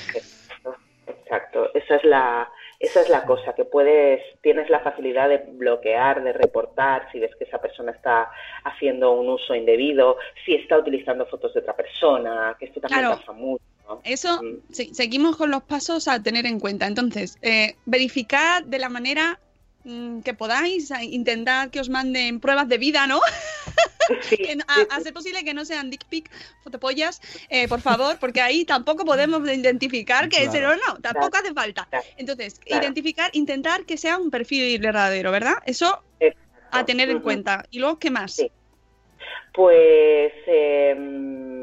Exacto, 1.08 1.70
esa 1.76 1.96
es 1.98 2.04
la 2.06 2.50
esa 2.80 3.02
es 3.02 3.10
la 3.10 3.26
cosa 3.26 3.54
que 3.54 3.66
puedes 3.66 4.22
tienes 4.42 4.70
la 4.70 4.80
facilidad 4.80 5.28
de 5.28 5.38
bloquear, 5.38 6.24
de 6.24 6.32
reportar 6.32 7.12
si 7.12 7.20
ves 7.20 7.36
que 7.36 7.44
esa 7.44 7.60
persona 7.60 7.92
está 7.92 8.32
haciendo 8.64 9.12
un 9.12 9.28
uso 9.28 9.54
indebido, 9.54 10.18
si 10.46 10.56
está 10.56 10.78
utilizando 10.78 11.26
fotos 11.26 11.54
de 11.54 11.60
otra 11.60 11.76
persona, 11.76 12.56
que 12.58 12.66
esto 12.66 12.80
también 12.80 13.02
Claro. 13.02 13.18
pasa 13.20 13.32
mucho. 13.34 13.64
Eso, 14.04 14.42
sí, 14.72 14.92
seguimos 14.94 15.36
con 15.38 15.52
los 15.52 15.64
pasos 15.64 16.08
a 16.08 16.22
tener 16.22 16.46
en 16.46 16.60
cuenta. 16.60 16.88
Entonces, 16.88 17.38
eh, 17.42 17.76
verificar 17.86 18.66
de 18.66 18.80
la 18.80 18.90
manera 18.90 19.40
mm, 19.84 20.22
que 20.22 20.34
podáis, 20.34 20.92
intentar 21.02 21.70
que 21.72 21.80
os 21.80 21.90
manden 21.90 22.40
pruebas 22.40 22.68
de 22.68 22.78
vida, 22.78 23.08
¿no? 23.08 23.20
Que 24.30 24.56
no- 24.56 24.64
a, 24.68 24.82
a 24.96 25.02
ser 25.02 25.14
posible 25.14 25.44
que 25.44 25.54
no 25.54 25.66
sean 25.66 25.90
dick 25.92 26.04
pic, 26.10 26.32
fotopollas, 26.64 27.22
eh, 27.50 27.68
por 27.68 27.80
favor, 27.80 28.18
porque 28.20 28.42
ahí 28.42 28.66
tampoco 28.66 29.06
podemos 29.06 29.48
identificar 29.48 30.30
que 30.30 30.44
es 30.44 30.50
Claro. 30.50 30.72
o 30.72 30.76
no, 30.76 31.00
tampoco 31.02 31.38
hace 31.38 31.54
falta. 31.54 31.88
Entonces, 32.18 32.60
Claro. 32.60 32.84
identificar, 32.84 33.30
intentar 33.34 33.86
que 33.86 33.98
sea 33.98 34.18
un 34.18 34.32
perfil 34.32 34.80
verdadero, 34.80 35.32
¿verdad? 35.32 35.56
Eso 35.66 36.04
a 36.72 36.86
tener 36.86 37.10
en 37.10 37.20
cuenta. 37.20 37.66
¿Y 37.70 37.80
luego 37.80 38.00
qué 38.00 38.10
más? 38.10 38.42
Pues 39.54 40.32
em, 40.48 41.59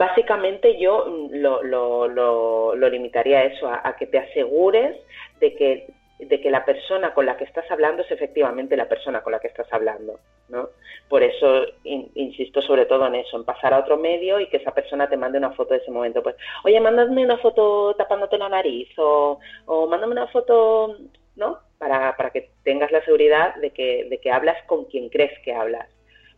básicamente 0.00 0.78
yo 0.78 1.04
mm, 1.06 1.34
lo, 1.44 1.62
lo- 1.62 2.08
lo- 2.08 2.74
lo 2.74 2.88
limitaría 2.88 3.40
a 3.40 3.44
eso, 3.44 3.68
a, 3.68 3.82
a 3.86 3.96
que 3.96 4.06
te 4.06 4.18
asegures 4.18 4.96
de 5.40 5.54
que, 5.54 5.86
de 6.18 6.40
que 6.40 6.50
la 6.50 6.64
persona 6.64 7.12
con 7.12 7.26
la 7.26 7.36
que 7.36 7.44
estás 7.44 7.70
hablando 7.70 8.02
es 8.02 8.10
efectivamente 8.10 8.76
la 8.76 8.88
persona 8.88 9.20
con 9.22 9.32
la 9.32 9.40
que 9.40 9.48
estás 9.48 9.70
hablando, 9.72 10.18
¿no? 10.48 10.70
Por 11.08 11.22
eso 11.22 11.66
in- 11.84 12.10
insisto 12.14 12.62
sobre 12.62 12.86
todo 12.86 13.06
en 13.08 13.16
eso, 13.16 13.36
en 13.36 13.44
pasar 13.44 13.74
a 13.74 13.78
otro 13.78 13.96
medio 13.98 14.40
y 14.40 14.46
que 14.48 14.56
esa 14.56 14.72
persona 14.72 15.06
te 15.08 15.16
mande 15.18 15.36
una 15.38 15.50
foto 15.52 15.74
de 15.74 15.80
ese 15.80 15.90
momento. 15.90 16.22
Pues, 16.22 16.36
oye, 16.64 16.80
mándame 16.80 17.22
una 17.24 17.36
foto 17.38 17.94
tapándote 17.94 18.38
la 18.38 18.48
nariz 18.48 18.88
o, 18.98 19.38
o 19.66 19.86
mándame 19.86 20.12
una 20.12 20.28
foto, 20.28 20.96
¿no? 21.36 21.58
Para, 21.78 22.16
para 22.16 22.30
que 22.30 22.50
tengas 22.64 22.90
la 22.92 23.04
seguridad 23.04 23.54
de 23.56 23.70
que, 23.70 24.06
de 24.10 24.18
que 24.18 24.30
hablas 24.32 24.62
con 24.66 24.84
quien 24.86 25.08
crees 25.10 25.38
que 25.44 25.52
hablas. 25.54 25.88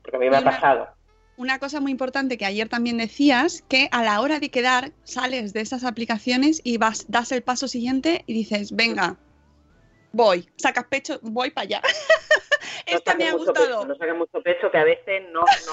Porque 0.03 0.17
a 0.17 0.21
mí 0.21 0.31
me 0.31 0.37
ha 0.37 0.41
pasado. 0.53 0.89
Una 1.37 1.59
cosa 1.59 1.81
muy 1.81 1.91
importante 1.91 2.37
que 2.37 2.45
ayer 2.45 2.69
también 2.69 2.99
decías, 2.99 3.65
que 3.69 3.89
a 3.91 4.03
la 4.03 4.21
hora 4.21 4.39
de 4.39 4.51
quedar 4.51 4.93
sales 5.03 5.53
de 5.53 5.61
esas 5.61 5.85
aplicaciones 5.85 6.61
y 6.63 6.77
vas, 6.77 7.07
das 7.09 7.33
el 7.33 7.43
paso 7.43 7.69
siguiente 7.69 8.23
y 8.27 8.35
dices, 8.35 8.73
venga, 8.73 9.17
voy, 10.13 10.49
sacas 10.57 10.85
pecho, 10.85 11.19
voy 11.23 11.51
para 11.51 11.65
allá. 11.65 11.83
No 11.83 11.89
Esta 12.99 13.15
me 13.15 13.29
ha 13.29 13.33
gustado. 13.33 13.67
pecho, 13.67 13.85
no 13.87 13.95
saques 13.97 14.17
mucho 14.17 14.43
pecho, 14.43 14.71
que 14.71 14.79
a 14.79 14.85
veces 14.85 15.23
no, 15.33 15.41
no. 15.41 15.73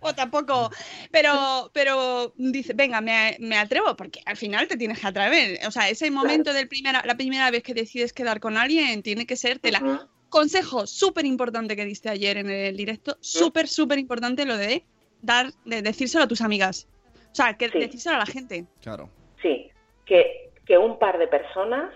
O 0.00 0.14
tampoco, 0.14 0.70
pero, 1.10 1.70
pero 1.72 2.32
dice, 2.36 2.72
venga, 2.74 3.00
me, 3.00 3.36
me 3.40 3.58
atrevo, 3.58 3.96
porque 3.96 4.20
al 4.24 4.36
final 4.36 4.68
te 4.68 4.76
tienes 4.76 5.00
que 5.00 5.06
atrever. 5.06 5.66
O 5.66 5.70
sea, 5.70 5.88
ese 5.88 6.10
momento 6.10 6.52
del 6.52 6.68
primera, 6.68 7.02
la 7.04 7.16
primera 7.16 7.50
vez 7.50 7.62
que 7.62 7.74
decides 7.74 8.12
quedar 8.12 8.40
con 8.40 8.56
alguien 8.56 9.02
tiene 9.02 9.26
que 9.26 9.36
ser 9.36 9.58
tela. 9.58 10.08
Consejo 10.30 10.86
súper 10.86 11.26
importante 11.26 11.76
que 11.76 11.84
diste 11.84 12.08
ayer 12.08 12.36
en 12.38 12.48
el 12.48 12.76
directo, 12.76 13.16
súper, 13.20 13.66
súper 13.68 13.98
importante 13.98 14.46
lo 14.46 14.56
de 14.56 14.84
dar, 15.20 15.46
de 15.64 15.82
decírselo 15.82 16.24
a 16.24 16.28
tus 16.28 16.40
amigas. 16.40 16.88
O 17.32 17.34
sea, 17.34 17.54
que 17.54 17.68
decírselo 17.68 18.16
a 18.16 18.20
la 18.20 18.26
gente. 18.26 18.64
Claro. 18.80 19.08
Sí, 19.42 19.70
que, 20.06 20.50
que 20.66 20.78
un 20.78 20.98
par 20.98 21.18
de 21.18 21.28
personas 21.28 21.92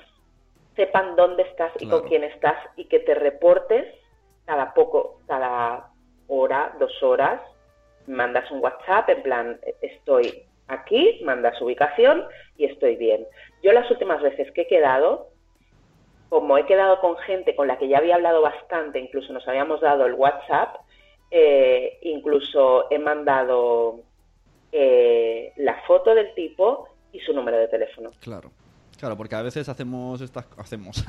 sepan 0.76 1.16
dónde 1.16 1.44
estás 1.44 1.72
y 1.76 1.86
Claro. 1.86 2.00
con 2.00 2.08
quién 2.08 2.24
estás 2.24 2.56
y 2.76 2.84
que 2.86 2.98
te 2.98 3.14
reportes 3.14 3.86
cada 4.44 4.74
poco, 4.74 5.20
cada 5.26 5.90
hora, 6.26 6.74
dos 6.78 7.02
horas, 7.02 7.40
mandas 8.06 8.50
un 8.50 8.60
WhatsApp 8.60 9.08
en 9.08 9.22
plan, 9.22 9.60
estoy 9.80 10.42
aquí, 10.68 11.20
mandas 11.24 11.60
ubicación 11.60 12.24
y 12.56 12.66
estoy 12.66 12.96
bien. 12.96 13.26
Yo 13.62 13.72
las 13.72 13.90
últimas 13.90 14.20
veces 14.22 14.50
que 14.52 14.62
he 14.62 14.66
quedado, 14.66 15.28
como 16.34 16.58
he 16.58 16.66
quedado 16.66 16.98
con 17.00 17.16
gente 17.18 17.54
con 17.54 17.68
la 17.68 17.78
que 17.78 17.86
ya 17.86 17.98
había 17.98 18.16
hablado 18.16 18.42
bastante, 18.42 18.98
incluso 18.98 19.32
nos 19.32 19.46
habíamos 19.46 19.80
dado 19.80 20.04
el 20.04 20.14
WhatsApp, 20.14 20.78
eh, 21.30 21.96
incluso 22.02 22.90
he 22.90 22.98
mandado 22.98 24.00
eh, 24.72 25.52
la 25.54 25.80
foto 25.86 26.12
del 26.12 26.34
tipo 26.34 26.88
y 27.12 27.20
su 27.20 27.32
número 27.32 27.56
de 27.56 27.68
teléfono. 27.68 28.10
Claro. 28.18 28.50
Claro, 29.04 29.18
porque 29.18 29.34
a 29.34 29.42
veces 29.42 29.68
hacemos 29.68 30.18
estas 30.22 30.46
hacemos 30.56 30.96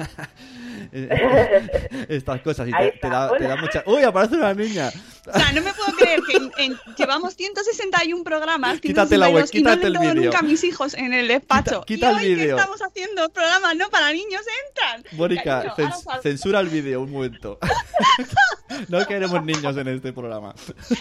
estas 2.09 2.41
cosas 2.41 2.67
y 2.67 2.71
te, 2.71 2.87
está, 2.89 2.99
te 2.99 3.07
da, 3.09 3.37
te 3.37 3.43
da 3.47 3.55
mucha. 3.55 3.83
¡Uy, 3.85 4.03
aparece 4.03 4.35
una 4.35 4.53
niña! 4.53 4.91
O 5.27 5.31
sea, 5.39 5.51
no 5.53 5.61
me 5.61 5.71
puedo 5.73 5.93
creer 5.97 6.19
que 6.27 6.35
en- 6.37 6.51
en- 6.57 6.77
llevamos 6.97 7.35
161 7.35 8.23
programas, 8.23 8.79
Quítate 8.81 9.17
la 9.17 9.29
web, 9.29 9.47
162, 9.47 9.53
y 9.53 9.63
no 9.63 9.69
quítate 9.71 9.87
el 10.19 10.25
nunca 10.25 10.41
mis 10.41 10.63
hijos 10.65 10.93
en 10.93 11.13
el 11.13 11.27
despacho. 11.29 11.81
quita 11.85 12.11
y 12.11 12.15
el 12.15 12.21
que 12.21 12.27
vídeo. 12.35 12.57
estamos 12.57 12.81
haciendo 12.81 13.29
programas 13.29 13.75
no 13.77 13.89
para 13.89 14.11
niños, 14.11 14.41
entran. 14.67 15.03
Mónica, 15.17 15.73
Cariño, 15.75 15.91
cens- 15.95 16.21
censura 16.21 16.59
el 16.59 16.67
vídeo 16.67 17.01
un 17.01 17.11
momento. 17.11 17.59
no 18.89 19.05
queremos 19.07 19.43
niños 19.43 19.77
en 19.77 19.87
este 19.87 20.11
programa. 20.11 20.53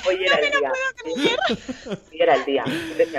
Hoy 0.07 0.25
era 0.25 0.37
el 0.37 0.51
día. 0.51 0.73
Hoy 1.87 2.21
era 2.21 2.35
el 2.37 2.45
día. 2.45 2.65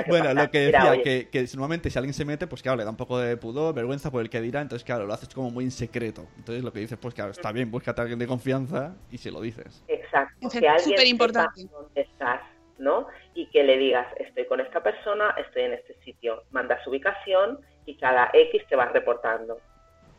Bueno, 0.07 0.25
pasar. 0.25 0.35
lo 0.45 0.51
que 0.51 0.59
decía, 0.59 1.01
que, 1.03 1.29
que 1.31 1.43
normalmente 1.53 1.89
si 1.89 1.97
alguien 1.97 2.13
se 2.13 2.23
mete, 2.25 2.47
pues 2.47 2.61
claro, 2.61 2.77
le 2.77 2.83
da 2.83 2.89
un 2.89 2.95
poco 2.97 3.17
de 3.19 3.35
pudor, 3.37 3.64
vergüenza 3.73 4.11
por 4.11 4.21
el 4.21 4.29
que 4.29 4.41
dirá, 4.41 4.61
entonces 4.61 4.85
claro, 4.85 5.05
lo 5.05 5.13
haces 5.13 5.33
como 5.33 5.49
muy 5.51 5.65
en 5.65 5.71
secreto. 5.71 6.25
Entonces 6.37 6.63
lo 6.63 6.71
que 6.71 6.79
dices, 6.79 6.97
pues 6.97 7.13
claro, 7.13 7.31
está 7.31 7.51
bien, 7.51 7.71
búscate 7.71 8.01
a 8.01 8.03
alguien 8.03 8.19
de 8.19 8.27
confianza 8.27 8.95
y 9.11 9.17
se 9.17 9.31
lo 9.31 9.41
dices. 9.41 9.83
Exacto. 9.87 10.49
Que 10.49 10.79
superimportante. 10.79 11.61
sepa 11.61 11.73
dónde 11.73 12.01
estás, 12.01 12.41
¿no? 12.77 13.07
Y 13.33 13.47
que 13.47 13.63
le 13.63 13.77
digas, 13.77 14.07
estoy 14.17 14.45
con 14.45 14.59
esta 14.59 14.81
persona, 14.81 15.35
estoy 15.37 15.63
en 15.63 15.73
este 15.73 15.95
sitio. 16.03 16.43
Manda 16.51 16.81
su 16.83 16.89
ubicación 16.89 17.59
y 17.85 17.95
cada 17.95 18.29
X 18.33 18.63
te 18.69 18.75
vas 18.75 18.91
reportando, 18.91 19.59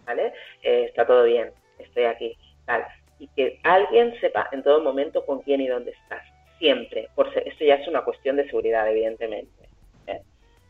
¿vale? 0.04 0.32
Eh, 0.62 0.86
está 0.88 1.06
todo 1.06 1.24
bien, 1.24 1.50
estoy 1.78 2.04
aquí, 2.04 2.36
tal. 2.64 2.84
Y 3.18 3.28
que 3.28 3.60
alguien 3.64 4.14
sepa 4.20 4.48
en 4.52 4.62
todo 4.62 4.82
momento 4.82 5.24
con 5.24 5.40
quién 5.40 5.60
y 5.60 5.68
dónde 5.68 5.92
estás. 5.92 6.22
Siempre. 6.58 7.08
Por 7.14 7.28
esto 7.36 7.64
ya 7.64 7.74
es 7.74 7.88
una 7.88 8.02
cuestión 8.02 8.36
de 8.36 8.46
seguridad, 8.46 8.90
evidentemente. 8.90 9.68
¿eh? 10.06 10.22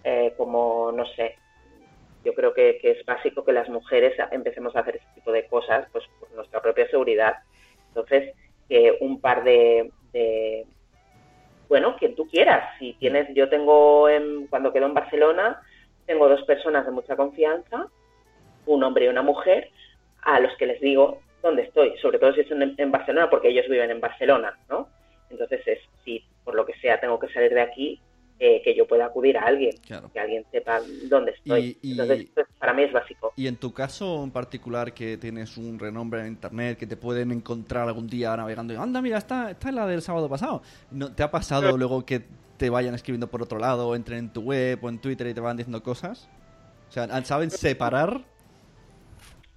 Eh, 0.04 0.34
como, 0.36 0.92
no 0.92 1.04
sé, 1.14 1.36
yo 2.26 2.34
creo 2.34 2.52
que, 2.52 2.80
es 2.82 3.04
básico 3.06 3.44
que 3.44 3.52
las 3.52 3.68
mujeres 3.68 4.14
empecemos 4.32 4.74
a 4.74 4.80
hacer 4.80 4.96
este 4.96 5.14
tipo 5.14 5.30
de 5.32 5.46
cosas 5.46 5.86
pues 5.92 6.04
por 6.18 6.30
nuestra 6.32 6.60
propia 6.60 6.88
seguridad. 6.90 7.36
Entonces, 7.88 8.34
que 8.68 8.98
un 9.00 9.20
par 9.20 9.44
de, 9.44 9.92
de- 10.12 10.66
bueno, 11.68 11.96
quien 11.96 12.16
tú 12.16 12.26
quieras. 12.28 12.76
Si 12.78 12.94
tienes, 12.94 13.32
yo 13.34 13.48
tengo, 13.48 14.08
en- 14.08 14.48
cuando 14.48 14.72
quedo 14.72 14.86
en 14.86 14.94
Barcelona, 14.94 15.62
tengo 16.04 16.28
dos 16.28 16.42
personas 16.42 16.84
de 16.84 16.92
mucha 16.92 17.14
confianza, 17.16 17.86
un 18.66 18.82
hombre 18.82 19.04
y 19.04 19.08
una 19.08 19.22
mujer, 19.22 19.70
a 20.22 20.40
los 20.40 20.54
que 20.56 20.66
les 20.66 20.80
digo 20.80 21.20
dónde 21.42 21.62
estoy, 21.62 21.96
sobre 21.98 22.18
todo 22.18 22.32
si 22.32 22.40
están 22.40 22.62
en, 22.62 22.74
en 22.76 22.90
Barcelona, 22.90 23.30
porque 23.30 23.48
ellos 23.48 23.68
viven 23.68 23.90
en 23.92 24.00
Barcelona, 24.00 24.58
¿no? 24.68 24.88
Entonces, 25.30 25.60
es, 25.66 25.78
si 26.04 26.24
por 26.44 26.56
lo 26.56 26.66
que 26.66 26.74
sea 26.80 26.98
tengo 27.00 27.18
que 27.20 27.28
salir 27.28 27.54
de 27.54 27.60
aquí, 27.60 28.00
eh, 28.38 28.60
que 28.62 28.74
yo 28.74 28.86
pueda 28.86 29.06
acudir 29.06 29.38
a 29.38 29.44
alguien, 29.46 29.72
que 30.12 30.20
alguien 30.20 30.44
sepa 30.50 30.80
dónde 31.08 31.32
estoy. 31.32 31.78
Y- 31.82 31.88
y- 31.88 31.92
Entonces, 31.92 32.28
pues, 32.34 32.46
para 32.58 32.74
mí 32.74 32.82
es 32.82 32.92
básico. 32.92 33.32
Y 33.36 33.46
en 33.46 33.56
tu 33.56 33.72
caso 33.72 34.22
en 34.24 34.30
particular, 34.30 34.92
que 34.92 35.16
tienes 35.16 35.56
un 35.56 35.78
renombre 35.78 36.20
en 36.20 36.28
internet, 36.28 36.78
que 36.78 36.86
te 36.86 36.96
pueden 36.96 37.32
encontrar 37.32 37.86
algún 37.88 38.06
día 38.08 38.36
navegando 38.36 38.74
y 38.74 38.76
anda, 38.76 39.00
mira, 39.00 39.18
esta, 39.18 39.50
esta 39.50 39.68
es 39.68 39.74
la 39.74 39.86
del 39.86 40.02
sábado 40.02 40.28
pasado. 40.28 40.62
¿No, 40.90 41.14
¿Te 41.14 41.22
ha 41.22 41.30
pasado 41.30 41.76
luego 41.76 42.04
que 42.04 42.22
te 42.58 42.70
vayan 42.70 42.94
escribiendo 42.94 43.26
por 43.28 43.42
otro 43.42 43.58
lado, 43.58 43.88
o 43.88 43.94
entren 43.94 44.18
en 44.18 44.32
tu 44.32 44.40
web 44.42 44.78
o 44.82 44.88
en 44.88 44.98
Twitter 44.98 45.26
y 45.26 45.34
te 45.34 45.40
van 45.40 45.56
diciendo 45.56 45.82
cosas? 45.82 46.28
O 46.88 46.92
sea, 46.92 47.06
¿saben 47.24 47.50
separar? 47.50 48.20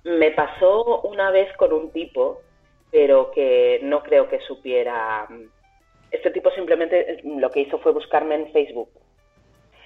Me 0.04 0.32
pasó 0.32 1.02
una 1.02 1.32
vez 1.32 1.56
con 1.58 1.74
un 1.74 1.92
tipo, 1.92 2.42
pero 2.92 3.32
que 3.32 3.80
no 3.84 4.02
creo 4.04 4.30
que 4.30 4.40
supiera. 4.48 5.28
Este 6.12 6.32
tipo 6.32 6.50
simplemente 6.52 7.22
lo 7.24 7.50
que 7.52 7.62
hizo 7.62 7.80
fue 7.80 7.92
buscarme 7.92 8.36
en 8.36 8.52
Facebook. 8.52 8.90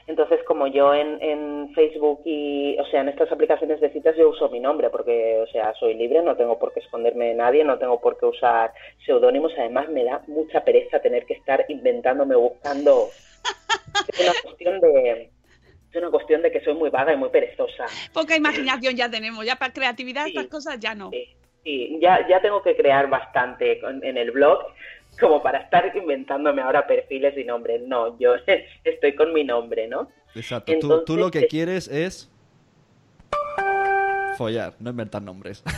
Entonces, 0.05 0.41
como 0.45 0.67
yo 0.67 0.93
en, 0.93 1.17
en 1.21 1.73
Facebook 1.73 2.21
y, 2.25 2.77
o 2.77 2.85
sea, 2.87 3.01
en 3.01 3.09
estas 3.09 3.31
aplicaciones 3.31 3.79
de 3.79 3.89
citas 3.91 4.15
yo 4.17 4.29
uso 4.29 4.49
mi 4.49 4.59
nombre 4.59 4.89
porque, 4.89 5.39
o 5.39 5.47
sea, 5.47 5.73
soy 5.75 5.93
libre, 5.93 6.21
no 6.21 6.35
tengo 6.35 6.59
por 6.59 6.73
qué 6.73 6.81
esconderme 6.81 7.27
de 7.27 7.35
nadie, 7.35 7.63
no 7.63 7.77
tengo 7.77 8.01
por 8.01 8.17
qué 8.17 8.25
usar 8.25 8.73
seudónimos. 9.05 9.53
Además, 9.57 9.87
me 9.89 10.03
da 10.03 10.21
mucha 10.27 10.63
pereza 10.63 10.99
tener 10.99 11.25
que 11.25 11.35
estar 11.35 11.63
inventándome, 11.69 12.35
buscando. 12.35 13.07
Es 14.09 14.19
una 14.19 14.33
cuestión 14.43 14.81
de, 14.81 15.29
es 15.89 15.95
una 15.95 16.11
cuestión 16.11 16.41
de 16.41 16.51
que 16.51 16.61
soy 16.61 16.73
muy 16.73 16.89
vaga 16.89 17.13
y 17.13 17.17
muy 17.17 17.29
perezosa. 17.29 17.85
Poca 18.13 18.35
imaginación 18.35 18.95
ya 18.95 19.09
tenemos, 19.09 19.45
ya 19.45 19.55
para 19.55 19.71
creatividad 19.71 20.27
estas 20.27 20.47
cosas 20.47 20.79
ya 20.79 20.95
no. 20.95 21.11
Sí, 21.63 21.97
ya, 22.01 22.27
ya 22.27 22.41
tengo 22.41 22.61
que 22.61 22.75
crear 22.75 23.09
bastante 23.09 23.79
en 23.79 24.17
el 24.17 24.31
blog 24.31 24.65
como 25.19 25.41
para 25.41 25.59
estar 25.59 25.95
inventándome 25.95 26.61
ahora 26.61 26.87
perfiles 26.87 27.37
y 27.37 27.43
nombres. 27.43 27.81
No, 27.81 28.17
yo 28.19 28.35
estoy 28.83 29.15
con 29.15 29.33
mi 29.33 29.43
nombre, 29.43 29.87
¿no? 29.87 30.09
Exacto. 30.35 30.71
tú, 30.71 30.73
Entonces, 30.73 31.05
tú 31.05 31.17
lo 31.17 31.31
que 31.31 31.47
quieres 31.47 31.87
es 31.87 32.31
follar, 34.37 34.73
no 34.79 34.89
inventar 34.89 35.21
nombres. 35.21 35.63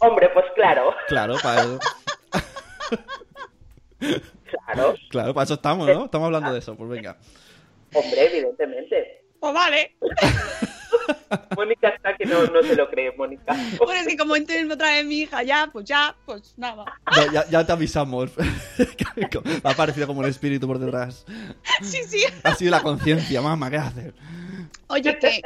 Hombre, 0.00 0.28
pues 0.32 0.46
claro, 0.54 0.94
claro, 1.08 1.34
para 1.42 1.60
eso, 1.60 1.78
claro. 4.44 4.94
claro, 5.10 5.34
para 5.34 5.44
eso 5.44 5.54
estamos, 5.54 5.88
¿no? 5.88 6.04
Estamos 6.04 6.26
hablando 6.26 6.52
de 6.52 6.60
eso, 6.60 6.76
pues 6.76 6.88
venga. 6.88 7.16
Hombre, 7.92 8.26
evidentemente. 8.26 9.24
Pues 9.40 9.52
vale. 9.52 9.96
Mónica 11.56 11.88
está 11.88 12.16
que 12.16 12.24
no, 12.26 12.44
no 12.46 12.62
se 12.62 12.74
lo 12.76 12.88
cree, 12.90 13.12
Mónica. 13.16 13.56
Bueno, 13.78 14.00
es 14.00 14.06
que 14.06 14.16
como 14.16 14.36
entiendo 14.36 14.74
otra 14.74 14.92
vez 14.92 15.04
mi 15.04 15.20
hija, 15.20 15.42
ya, 15.42 15.68
pues 15.72 15.84
ya, 15.84 16.14
pues 16.24 16.54
nada. 16.56 16.84
No, 17.16 17.32
ya, 17.32 17.48
ya 17.48 17.66
te 17.66 17.72
avisamos. 17.72 18.30
ha 19.64 19.70
aparecido 19.70 20.06
como 20.06 20.20
un 20.20 20.26
espíritu 20.26 20.66
por 20.66 20.78
detrás. 20.78 21.24
Sí, 21.82 22.02
sí. 22.06 22.24
Ha 22.42 22.54
sido 22.54 22.70
la 22.70 22.82
conciencia, 22.82 23.40
mamá, 23.40 23.70
¿qué 23.70 23.76
haces? 23.76 24.14
Oye, 24.88 25.18
que, 25.18 25.42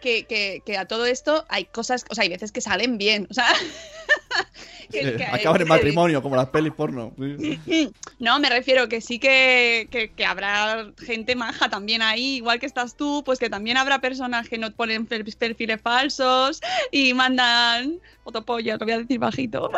que, 0.00 0.24
que, 0.24 0.62
que 0.64 0.78
a 0.78 0.86
todo 0.86 1.06
esto 1.06 1.44
hay 1.48 1.64
cosas, 1.66 2.04
o 2.08 2.14
sea, 2.14 2.22
hay 2.22 2.30
veces 2.30 2.52
que 2.52 2.60
salen 2.60 2.98
bien, 2.98 3.26
o 3.30 3.34
sea... 3.34 3.46
que- 4.90 5.00
Eh, 5.00 5.16
que- 5.16 5.24
acaban 5.24 5.60
en 5.62 5.68
matrimonio, 5.68 6.22
como 6.22 6.36
las 6.36 6.48
pelis 6.48 6.72
porno. 6.72 7.12
Sí. 7.18 7.90
No, 8.18 8.38
me 8.38 8.50
refiero 8.50 8.88
que 8.88 9.00
sí 9.00 9.18
que, 9.18 9.88
que, 9.90 10.10
que 10.10 10.26
habrá 10.26 10.90
gente 10.98 11.34
maja 11.36 11.70
también 11.70 12.02
ahí, 12.02 12.36
igual 12.36 12.60
que 12.60 12.66
estás 12.66 12.94
tú, 12.96 13.22
pues 13.24 13.38
que 13.38 13.48
también 13.48 13.76
habrá 13.78 14.00
personas 14.00 14.48
que 14.48 14.58
no 14.58 14.70
ponen 14.72 15.06
per- 15.06 15.24
perfiles 15.38 15.80
falsos 15.80 16.60
y 16.90 17.14
mandan 17.14 17.98
fotopollas, 18.22 18.78
lo 18.78 18.84
voy 18.84 18.92
a 18.94 18.98
decir 18.98 19.18
bajito. 19.18 19.70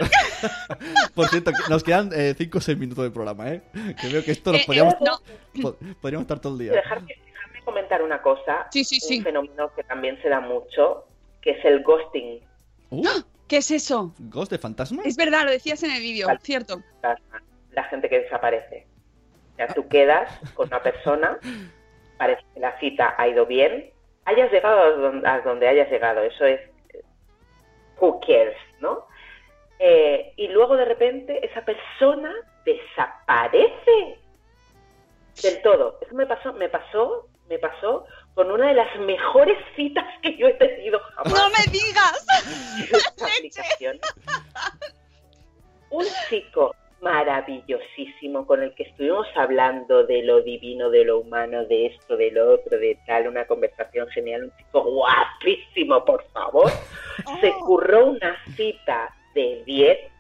Por 1.15 1.29
cierto, 1.29 1.53
nos 1.69 1.85
quedan 1.85 2.11
5 2.37 2.59
o 2.59 2.61
6 2.61 2.79
minutos 2.79 3.05
de 3.05 3.11
programa, 3.11 3.49
¿eh? 3.51 3.63
Que 4.01 4.09
veo 4.09 4.25
que 4.25 4.33
esto 4.33 4.51
nos 4.53 4.61
Eh, 4.61 4.63
eh, 4.63 4.67
podríamos, 4.67 4.95
no. 5.01 5.21
po- 5.63 5.77
podríamos 6.01 6.25
estar 6.25 6.41
todo 6.41 6.55
el 6.55 6.59
día. 6.59 6.73
Dejarme, 6.73 7.15
dejarme 7.25 7.61
comentar 7.65 8.03
una 8.03 8.21
cosa. 8.23 8.67
Sí, 8.73 8.83
sí, 8.85 8.99
sí. 9.01 9.19
Un 9.19 9.25
fenómeno 9.25 9.71
que 9.77 9.85
también 9.85 10.21
se 10.23 10.29
da 10.29 10.41
mucho, 10.41 11.07
que 11.41 11.51
es 11.53 11.65
el 11.65 11.83
ghosting. 11.85 12.41
Uh, 12.91 13.07
¿Qué 13.53 13.59
es 13.59 13.71
eso? 13.71 14.15
¿Ghost 14.19 14.51
de 14.51 14.57
fantasma? 14.57 15.03
Es 15.05 15.15
verdad, 15.15 15.45
lo 15.45 15.51
decías 15.51 15.83
en 15.83 15.91
el 15.91 16.01
vídeo, 16.01 16.27
cierto. 16.41 16.81
La, 17.73 17.85
gente 17.85 18.09
que 18.09 18.21
desaparece. 18.21 18.87
O 19.53 19.57
sea, 19.57 19.67
tú 19.67 19.87
quedas 19.89 20.31
con 20.55 20.69
una 20.69 20.83
persona, 20.83 21.39
parece 22.17 22.41
que 22.55 22.61
la 22.61 22.81
cita 22.81 23.15
ha 23.19 23.29
ido 23.29 23.45
bien, 23.45 23.91
hayas 24.25 24.51
llegado 24.51 24.81
a 24.81 24.91
donde, 24.93 25.29
a 25.29 25.41
donde 25.43 25.69
hayas 25.69 25.91
llegado, 25.91 26.23
eso 26.23 26.47
es 26.47 26.63
eh, 26.95 27.03
who 28.01 28.21
cares, 28.21 28.57
¿no? 28.81 29.07
Eh, 29.79 30.33
y 30.37 30.49
luego 30.49 30.75
de 30.79 30.87
repente 30.87 31.45
esa 31.45 31.63
persona 31.63 32.33
desaparece 32.65 34.19
del 35.43 35.61
todo. 35.61 35.99
Eso 36.01 36.15
me 36.15 36.25
pasó, 36.25 36.55
me 36.55 36.71
pasó, 36.71 37.29
me 37.51 37.59
pasó 37.59 38.07
con 38.35 38.51
una 38.51 38.69
de 38.69 38.75
las 38.75 38.95
mejores 39.01 39.57
citas 39.77 40.05
que 40.23 40.37
yo 40.37 40.49
he 40.49 40.55
tenido 40.55 40.99
jamás. 41.15 41.33
¡No 41.33 41.49
me 41.51 41.65
digas! 41.73 42.27
Un 45.91 46.07
chico 46.29 46.75
maravillosísimo 47.03 48.47
con 48.47 48.63
el 48.63 48.75
que 48.75 48.85
estuvimos 48.85 49.27
hablando 49.35 50.05
de 50.05 50.23
lo 50.23 50.41
divino, 50.41 50.89
de 50.89 51.05
lo 51.05 51.19
humano, 51.19 51.65
de 51.67 51.87
esto, 51.87 52.17
de 52.17 52.31
lo 52.31 52.55
otro, 52.55 52.79
de 52.79 52.97
tal, 53.07 53.29
una 53.29 53.45
conversación 53.45 54.09
genial, 54.09 54.45
un 54.45 54.57
chico 54.57 54.85
guapísimo, 54.85 56.05
por 56.05 56.25
favor. 56.31 56.71
Se 57.41 57.53
curró 57.67 58.07
una 58.07 58.37
cita 58.57 59.15
de 59.35 59.63
10 59.67 60.12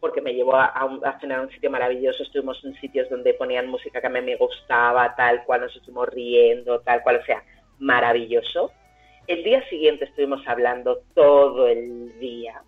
porque 0.00 0.20
me 0.20 0.34
llevó 0.34 0.56
a, 0.56 0.66
a 0.66 1.20
cenar 1.20 1.40
a 1.40 1.42
un 1.42 1.50
sitio 1.50 1.70
maravilloso, 1.70 2.22
estuvimos 2.22 2.64
en 2.64 2.74
sitios 2.74 3.08
donde 3.10 3.34
ponían 3.34 3.68
música 3.68 4.00
que 4.00 4.06
a 4.06 4.10
mí 4.10 4.20
me 4.20 4.36
gustaba, 4.36 5.14
tal 5.16 5.44
cual, 5.44 5.62
nos 5.62 5.74
estuvimos 5.74 6.08
riendo, 6.08 6.80
tal 6.80 7.02
cual, 7.02 7.16
o 7.16 7.24
sea, 7.24 7.42
maravilloso. 7.78 8.72
El 9.26 9.44
día 9.44 9.66
siguiente 9.68 10.04
estuvimos 10.04 10.46
hablando 10.46 11.02
todo 11.14 11.68
el 11.68 12.18
día, 12.18 12.62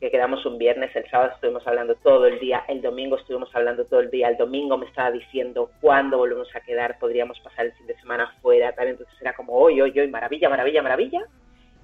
que 0.00 0.10
quedamos 0.10 0.44
un 0.46 0.56
viernes, 0.56 0.94
el 0.96 1.08
sábado 1.10 1.32
estuvimos 1.34 1.66
hablando 1.66 1.94
todo 1.96 2.26
el 2.26 2.40
día, 2.40 2.64
el 2.68 2.80
domingo 2.80 3.16
estuvimos 3.16 3.54
hablando 3.54 3.84
todo 3.84 4.00
el 4.00 4.10
día, 4.10 4.28
el 4.28 4.38
domingo 4.38 4.78
me 4.78 4.86
estaba 4.86 5.10
diciendo 5.10 5.70
cuándo 5.80 6.16
volvemos 6.16 6.48
a 6.56 6.60
quedar, 6.60 6.98
podríamos 6.98 7.38
pasar 7.40 7.66
el 7.66 7.72
fin 7.74 7.86
de 7.86 8.00
semana 8.00 8.34
fuera, 8.40 8.74
tal, 8.74 8.88
entonces 8.88 9.14
era 9.20 9.34
como 9.34 9.52
hoy, 9.52 9.80
hoy, 9.80 9.96
hoy, 9.98 10.08
maravilla, 10.08 10.48
maravilla, 10.48 10.82
maravilla. 10.82 11.20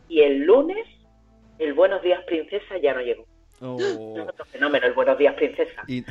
Y 0.09 0.23
el 0.23 0.45
lunes, 0.45 0.87
el 1.59 1.75
buenos 1.75 2.01
días 2.03 2.25
princesa 2.25 2.79
ya 2.79 2.95
no 2.95 3.03
llegó. 3.03 3.27
Oh. 3.61 3.79
Es 4.17 4.29
otro 4.29 4.45
fenómeno, 4.47 4.87
el 4.87 4.93
buenos 4.93 5.17
días 5.19 5.35
princesa. 5.35 5.83
Y- 5.89 6.05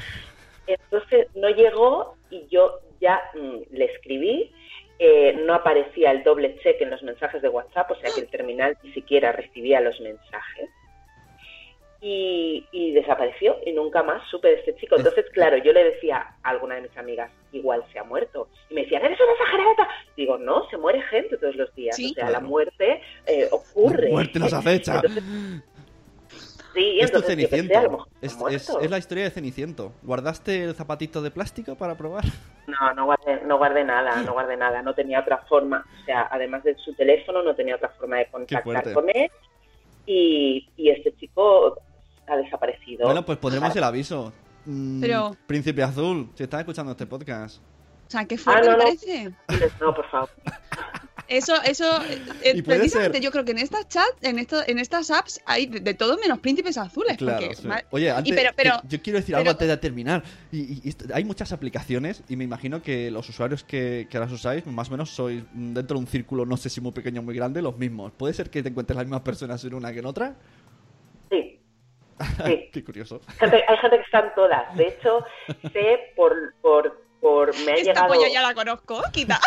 Entonces 0.68 1.28
no 1.36 1.50
llegó 1.50 2.16
y 2.30 2.48
yo 2.48 2.80
ya 3.00 3.22
mm, 3.36 3.76
le 3.76 3.86
escribí, 3.86 4.52
eh, 4.98 5.34
no 5.46 5.54
aparecía 5.54 6.12
el 6.12 6.24
doble 6.24 6.58
check 6.64 6.82
en 6.82 6.90
los 6.90 7.04
mensajes 7.04 7.42
de 7.42 7.50
WhatsApp, 7.50 7.92
o 7.92 7.96
sea 7.96 8.10
que 8.16 8.22
el 8.22 8.30
terminal 8.30 8.78
ni 8.82 8.94
siquiera 8.94 9.32
recibía 9.32 9.80
los 9.82 10.00
mensajes. 10.00 10.70
Y, 12.02 12.68
y 12.72 12.92
desapareció 12.92 13.58
y 13.66 13.72
nunca 13.72 14.04
más 14.04 14.22
supe 14.30 14.50
de 14.50 14.56
este 14.56 14.76
chico. 14.76 14.96
Entonces, 14.96 15.26
claro, 15.34 15.58
yo 15.58 15.74
le 15.74 15.84
decía 15.86 16.36
a 16.44 16.50
alguna 16.50 16.76
de 16.76 16.82
mis 16.82 16.96
amigas, 16.98 17.32
igual 17.52 17.84
se 17.92 17.98
ha 17.98 18.04
muerto. 18.04 18.48
Y 18.70 18.76
me 18.76 18.82
decían, 18.82 19.04
eres 19.04 19.20
una 19.20 19.32
exagerada. 19.32 19.90
Digo, 20.16 20.38
no, 20.38 20.70
se 20.70 20.78
muere 20.78 21.02
gente 21.04 21.36
todos 21.38 21.56
los 21.56 21.74
días. 21.74 21.96
Sí. 21.96 22.12
O 22.12 22.14
sea, 22.14 22.30
la 22.30 22.42
muerte 22.42 23.02
eh, 23.26 23.48
ocurre. 23.52 24.10
Muerte 24.12 24.38
nos 24.38 24.54
acecha. 24.54 24.96
Entonces 24.98 25.24
a 26.82 27.06
lo 27.06 27.08
mejor 27.08 27.24
Ceniciento. 27.24 28.08
Es, 28.22 28.32
es- 28.34 28.38
muerto. 28.38 28.80
es 28.82 28.90
la 28.92 28.98
historia 28.98 29.24
de 29.26 29.30
Ceniciento. 29.32 29.94
¿Guardaste 30.04 30.64
el 30.64 30.76
zapatito 30.76 31.22
de 31.22 31.32
plástico 31.32 31.76
para 31.76 31.96
probar? 31.96 32.24
No, 32.68 32.94
no 32.96 33.06
guardé, 33.06 33.42
no 33.46 33.58
guardé 33.60 33.84
nada, 33.84 34.24
no 34.24 34.34
guardé 34.34 34.58
nada. 34.58 34.82
No 34.82 34.96
tenía 34.96 35.20
otra 35.20 35.38
forma, 35.48 35.86
o 36.02 36.06
sea, 36.06 36.28
además 36.32 36.64
de 36.64 36.76
su 36.84 36.96
teléfono, 36.96 37.44
no 37.44 37.54
tenía 37.56 37.76
otra 37.76 37.90
forma 37.90 38.18
de 38.18 38.26
contactar 38.26 38.92
con 38.92 39.08
él. 39.14 39.30
Y, 40.08 40.68
y 40.76 40.90
este 40.90 41.16
chico 41.16 41.78
ha 42.28 42.36
desaparecido. 42.38 43.06
Bueno, 43.06 43.24
pues 43.24 43.38
pondremos 43.38 43.76
el 43.76 43.84
aviso. 43.84 44.34
Mm, 44.66 45.00
Pero- 45.00 45.36
Príncipe 45.46 45.84
Azul, 45.84 46.30
si 46.34 46.42
estás 46.42 46.62
escuchando 46.62 46.94
este 46.94 47.06
podcast. 47.06 47.62
O 48.08 48.10
sea, 48.10 48.26
qué 48.26 48.36
fuerte 48.36 48.68
Ah, 48.68 48.72
no, 48.72 48.78
no. 48.78 48.84
parece. 48.84 49.32
No, 49.80 49.94
por 49.94 50.10
favor. 50.10 50.30
Eso, 51.28 51.54
eso, 51.64 51.86
eh, 52.44 52.62
precisamente 52.64 53.18
ser- 53.18 53.22
yo 53.22 53.32
creo 53.32 53.44
que 53.46 53.52
en 53.52 53.58
estas 53.58 53.88
chat, 53.88 54.06
en 54.22 54.38
esto, 54.40 54.58
en 54.68 54.78
estas 54.80 55.10
apps 55.10 55.42
hay 55.46 55.66
de, 55.66 55.80
de 55.80 55.94
todo 55.96 56.18
menos 56.18 56.40
príncipes 56.40 56.78
azules. 56.78 57.18
Claro, 57.18 57.40
porque, 57.40 57.56
sí. 57.56 57.68
ma- 57.68 57.82
Oye, 57.92 58.12
antes, 58.12 58.32
y 58.32 58.36
pero, 58.36 58.52
pero, 58.56 58.72
yo 58.88 59.02
quiero 59.02 59.18
decir 59.18 59.34
pero- 59.34 59.38
algo 59.40 59.52
antes 59.52 59.68
de 59.68 59.78
terminar. 59.78 60.24
Y, 60.52 60.60
y- 60.60 60.82
y 60.84 60.90
esto- 60.90 61.06
hay 61.14 61.24
muchas 61.26 61.52
aplicaciones 61.52 62.24
y 62.30 62.36
me 62.36 62.44
imagino 62.44 62.82
que 62.82 63.10
los 63.10 63.28
usuarios 63.28 63.64
que, 63.64 64.08
que 64.10 64.20
las 64.20 64.32
usáis, 64.32 64.66
más 64.68 64.90
o 64.90 64.92
menos 64.92 65.10
sois 65.10 65.44
dentro 65.54 65.96
de 65.98 66.00
un 66.02 66.08
círculo, 66.08 66.46
no 66.46 66.58
sé 66.58 66.70
si 66.70 66.80
muy 66.82 66.92
pequeño 66.92 67.22
o 67.22 67.24
muy 67.24 67.36
grande, 67.36 67.62
los 67.62 67.78
mismos. 67.78 68.12
¿Puede 68.12 68.34
ser 68.34 68.50
que 68.50 68.62
te 68.62 68.70
encuentres 68.70 68.96
las 68.96 69.06
mismas 69.06 69.22
personas 69.22 69.64
en 69.64 69.74
una 69.74 69.92
que 69.92 70.00
en 70.00 70.06
otra? 70.06 70.36
Sí. 71.32 71.60
Sí. 72.46 72.70
Qué 72.72 72.84
curioso. 72.84 73.20
Gente- 73.40 73.64
hay 73.68 73.78
gente 73.78 73.98
que 73.98 74.04
están 74.04 74.32
todas. 74.36 74.76
De 74.78 74.88
hecho, 74.88 75.26
sé 75.74 76.14
por, 76.16 76.54
por, 76.62 77.02
por 77.26 77.58
me 77.66 77.72
ha 77.72 77.76
esta 77.76 77.94
llegado. 77.94 78.08
polla 78.08 78.28
ya 78.32 78.42
la 78.44 78.54
conozco, 78.54 79.02
quita. 79.12 79.40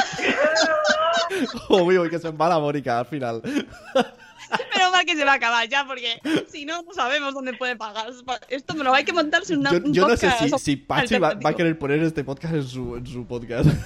Obvio 1.68 2.10
que 2.10 2.18
se 2.18 2.26
embala 2.26 2.58
Mónica 2.58 2.98
al 2.98 3.06
final. 3.06 3.40
Pero 4.72 4.90
mal 4.90 5.04
que 5.04 5.14
se 5.14 5.24
va 5.24 5.32
a 5.32 5.34
acabar 5.36 5.68
ya, 5.68 5.84
porque 5.86 6.18
si 6.48 6.64
no, 6.64 6.82
no 6.82 6.92
sabemos 6.92 7.34
dónde 7.34 7.52
puede 7.52 7.76
pagar. 7.76 8.08
Esto 8.48 8.74
me 8.74 8.82
lo 8.82 8.92
hay 8.92 9.04
que 9.04 9.12
montarse 9.12 9.54
una, 9.54 9.70
Yo, 9.70 9.76
un 9.76 9.94
yo 9.94 10.08
no 10.08 10.16
sé 10.16 10.26
podcast 10.26 10.58
si, 10.58 10.72
si 10.72 10.76
Pachi 10.76 11.18
va, 11.18 11.34
va 11.34 11.50
a 11.50 11.54
querer 11.54 11.78
poner 11.78 12.02
este 12.02 12.24
podcast 12.24 12.54
en 12.54 12.64
su, 12.64 12.96
en 12.96 13.06
su 13.06 13.24
podcast. 13.24 13.68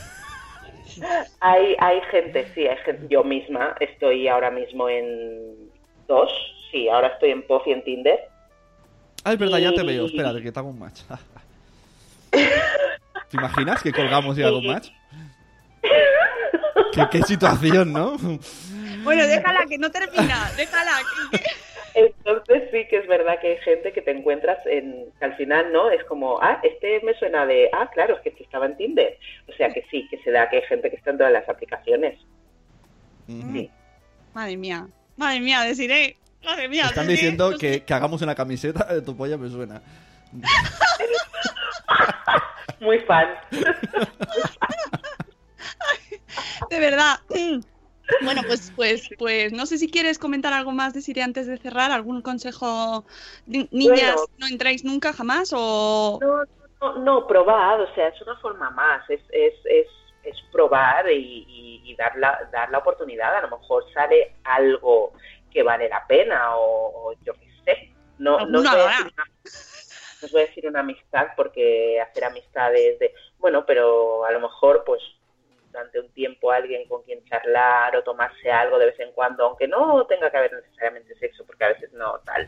Hay, 1.41 1.75
hay 1.79 2.01
gente, 2.11 2.47
sí, 2.55 2.67
hay 2.67 2.77
gente. 2.85 3.07
Yo 3.09 3.25
misma 3.25 3.75
estoy 3.81 4.29
ahora 4.29 4.51
mismo 4.51 4.91
en 4.91 5.71
dos. 6.07 6.31
Sí, 6.71 6.87
ahora 6.89 7.09
estoy 7.09 7.31
en 7.31 7.47
Puff 7.47 7.67
y 7.67 7.73
en 7.73 7.83
Tinder. 7.83 8.21
Ah, 9.25 9.33
es 9.33 9.39
verdad, 9.39 9.59
ya 9.59 9.73
te 9.73 9.83
veo. 9.83 10.05
Espérate, 10.05 10.43
que 10.43 10.53
te 10.53 10.59
hago 10.59 10.69
un 10.69 10.79
match. 10.79 11.01
¿Te 13.33 13.39
imaginas 13.39 13.83
que 13.83 13.93
colgamos 13.93 14.37
y 14.39 14.43
un 14.43 14.67
match? 14.67 14.91
¿Qué, 16.93 17.07
qué 17.11 17.23
situación, 17.23 17.93
¿no? 17.93 18.19
Bueno, 19.03 19.27
déjala, 19.27 19.65
que 19.67 19.79
no 19.79 19.91
termina. 19.91 20.51
Déjala. 20.57 20.93
que- 21.31 21.43
Entonces 21.95 22.65
sí 22.71 22.87
que 22.89 22.99
es 22.99 23.07
verdad 23.09 23.39
que 23.41 23.53
hay 23.53 23.59
gente 23.65 23.93
que 23.93 24.03
te 24.03 24.11
encuentras 24.11 24.59
en 24.67 25.07
que 25.19 25.25
al 25.25 25.35
final 25.37 25.73
no 25.73 25.91
es 25.91 26.03
como 26.05 26.39
ah 26.43 26.59
este 26.63 27.01
me 27.05 27.13
suena 27.19 27.45
de 27.47 27.69
ah 27.73 27.91
claro 27.93 28.17
es 28.17 28.23
que 28.23 28.31
este 28.31 28.45
estaba 28.45 28.65
en 28.65 28.79
Tinder 28.79 29.19
o 29.47 29.53
sea 29.53 29.69
que 29.69 29.85
sí 29.91 30.07
que 30.11 30.17
se 30.23 30.31
da 30.31 30.49
que 30.49 30.57
hay 30.57 30.63
gente 30.63 30.89
que 30.89 30.97
está 30.97 31.11
en 31.11 31.19
todas 31.19 31.33
las 31.33 31.47
aplicaciones 31.51 32.19
sí. 33.27 33.71
Madre 34.33 34.57
mía. 34.57 34.87
Madre 35.19 35.41
mía, 35.41 35.61
deciré. 35.63 36.17
Madre 36.43 36.69
mía. 36.69 36.87
Están 36.87 37.07
diciendo 37.09 37.51
no 37.51 37.59
sé. 37.59 37.61
que, 37.81 37.85
que 37.85 37.93
hagamos 37.95 38.23
una 38.23 38.35
camiseta 38.35 38.85
de 38.95 39.03
tu 39.03 39.15
polla, 39.17 39.37
me 39.37 39.51
suena. 39.51 39.83
Muy 42.81 42.99
fan 43.01 43.29
De 46.71 46.81
verdad. 46.81 47.21
Bueno, 48.23 48.43
pues, 48.47 48.73
pues, 48.75 49.09
pues 49.19 49.53
no 49.53 49.67
sé 49.67 49.79
si 49.79 49.91
quieres 49.91 50.19
comentar 50.19 50.53
algo 50.53 50.73
más 50.73 50.93
de 50.95 51.01
Siri 51.03 51.21
antes 51.21 51.47
de 51.47 51.57
cerrar, 51.59 51.91
algún 51.93 52.21
consejo. 52.23 53.05
Ni- 53.47 53.69
Niñas, 53.71 54.15
Bueno. 54.17 54.27
no 54.39 54.47
entráis 54.49 54.85
nunca 54.85 55.13
jamás 55.13 55.53
o. 55.55 56.19
no, 56.21 56.45
no, 56.81 56.99
no 56.99 57.27
probad 57.27 57.81
o 57.83 57.95
sea 57.95 58.09
es 58.09 58.21
una 58.23 58.37
forma 58.39 58.69
más 58.71 59.09
es 59.09 59.21
es, 59.31 59.55
es, 59.67 59.87
es 60.25 60.37
probar 60.51 61.09
y, 61.11 61.45
y- 61.49 61.83
y 61.85 61.95
dar, 61.95 62.17
la, 62.17 62.41
dar 62.53 62.71
la 62.71 62.79
oportunidad 62.79 63.37
a 63.37 63.43
lo 63.43 63.57
mejor 63.57 63.85
sale 63.95 64.35
algo 64.45 65.13
que 65.53 65.63
vale 65.63 65.89
la 65.89 66.05
pena 66.09 66.57
o, 66.57 67.11
o 67.11 67.13
yo 67.25 67.35
qué 67.35 67.49
sé 67.65 67.95
no, 68.19 68.45
no 68.47 68.59
os 68.61 68.67
Alguna 68.67 69.25
os 70.27 70.33
voy 70.33 70.43
a 70.43 70.47
decir 70.47 70.67
una 70.67 70.81
amistad 70.81 71.29
porque 71.37 72.01
hacer 72.01 72.25
amistades 72.25 72.99
de 72.99 73.15
bueno 73.39 73.65
pero 73.67 74.25
a 74.25 74.33
lo 74.33 74.41
mejor 74.41 74.85
pues 74.85 75.03
durante 75.73 76.01
un 76.01 76.13
tiempo 76.13 76.53
alguien 76.53 76.87
con 76.87 77.03
quien 77.03 77.25
charlar 77.25 77.97
o 77.97 78.05
tomarse 78.05 78.51
algo 78.51 78.79
de 78.79 78.87
vez 78.87 79.01
en 79.01 79.13
cuando, 79.13 79.45
aunque 79.47 79.67
no 79.67 80.07
tenga 80.07 80.31
que 80.31 80.37
haber 80.37 80.53
necesariamente 80.53 81.15
sexo, 81.17 81.47
porque 81.47 81.65
a 81.65 81.69
veces 81.69 81.93
no 81.93 82.21
tal. 82.25 82.47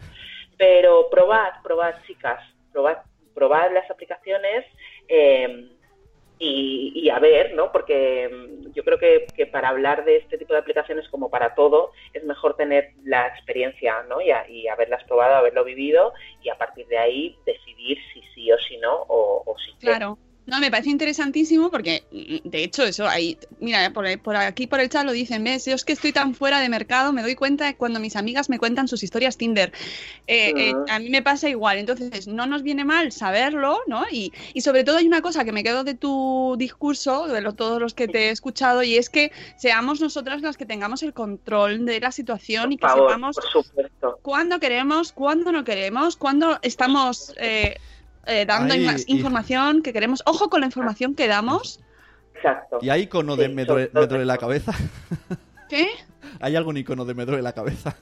Pero 0.58 1.08
probad, 1.10 1.62
probad 1.62 1.94
chicas, 2.06 2.40
probad, 2.72 2.98
probad 3.34 3.72
las 3.72 3.90
aplicaciones. 3.90 4.66
eh, 5.08 5.70
y, 6.38 6.92
y 6.94 7.10
a 7.10 7.18
ver, 7.18 7.54
¿no? 7.54 7.70
Porque 7.70 8.28
mm, 8.28 8.72
yo 8.72 8.84
creo 8.84 8.98
que, 8.98 9.26
que 9.34 9.46
para 9.46 9.68
hablar 9.68 10.04
de 10.04 10.16
este 10.16 10.38
tipo 10.38 10.52
de 10.52 10.60
aplicaciones, 10.60 11.08
como 11.08 11.30
para 11.30 11.54
todo, 11.54 11.92
es 12.12 12.24
mejor 12.24 12.56
tener 12.56 12.92
la 13.04 13.28
experiencia, 13.28 14.02
¿no? 14.08 14.20
Y, 14.20 14.30
y 14.48 14.68
haberlas 14.68 15.04
probado, 15.04 15.36
haberlo 15.36 15.64
vivido 15.64 16.12
y 16.42 16.48
a 16.48 16.58
partir 16.58 16.86
de 16.88 16.98
ahí 16.98 17.36
decidir 17.46 17.98
si 18.12 18.22
sí 18.34 18.52
o 18.52 18.58
si 18.58 18.76
no 18.78 18.94
o, 19.08 19.42
o 19.46 19.58
si. 19.58 19.72
Claro. 19.74 20.18
No, 20.46 20.60
me 20.60 20.70
parece 20.70 20.90
interesantísimo 20.90 21.70
porque, 21.70 22.02
mm, 22.10 22.48
de 22.48 22.64
hecho, 22.64 22.84
eso 22.84 23.08
ahí, 23.08 23.38
mira, 23.60 23.90
por, 23.94 24.06
por 24.20 24.36
aquí 24.36 24.66
por 24.66 24.78
el 24.80 24.90
chat 24.90 25.06
lo 25.06 25.12
dicen, 25.12 25.42
ves, 25.42 25.64
yo 25.64 25.74
es 25.74 25.84
que 25.84 25.94
estoy 25.94 26.12
tan 26.12 26.34
fuera 26.34 26.60
de 26.60 26.68
mercado, 26.68 27.12
me 27.14 27.22
doy 27.22 27.34
cuenta 27.34 27.74
cuando 27.76 27.98
mis 27.98 28.14
amigas 28.14 28.50
me 28.50 28.58
cuentan 28.58 28.86
sus 28.86 29.02
historias 29.02 29.38
Tinder. 29.38 29.72
Eh, 30.26 30.52
eh, 30.56 30.72
Ujú. 30.74 30.84
a 30.88 30.98
mí 30.98 31.08
me 31.08 31.22
pasa 31.22 31.48
igual, 31.48 31.78
entonces 31.78 32.26
no 32.26 32.46
nos 32.46 32.62
viene 32.62 32.84
mal 32.84 33.10
saberlo, 33.10 33.80
¿no? 33.86 34.04
Y, 34.10 34.32
y 34.52 34.60
sobre 34.60 34.84
todo 34.84 34.98
hay 34.98 35.06
una 35.06 35.22
cosa 35.22 35.44
que 35.46 35.52
me 35.52 35.62
quedo 35.62 35.82
de 35.82 35.94
tu 35.94 36.56
discurso, 36.58 37.26
de 37.26 37.40
lo- 37.40 37.54
todos 37.54 37.80
los 37.80 37.94
que 37.94 38.06
te 38.06 38.28
he 38.28 38.30
escuchado, 38.30 38.82
y 38.82 38.96
es 38.96 39.08
que 39.08 39.32
seamos 39.56 40.00
nosotras 40.02 40.42
las 40.42 40.56
que 40.58 40.66
tengamos 40.66 41.02
el 41.02 41.14
control 41.14 41.86
de 41.86 42.00
la 42.00 42.12
situación 42.12 42.72
y 42.72 42.76
que 42.76 42.86
favor, 42.86 43.08
sepamos 43.08 43.36
cuándo 44.22 44.60
queremos, 44.60 45.12
cuándo 45.12 45.52
no 45.52 45.64
queremos, 45.64 46.16
cuándo 46.16 46.58
estamos 46.62 47.34
eh, 47.38 47.76
eh, 48.26 48.44
dando 48.46 48.74
Ay, 48.74 48.84
más 48.84 49.04
y- 49.06 49.12
información 49.12 49.82
que 49.82 49.92
queremos. 49.92 50.22
Ojo 50.26 50.48
con 50.50 50.60
la 50.60 50.66
información 50.66 51.14
que 51.14 51.28
damos. 51.28 51.80
Exacto. 52.34 52.78
¿Y 52.82 52.90
hay 52.90 53.02
icono 53.02 53.36
de 53.36 53.46
Sí, 53.46 53.52
me 53.54 53.64
duele, 53.64 53.86
sobre 53.86 53.92
todo 53.92 54.00
me 54.02 54.06
duele 54.08 54.24
la 54.26 54.38
cabeza? 54.38 54.72
¿Qué? 55.68 55.88
¿Hay 56.40 56.56
algún 56.56 56.76
icono 56.76 57.04
de 57.04 57.14
me 57.14 57.24
duele 57.24 57.42
la 57.42 57.52
cabeza? 57.52 57.96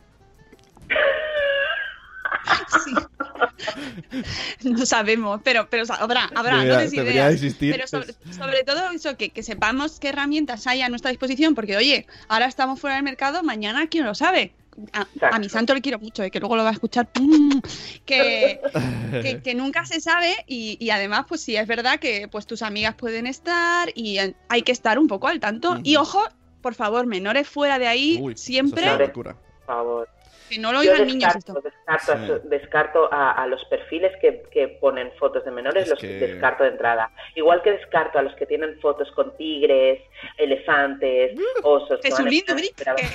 No 4.64 4.84
sabemos, 4.86 5.40
pero, 5.44 5.68
pero 5.70 5.84
habrá, 5.98 6.24
habrá, 6.34 6.56
Debería- 6.58 6.74
no 6.74 6.80
des 6.80 6.90
debería 6.90 7.30
existir, 7.30 7.72
Pero 7.74 7.86
sobre, 7.86 8.14
sobre 8.32 8.64
todo 8.64 8.90
eso, 8.90 9.16
que, 9.16 9.30
que 9.30 9.42
sepamos 9.42 9.98
qué 10.00 10.08
herramientas 10.08 10.66
hay 10.66 10.82
a 10.82 10.88
nuestra 10.88 11.10
disposición, 11.10 11.54
porque 11.54 11.76
oye, 11.76 12.06
ahora 12.28 12.46
estamos 12.46 12.80
fuera 12.80 12.96
del 12.96 13.04
mercado, 13.04 13.42
mañana 13.42 13.86
quién 13.88 14.04
lo 14.04 14.14
sabe. 14.14 14.52
A, 14.92 15.06
a 15.36 15.38
mi 15.38 15.48
santo 15.48 15.74
le 15.74 15.80
quiero 15.82 15.98
mucho, 15.98 16.22
eh, 16.22 16.30
que 16.30 16.40
luego 16.40 16.56
lo 16.56 16.62
va 16.64 16.70
a 16.70 16.72
escuchar. 16.72 17.06
¡pum! 17.12 17.60
Que, 18.06 18.60
que, 19.22 19.42
que 19.42 19.54
nunca 19.54 19.84
se 19.84 20.00
sabe 20.00 20.34
y, 20.46 20.76
y 20.80 20.90
además, 20.90 21.26
pues 21.28 21.42
sí, 21.42 21.56
es 21.56 21.66
verdad 21.66 21.98
que 22.00 22.28
pues 22.28 22.46
tus 22.46 22.62
amigas 22.62 22.94
pueden 22.94 23.26
estar 23.26 23.88
y 23.94 24.18
eh, 24.18 24.34
hay 24.48 24.62
que 24.62 24.72
estar 24.72 24.98
un 24.98 25.08
poco 25.08 25.28
al 25.28 25.40
tanto. 25.40 25.78
Y 25.82 25.96
ojo, 25.96 26.22
por 26.62 26.74
favor, 26.74 27.06
menores 27.06 27.48
fuera 27.48 27.78
de 27.78 27.86
ahí, 27.88 28.18
Uy, 28.20 28.36
siempre, 28.36 28.86
eso 28.86 29.00
es. 29.02 29.10
Por 29.10 29.36
favor. 29.66 30.08
que 30.48 30.58
no 30.58 30.72
lo 30.72 30.80
oigan 30.80 31.06
niños 31.06 31.32
descarto, 31.34 31.58
esto. 31.58 31.70
descarto, 31.96 32.36
Sí. 32.42 32.48
descarto 32.48 33.12
a, 33.12 33.32
a 33.32 33.46
los 33.46 33.64
perfiles 33.66 34.12
que, 34.20 34.42
que 34.52 34.68
ponen 34.68 35.10
fotos 35.18 35.44
de 35.44 35.50
menores, 35.50 35.84
Es 35.84 35.90
los 35.90 35.98
que- 35.98 36.06
descarto 36.18 36.64
de 36.64 36.70
entrada. 36.70 37.10
Igual 37.36 37.62
que 37.62 37.72
descarto 37.72 38.18
a 38.18 38.22
los 38.22 38.34
que 38.36 38.46
tienen 38.46 38.78
fotos 38.80 39.10
con 39.12 39.36
tigres, 39.36 40.00
elefantes, 40.38 41.38
osos, 41.62 42.00
que 42.00 42.10
van 42.10 42.26
en 42.26 42.32
Jesulín, 42.32 42.44
plan 42.76 42.96
Brick. 42.96 43.14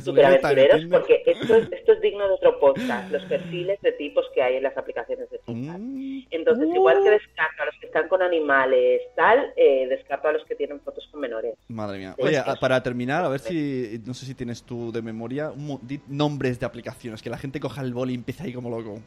Superaventureros, 0.00 0.84
porque 0.90 1.22
esto 1.26 1.54
es, 1.56 1.72
esto 1.72 1.92
es 1.92 2.00
digno 2.00 2.26
de 2.28 2.34
otro 2.34 2.58
podcast, 2.60 3.10
los 3.10 3.22
perfiles 3.24 3.80
de 3.82 3.92
tipos 3.92 4.26
que 4.34 4.42
hay 4.42 4.56
en 4.56 4.62
las 4.62 4.76
aplicaciones 4.76 5.30
de 5.30 5.38
citas. 5.38 5.78
Mm, 5.78 6.20
Entonces, 6.30 6.68
igual 6.74 7.02
que 7.02 7.10
descarto 7.10 7.62
a 7.62 7.66
los 7.66 7.74
que 7.80 7.86
están 7.86 8.08
con 8.08 8.22
animales, 8.22 9.02
tal, 9.14 9.52
eh, 9.56 9.86
descarto 9.88 10.28
a 10.28 10.32
los 10.32 10.44
que 10.44 10.54
tienen 10.54 10.80
fotos 10.80 11.06
con 11.10 11.20
menores. 11.20 11.54
Madre 11.68 11.98
mía. 11.98 12.14
Oye, 12.18 12.38
a- 12.38 12.56
para 12.56 12.82
terminar, 12.82 13.24
a 13.24 13.28
ver 13.28 13.40
si. 13.40 14.00
No 14.06 14.14
sé 14.14 14.26
si 14.26 14.34
tienes 14.34 14.62
tú 14.62 14.92
de 14.92 15.02
memoria 15.02 15.50
un 15.50 15.66
mo- 15.66 15.80
di 15.82 16.00
nombres 16.08 16.58
de 16.60 16.66
aplicaciones. 16.66 17.22
Que 17.22 17.30
la 17.30 17.38
gente 17.38 17.60
coja 17.60 17.82
el 17.82 17.92
boli 17.94 18.12
y 18.12 18.16
empiece 18.16 18.42
ahí 18.44 18.52
como 18.52 18.68
loco. 18.70 19.00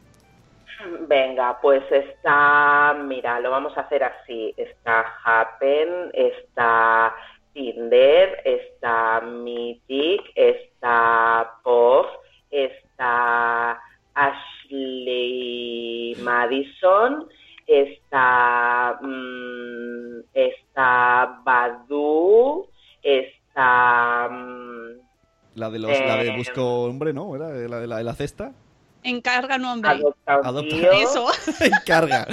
Venga, 1.07 1.59
pues 1.61 1.83
está, 1.91 2.95
mira, 3.05 3.39
lo 3.41 3.51
vamos 3.51 3.77
a 3.77 3.81
hacer 3.81 4.03
así. 4.03 4.53
Está 4.55 5.05
Happen, 5.25 5.89
está 6.13 7.13
Tinder, 7.53 8.41
está 8.45 9.19
Mythic, 9.21 10.21
está 10.35 10.68
Pov, 11.63 12.05
está 12.49 13.79
Ashley 14.79 16.15
Madison, 16.21 17.27
está, 17.67 18.97
mm, 19.01 20.21
está 20.33 21.41
Badu, 21.43 22.67
está... 23.01 24.27
mm, 24.31 24.99
La 25.55 25.69
de, 25.69 25.79
los, 25.79 25.91
la 25.91 26.15
de 26.17 26.29
Eh, 26.29 26.37
Busco 26.37 26.83
Hombre, 26.83 27.13
¿no? 27.13 27.35
¿Era 27.35 27.49
la 27.49 27.79
de 27.79 27.87
la, 27.87 27.97
de 27.97 28.03
la 28.03 28.13
cesta? 28.15 28.51
Encarga 29.03 29.57
nombre. 29.57 29.91
Adopta 29.91 30.39
un 30.39 30.45
Adopta. 30.45 30.75
tío, 30.75 30.91
Eso. 30.91 31.27
Carga. 31.85 32.27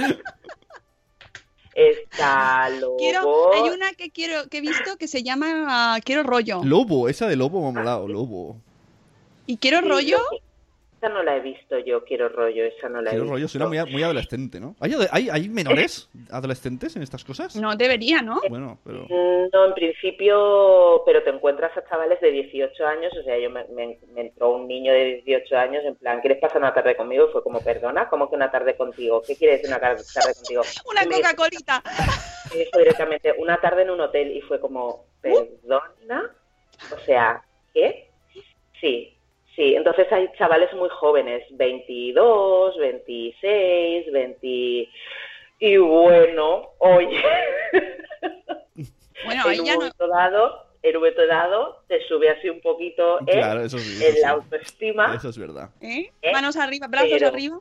Está 1.77 2.69
Lobo. 2.71 2.97
Quiero, 2.97 3.53
hay 3.53 3.69
una 3.69 3.93
que 3.93 4.09
quiero 4.09 4.47
que 4.49 4.57
he 4.57 4.61
visto 4.61 4.97
que 4.97 5.07
se 5.07 5.21
llama 5.21 5.65
ah, 5.67 5.99
Quiero 6.03 6.23
rollo. 6.23 6.61
Lobo, 6.63 7.07
esa 7.07 7.27
de 7.27 7.35
Lobo 7.35 7.61
me 7.61 7.67
ha 7.67 7.71
molado. 7.71 8.07
Lobo. 8.07 8.57
¿Y 9.45 9.57
quiero 9.57 9.79
Sí, 9.79 9.85
rollo? 9.87 10.17
Esa 10.97 11.09
no 11.09 11.21
la 11.21 11.35
he 11.37 11.39
visto 11.41 11.77
yo, 11.79 12.03
quiero 12.03 12.27
rollo, 12.29 12.63
esa 12.65 12.89
no 12.89 13.01
la 13.01 13.09
he 13.09 13.13
Quiero 13.13 13.25
visto. 13.25 13.35
rollo, 13.35 13.47
suena 13.47 13.67
muy, 13.67 13.91
muy 13.91 14.01
adolescente, 14.03 14.59
¿no? 14.59 14.75
¿Hay, 14.79 14.95
hay, 15.11 15.29
hay 15.29 15.47
menores 15.49 16.09
adolescentes 16.31 16.95
en 16.95 17.03
estas 17.03 17.23
cosas? 17.23 17.55
No 17.55 17.75
debería, 17.75 18.21
¿no? 18.23 18.41
Bueno, 18.49 18.79
pero. 18.83 19.05
Mm, 19.09 19.49
No, 19.53 19.65
en 19.65 19.73
principio, 19.75 21.03
pero 21.05 21.23
te 21.23 21.29
encuentras 21.29 21.75
a 21.77 21.87
chavales 21.87 22.19
de 22.21 22.31
18 22.31 22.85
años, 22.87 23.13
o 23.19 23.23
sea, 23.23 23.37
yo 23.37 23.49
me, 23.49 23.65
me- 23.67 23.99
me 24.13 24.21
entró 24.21 24.49
un 24.55 24.67
niño 24.67 24.91
de 24.91 25.21
18 25.25 25.55
años 25.57 25.83
en 25.85 25.95
plan, 25.95 26.19
¿quieres 26.21 26.39
pasar 26.39 26.57
una 26.57 26.73
tarde 26.73 26.95
conmigo? 26.97 27.27
Y 27.29 27.31
fue 27.31 27.43
como, 27.43 27.59
perdona, 27.61 28.09
¿cómo 28.09 28.29
que 28.29 28.35
una 28.35 28.49
tarde 28.51 28.75
contigo? 28.75 29.21
¿Qué 29.25 29.35
quieres 29.35 29.61
decir 29.61 29.75
una 29.75 29.79
tar- 29.79 29.97
tarde 30.13 30.33
contigo? 30.33 30.61
Una 30.89 31.03
Coca-Colita. 31.05 31.83
dijo 32.53 32.79
directamente, 32.79 33.33
una 33.37 33.59
tarde 33.61 33.83
en 33.83 33.91
un 33.91 34.01
hotel, 34.01 34.31
y 34.35 34.41
fue 34.41 34.59
como, 34.59 35.05
¿perdona? 35.21 36.31
O 36.95 36.99
sea, 37.05 37.43
¿qué? 37.73 38.09
Sí, 38.81 39.16
sí, 39.57 39.75
entonces 39.75 40.09
hay 40.13 40.29
chavales 40.37 40.71
muy 40.73 40.87
jóvenes, 40.87 41.43
22, 41.51 42.77
26, 42.77 44.11
20... 44.13 44.89
Y 45.59 45.77
bueno, 45.77 46.69
oye... 46.77 47.21
Bueno, 49.25 49.41
en 49.45 49.49
ahí 49.49 49.59
un 49.59 49.65
ya 49.65 49.75
no. 49.75 50.07
dado, 50.07 50.65
en 50.83 50.95
un 50.95 51.01
momento 51.01 51.25
dado, 51.27 51.81
te 51.87 51.99
sube 52.07 52.29
así 52.29 52.49
un 52.49 52.61
poquito 52.61 53.19
¿eh? 53.21 53.31
Claro, 53.33 53.61
eso 53.63 53.77
sí. 53.79 53.95
en 54.05 54.11
Eso, 54.11 54.21
la 54.21 54.27
sí. 54.27 54.33
autoestima, 54.35 55.15
Eso 55.15 55.29
es 55.29 55.37
verdad. 55.37 55.69
¿eh? 55.81 56.11
¿Eh? 56.21 56.31
Manos 56.31 56.55
arriba, 56.55 56.87
brazos 56.87 57.09
Pero- 57.11 57.27
arriba. 57.27 57.59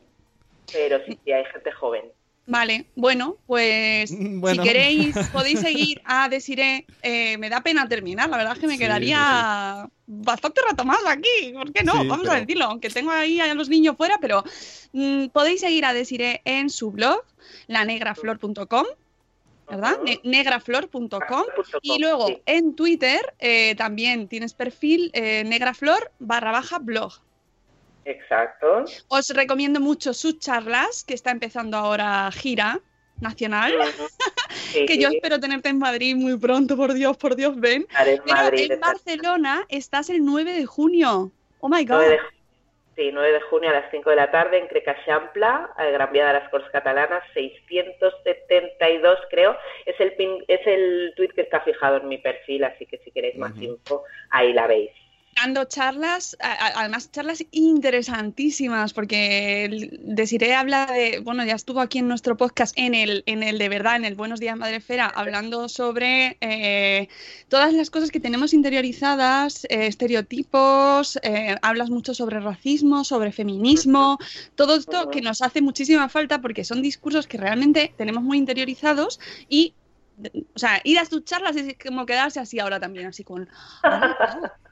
pero 0.73 0.99
sí, 1.07 1.19
sí 1.25 1.33
hay 1.33 1.45
gente 1.47 1.73
joven. 1.73 2.05
Vale, 2.49 2.87
bueno, 2.95 3.39
pues 3.47 4.15
Bueno. 4.17 4.63
si 4.63 4.69
queréis 4.69 5.17
podéis 5.33 5.59
seguir 5.61 6.01
a 6.05 6.29
Desiree. 6.29 6.87
Eh, 7.03 7.37
me 7.39 7.51
da 7.51 7.61
pena 7.61 7.89
terminar, 7.89 8.29
la 8.31 8.37
verdad 8.37 8.53
es 8.55 8.61
que 8.61 8.69
me 8.69 8.75
Sí, 8.75 8.79
quedaría 8.79 9.89
bastante 10.07 10.61
rato 10.69 10.85
más 10.85 11.01
aquí. 11.09 11.53
¿Por 11.53 11.73
qué 11.73 11.83
no? 11.83 12.01
Sí, 12.01 12.07
Vamos 12.07 12.29
a 12.29 12.39
decirlo, 12.39 12.67
aunque 12.67 12.89
tengo 12.89 13.11
ahí 13.11 13.41
a 13.41 13.53
los 13.55 13.69
niños 13.69 13.97
fuera, 13.97 14.19
pero 14.21 14.45
mm, 14.93 15.27
podéis 15.29 15.61
seguir 15.61 15.85
a 15.85 15.93
Desiree 15.93 16.41
en 16.45 16.71
su 16.71 16.93
blog, 16.93 17.21
lanegraflor.com. 17.67 18.87
¿Verdad? 19.69 19.99
Ne- 20.05 20.21
negraflor.com. 20.23 21.43
Y 21.83 21.99
luego 21.99 22.29
en 22.47 22.77
Twitter 22.77 23.35
eh, 23.41 23.75
también 23.77 24.29
tienes 24.29 24.55
perfil 24.55 25.11
eh, 25.13 25.43
negraflor 25.45 26.13
barra 26.21 26.53
baja 26.53 26.79
blog. 26.79 27.13
Exacto. 28.07 28.85
Os 29.09 29.29
recomiendo 29.31 29.81
mucho 29.81 30.15
sus 30.15 30.39
charlas, 30.39 31.05
que 31.05 31.15
está 31.15 31.31
empezando 31.33 31.77
ahora 31.77 32.31
gira 32.33 32.81
nacional. 33.21 33.73
Sí, 34.73 34.85
que 34.87 34.99
yo 34.99 35.09
espero 35.09 35.39
tenerte 35.41 35.69
en 35.69 35.79
Madrid 35.79 36.15
muy 36.17 36.37
pronto, 36.39 36.77
por 36.77 36.93
Dios, 36.93 37.17
por 37.17 37.35
Dios, 37.37 37.59
ven. 37.59 37.87
Pero 38.05 38.23
Madrid, 38.27 38.71
en 38.73 38.81
Barcelona 38.81 39.65
estás 39.69 40.11
el 40.11 40.25
9 40.25 40.53
de 40.53 40.67
junio. 40.67 41.31
Oh 41.61 41.69
my 41.69 41.85
god. 41.85 41.97
9 41.97 42.11
de, 42.11 42.19
sí, 42.97 43.11
9 43.13 43.33
de 43.33 43.41
junio 43.43 43.71
a 43.71 43.73
las 43.75 43.91
5 43.91 44.11
de 44.11 44.17
la 44.17 44.31
tarde 44.31 44.59
en 44.59 44.67
Crecaixampla, 44.67 45.71
a 45.77 45.85
Gran 45.87 46.13
Vía 46.13 46.27
de 46.27 46.33
las 46.35 46.49
Corts 46.51 46.69
Catalanas, 46.73 47.23
672 47.35 49.19
creo. 49.31 49.57
Es 49.85 49.99
el, 50.01 50.17
pin- 50.17 50.45
es 50.49 50.61
el 50.67 51.13
tweet 51.17 51.29
que 51.35 51.43
está 51.43 51.61
fijado 51.61 51.99
en 51.99 52.09
mi 52.09 52.19
perfil, 52.19 52.65
así 52.65 52.87
que 52.87 52.99
si 52.99 53.11
queréis 53.11 53.37
más 53.37 53.57
info, 53.61 54.03
ahí 54.31 54.53
la 54.53 54.67
veis. 54.67 54.91
Dando 55.37 55.67
charlas, 55.67 56.35
además 56.41 57.13
charlas 57.13 57.45
interesantísimas, 57.51 58.95
porque 58.95 59.91
Desiree 60.01 60.55
habla 60.55 60.87
de, 60.87 61.21
bueno, 61.21 61.45
ya 61.45 61.55
estuvo 61.55 61.81
aquí 61.81 61.99
en 61.99 62.09
nuestro 62.09 62.39
podcast, 62.39 62.73
en 62.79 62.95
el, 62.95 63.23
en 63.27 63.43
el 63.43 63.59
de 63.59 63.69
verdad, 63.69 63.97
en 63.97 64.07
el 64.07 64.15
Buenos 64.15 64.41
Días 64.41 64.57
Madrefera, 64.57 65.07
hablando 65.07 65.69
sobre 65.69 66.39
eh, 66.41 67.09
todas 67.49 67.75
las 67.75 67.91
cosas 67.91 68.11
que 68.11 68.19
tenemos 68.19 68.55
interiorizadas, 68.55 69.67
eh, 69.67 69.87
estereotipos, 69.89 71.19
eh, 71.23 71.57
hablas 71.61 71.91
mucho 71.91 72.15
sobre 72.15 72.41
racismo, 72.41 73.05
sobre 73.05 73.31
feminismo, 73.31 74.19
todo 74.55 74.77
esto 74.77 75.11
que 75.11 75.21
nos 75.21 75.43
hace 75.43 75.61
muchísima 75.61 76.09
falta 76.09 76.41
porque 76.41 76.65
son 76.65 76.81
discursos 76.81 77.27
que 77.27 77.37
realmente 77.37 77.93
tenemos 77.99 78.23
muy 78.23 78.39
interiorizados 78.39 79.21
y 79.51 79.75
o 80.55 80.59
sea, 80.59 80.81
ir 80.85 80.99
a 80.99 81.05
sus 81.05 81.25
charlas 81.25 81.57
es 81.57 81.77
como 81.77 82.07
quedarse 82.07 82.41
así 82.41 82.59
ahora 82.59 82.81
también, 82.81 83.07
así 83.07 83.23
con... 83.23 83.49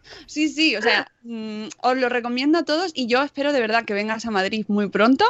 "Ah, 0.06 0.24
Sí, 0.26 0.48
sí, 0.48 0.76
o 0.76 0.82
sea, 0.82 1.06
mm, 1.22 1.64
os 1.82 1.96
lo 1.96 2.08
recomiendo 2.08 2.58
a 2.58 2.64
todos 2.64 2.92
y 2.94 3.06
yo 3.06 3.22
espero 3.22 3.52
de 3.52 3.60
verdad 3.60 3.84
que 3.84 3.94
vengas 3.94 4.26
a 4.26 4.30
Madrid 4.30 4.64
muy 4.68 4.88
pronto. 4.88 5.24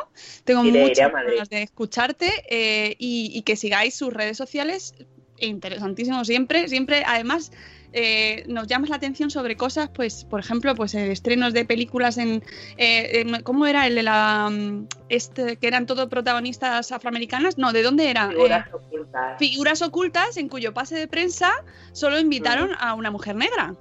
Tengo 0.45 0.63
muchas 0.81 1.13
ganas 1.13 1.49
de 1.49 1.63
escucharte 1.63 2.31
eh, 2.49 2.97
y, 2.99 3.31
y 3.35 3.43
que 3.43 3.57
sigáis 3.57 3.95
sus 3.95 4.13
redes 4.13 4.37
sociales. 4.37 4.95
Interesantísimo 5.39 6.25
siempre, 6.25 6.69
siempre. 6.69 7.03
Además, 7.07 7.51
eh, 7.93 8.45
nos 8.49 8.67
llamas 8.67 8.89
la 8.91 8.97
atención 8.97 9.31
sobre 9.31 9.57
cosas, 9.57 9.91
pues, 9.93 10.25
por 10.25 10.41
ejemplo, 10.41 10.75
pues 10.75 10.95
eh, 10.95 11.11
estrenos 11.13 11.53
de 11.53 11.65
películas 11.65 12.19
en, 12.19 12.43
eh, 12.77 13.21
en- 13.21 13.43
¿cómo 13.43 13.67
era 13.67 13.87
el 13.87 13.95
de 13.97 14.03
la, 14.05 14.49
mm, 14.51 14.87
este, 15.09 15.57
que 15.57 15.67
eran 15.67 15.87
todos 15.87 16.09
protagonistas 16.09 16.93
afroamericanas? 16.93 17.59
No, 17.59 17.73
¿de 17.73 17.83
dónde 17.83 18.11
era? 18.11 18.29
Figuras 18.31 18.67
Eh, 18.69 18.71
ocultas. 18.75 19.39
figuras 19.39 19.83
ocultas 19.83 20.37
en 20.37 20.49
cuyo 20.49 20.73
pase 20.73 20.97
de 20.97 21.09
prensa 21.09 21.53
solo 21.93 22.19
invitaron 22.19 22.71
a 22.79 22.95
una 22.95 23.11
mujer 23.11 23.37
negra 23.37 23.75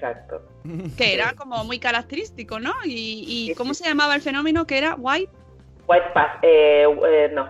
Exacto. 0.00 0.42
que 0.96 1.14
era 1.14 1.34
como 1.34 1.62
muy 1.64 1.78
característico, 1.78 2.58
¿no? 2.58 2.72
Y, 2.84 3.50
y 3.50 3.54
¿cómo 3.54 3.74
se 3.74 3.84
llamaba 3.84 4.14
el 4.14 4.22
fenómeno 4.22 4.66
que 4.66 4.78
era 4.78 4.94
white? 4.96 5.30
White 5.86 6.06
Pass, 6.14 6.38
eh, 6.42 6.84
eh, 6.84 7.30
no. 7.34 7.48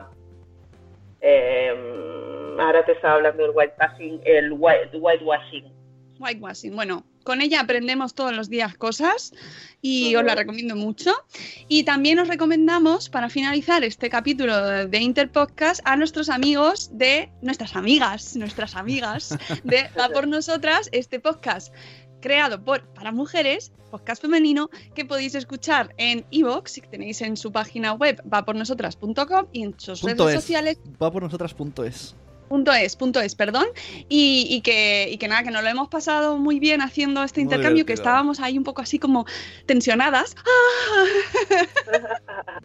Eh, 1.20 2.56
ahora 2.58 2.84
te 2.84 2.92
estaba 2.92 3.14
hablando 3.14 3.42
del 3.42 3.52
white 3.54 3.74
passing, 3.78 4.20
el 4.24 4.52
white, 4.52 4.96
whitewashing. 4.96 5.72
Whitewashing. 6.18 6.74
Bueno, 6.74 7.04
con 7.24 7.42
ella 7.42 7.60
aprendemos 7.60 8.14
todos 8.14 8.32
los 8.34 8.48
días 8.48 8.76
cosas 8.76 9.32
y 9.82 10.14
os 10.16 10.24
la 10.24 10.34
recomiendo 10.34 10.74
mucho. 10.74 11.12
Y 11.68 11.84
también 11.84 12.18
os 12.18 12.28
recomendamos, 12.28 13.08
para 13.08 13.28
finalizar 13.28 13.84
este 13.84 14.10
capítulo 14.10 14.66
de 14.66 14.86
de 14.86 14.98
Interpodcast, 14.98 15.80
a 15.84 15.96
nuestros 15.96 16.28
amigos 16.28 16.90
de 16.96 17.30
nuestras 17.42 17.76
amigas, 17.76 18.36
nuestras 18.36 18.74
amigas 18.76 19.38
de 19.64 19.88
Va 19.98 20.08
por 20.08 20.28
Nosotras, 20.28 20.88
este 20.92 21.20
podcast 21.20 21.74
creado 22.20 22.62
por 22.64 22.82
para 22.94 23.12
mujeres, 23.12 23.72
podcast 23.90 24.22
femenino, 24.22 24.70
que 24.94 25.04
podéis 25.04 25.34
escuchar 25.34 25.94
en 25.96 26.24
iVoox, 26.30 26.74
que 26.80 26.86
tenéis 26.88 27.20
en 27.22 27.36
su 27.36 27.50
página 27.52 27.92
web 27.94 28.20
vapornosotras.com 28.24 29.46
y 29.52 29.62
en 29.64 29.74
sus 29.78 30.00
Punto 30.00 30.24
redes 30.26 30.38
es. 30.38 30.44
sociales 30.44 30.78
Va 31.02 31.10
por 31.10 31.22
nosotras 31.22 31.54
punto 31.54 31.84
es. 31.84 32.14
Punto 32.98 33.20
es, 33.20 33.36
perdón. 33.36 33.66
Y, 34.08 34.44
y 34.50 34.60
que, 34.62 35.08
y 35.08 35.18
que 35.18 35.28
nada, 35.28 35.44
que 35.44 35.52
nos 35.52 35.62
lo 35.62 35.68
hemos 35.68 35.86
pasado 35.88 36.36
muy 36.36 36.58
bien 36.58 36.80
haciendo 36.82 37.22
este 37.22 37.40
Muy 37.40 37.44
intercambio, 37.44 37.86
que 37.86 37.92
estábamos 37.92 38.40
ahí 38.40 38.58
un 38.58 38.64
poco 38.64 38.82
así 38.82 38.98
como 38.98 39.24
tensionadas. 39.66 40.34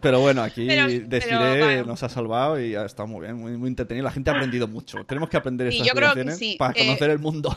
Pero 0.00 0.20
bueno, 0.20 0.42
aquí 0.42 0.66
Pero- 0.66 0.86
Desiree 0.88 1.38
pero, 1.38 1.64
bueno. 1.66 1.84
nos 1.84 2.02
ha 2.02 2.08
salvado 2.08 2.60
y 2.60 2.74
ha 2.74 2.84
estado 2.84 3.06
muy 3.06 3.22
bien, 3.22 3.36
muy, 3.36 3.56
muy 3.56 3.68
entretenido. 3.68 4.04
La 4.04 4.10
gente 4.10 4.30
ha 4.30 4.34
aprendido 4.34 4.68
mucho. 4.68 5.04
Tenemos 5.04 5.28
que 5.28 5.36
aprender 5.36 5.70
Sí, 5.70 5.78
estas 5.78 5.88
yo 5.88 5.94
creo 5.94 6.14
que 6.14 6.20
situaciones 6.20 6.38
sí, 6.38 6.56
para 6.58 6.74
que- 6.74 6.86
conocer 6.86 7.10
el 7.10 7.18
mundo. 7.18 7.56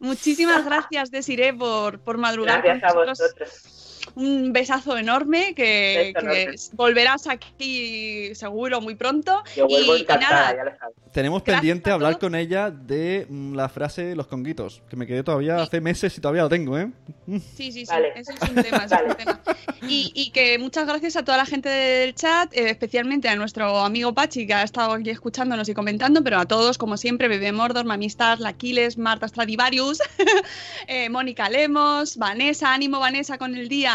Muchísimas 0.00 0.64
gracias, 0.66 1.10
Desiree, 1.10 1.52
por, 1.52 2.00
por 2.00 2.18
madrugar 2.18 2.62
Gracias 2.62 2.92
con 2.92 3.02
a 3.02 3.10
vosotros. 3.10 3.79
Un 4.14 4.52
besazo 4.52 4.96
enorme, 4.96 5.54
que, 5.54 6.12
Beso 6.14 6.26
que 6.26 6.42
enorme. 6.42 6.58
volverás 6.72 7.26
aquí 7.26 8.34
seguro 8.34 8.80
muy 8.80 8.94
pronto. 8.94 9.42
Yo 9.56 9.66
vuelvo 9.66 9.96
y, 9.96 10.04
nada, 10.04 10.54
ya 10.56 10.64
lo 10.64 10.76
sabes. 10.78 10.96
Tenemos 11.12 11.42
Gracias 11.42 11.60
pendiente 11.60 11.90
hablar 11.90 12.18
con 12.18 12.34
ella 12.34 12.70
de 12.70 13.26
mm, 13.28 13.54
la 13.54 13.68
frase 13.68 14.14
los 14.14 14.28
conguitos, 14.28 14.82
que 14.88 14.96
me 14.96 15.06
quedé 15.06 15.24
todavía 15.24 15.60
hace 15.60 15.80
meses 15.80 16.16
y 16.16 16.20
todavía 16.20 16.42
lo 16.42 16.48
tengo, 16.48 16.78
¿eh? 16.78 16.90
Sí, 17.26 17.40
sí, 17.56 17.72
sí, 17.72 17.84
Vale. 17.88 18.12
eso 18.14 18.32
es 18.32 18.48
un 18.48 18.62
tema, 18.62 18.84
eso 18.84 18.94
es 18.94 19.02
un 19.02 19.14
tema. 19.16 19.40
Y, 19.88 20.12
y 20.14 20.30
que 20.30 20.58
muchas 20.58 20.86
gracias 20.86 21.16
a 21.16 21.24
toda 21.24 21.36
la 21.36 21.46
gente 21.46 21.68
del 21.68 22.14
chat, 22.14 22.52
eh, 22.54 22.70
especialmente 22.70 23.28
a 23.28 23.34
nuestro 23.34 23.78
amigo 23.80 24.14
Pachi, 24.14 24.46
que 24.46 24.54
ha 24.54 24.62
estado 24.62 24.92
aquí 24.92 25.10
escuchándonos 25.10 25.68
y 25.68 25.74
comentando, 25.74 26.22
pero 26.22 26.38
a 26.38 26.46
todos, 26.46 26.78
como 26.78 26.96
siempre, 26.96 27.28
Bebé 27.28 27.50
Mordor, 27.52 27.84
Mamistas, 27.84 28.38
Laquiles, 28.38 28.96
Marta 28.98 29.26
Stradivarius, 29.26 29.98
eh, 30.86 31.08
Mónica 31.08 31.48
Lemos, 31.50 32.16
Vanessa, 32.16 32.72
ánimo 32.72 33.00
Vanessa 33.00 33.36
con 33.36 33.54
el 33.56 33.68
día. 33.68 33.89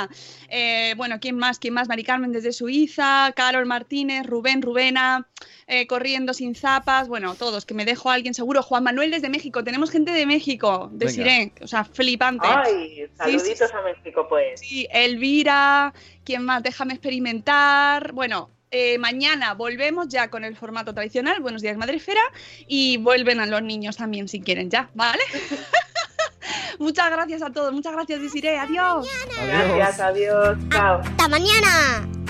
Eh, 0.49 0.93
bueno, 0.97 1.19
¿quién 1.19 1.37
más? 1.37 1.59
¿Quién 1.59 1.73
más? 1.73 1.87
Mari 1.87 2.03
Carmen 2.03 2.31
desde 2.31 2.53
Suiza, 2.53 3.33
Carol 3.35 3.65
Martínez, 3.65 4.25
Rubén, 4.25 4.61
Rubena, 4.61 5.27
eh, 5.67 5.87
Corriendo 5.87 6.33
sin 6.33 6.55
zapas, 6.55 7.07
bueno, 7.07 7.35
todos, 7.35 7.65
que 7.65 7.73
me 7.73 7.85
dejo 7.85 8.09
a 8.09 8.13
alguien 8.13 8.33
seguro. 8.33 8.61
Juan 8.61 8.83
Manuel 8.83 9.11
desde 9.11 9.29
México, 9.29 9.63
tenemos 9.63 9.91
gente 9.91 10.11
de 10.11 10.25
México, 10.25 10.89
de. 10.91 11.09
Sirén, 11.09 11.53
o 11.61 11.67
sea, 11.67 11.85
flipante. 11.85 12.47
Ay, 12.47 12.85
Sí, 12.85 13.07
saluditos 13.15 13.69
sí, 13.69 13.75
a 13.75 13.81
México, 13.81 14.27
pues. 14.27 14.59
Sí, 14.59 14.87
Elvira, 14.91 15.93
¿quién 16.23 16.43
más? 16.43 16.63
Déjame 16.63 16.93
experimentar. 16.93 18.11
Bueno, 18.11 18.49
eh, 18.71 18.97
mañana 18.97 19.53
volvemos 19.53 20.07
ya 20.09 20.29
con 20.29 20.43
el 20.43 20.55
formato 20.55 20.93
tradicional, 20.93 21.39
Buenos 21.39 21.61
días 21.61 21.77
Madrefera, 21.77 22.21
y 22.67 22.97
vuelven 22.97 23.39
a 23.39 23.45
los 23.45 23.61
niños 23.61 23.97
también 23.97 24.27
si 24.27 24.41
quieren 24.41 24.69
ya, 24.69 24.89
¿vale? 24.93 25.23
muchas 26.80 27.10
gracias 27.12 27.41
a 27.41 27.51
todos, 27.51 27.72
muchas 27.74 27.93
gracias 27.93 28.22
Desiree, 28.22 28.58
adiós. 28.58 29.08
Gracias, 29.45 29.99
adiós, 29.99 30.58
chao. 30.70 31.01
¡Hasta 31.01 31.28
mañana! 31.28 32.24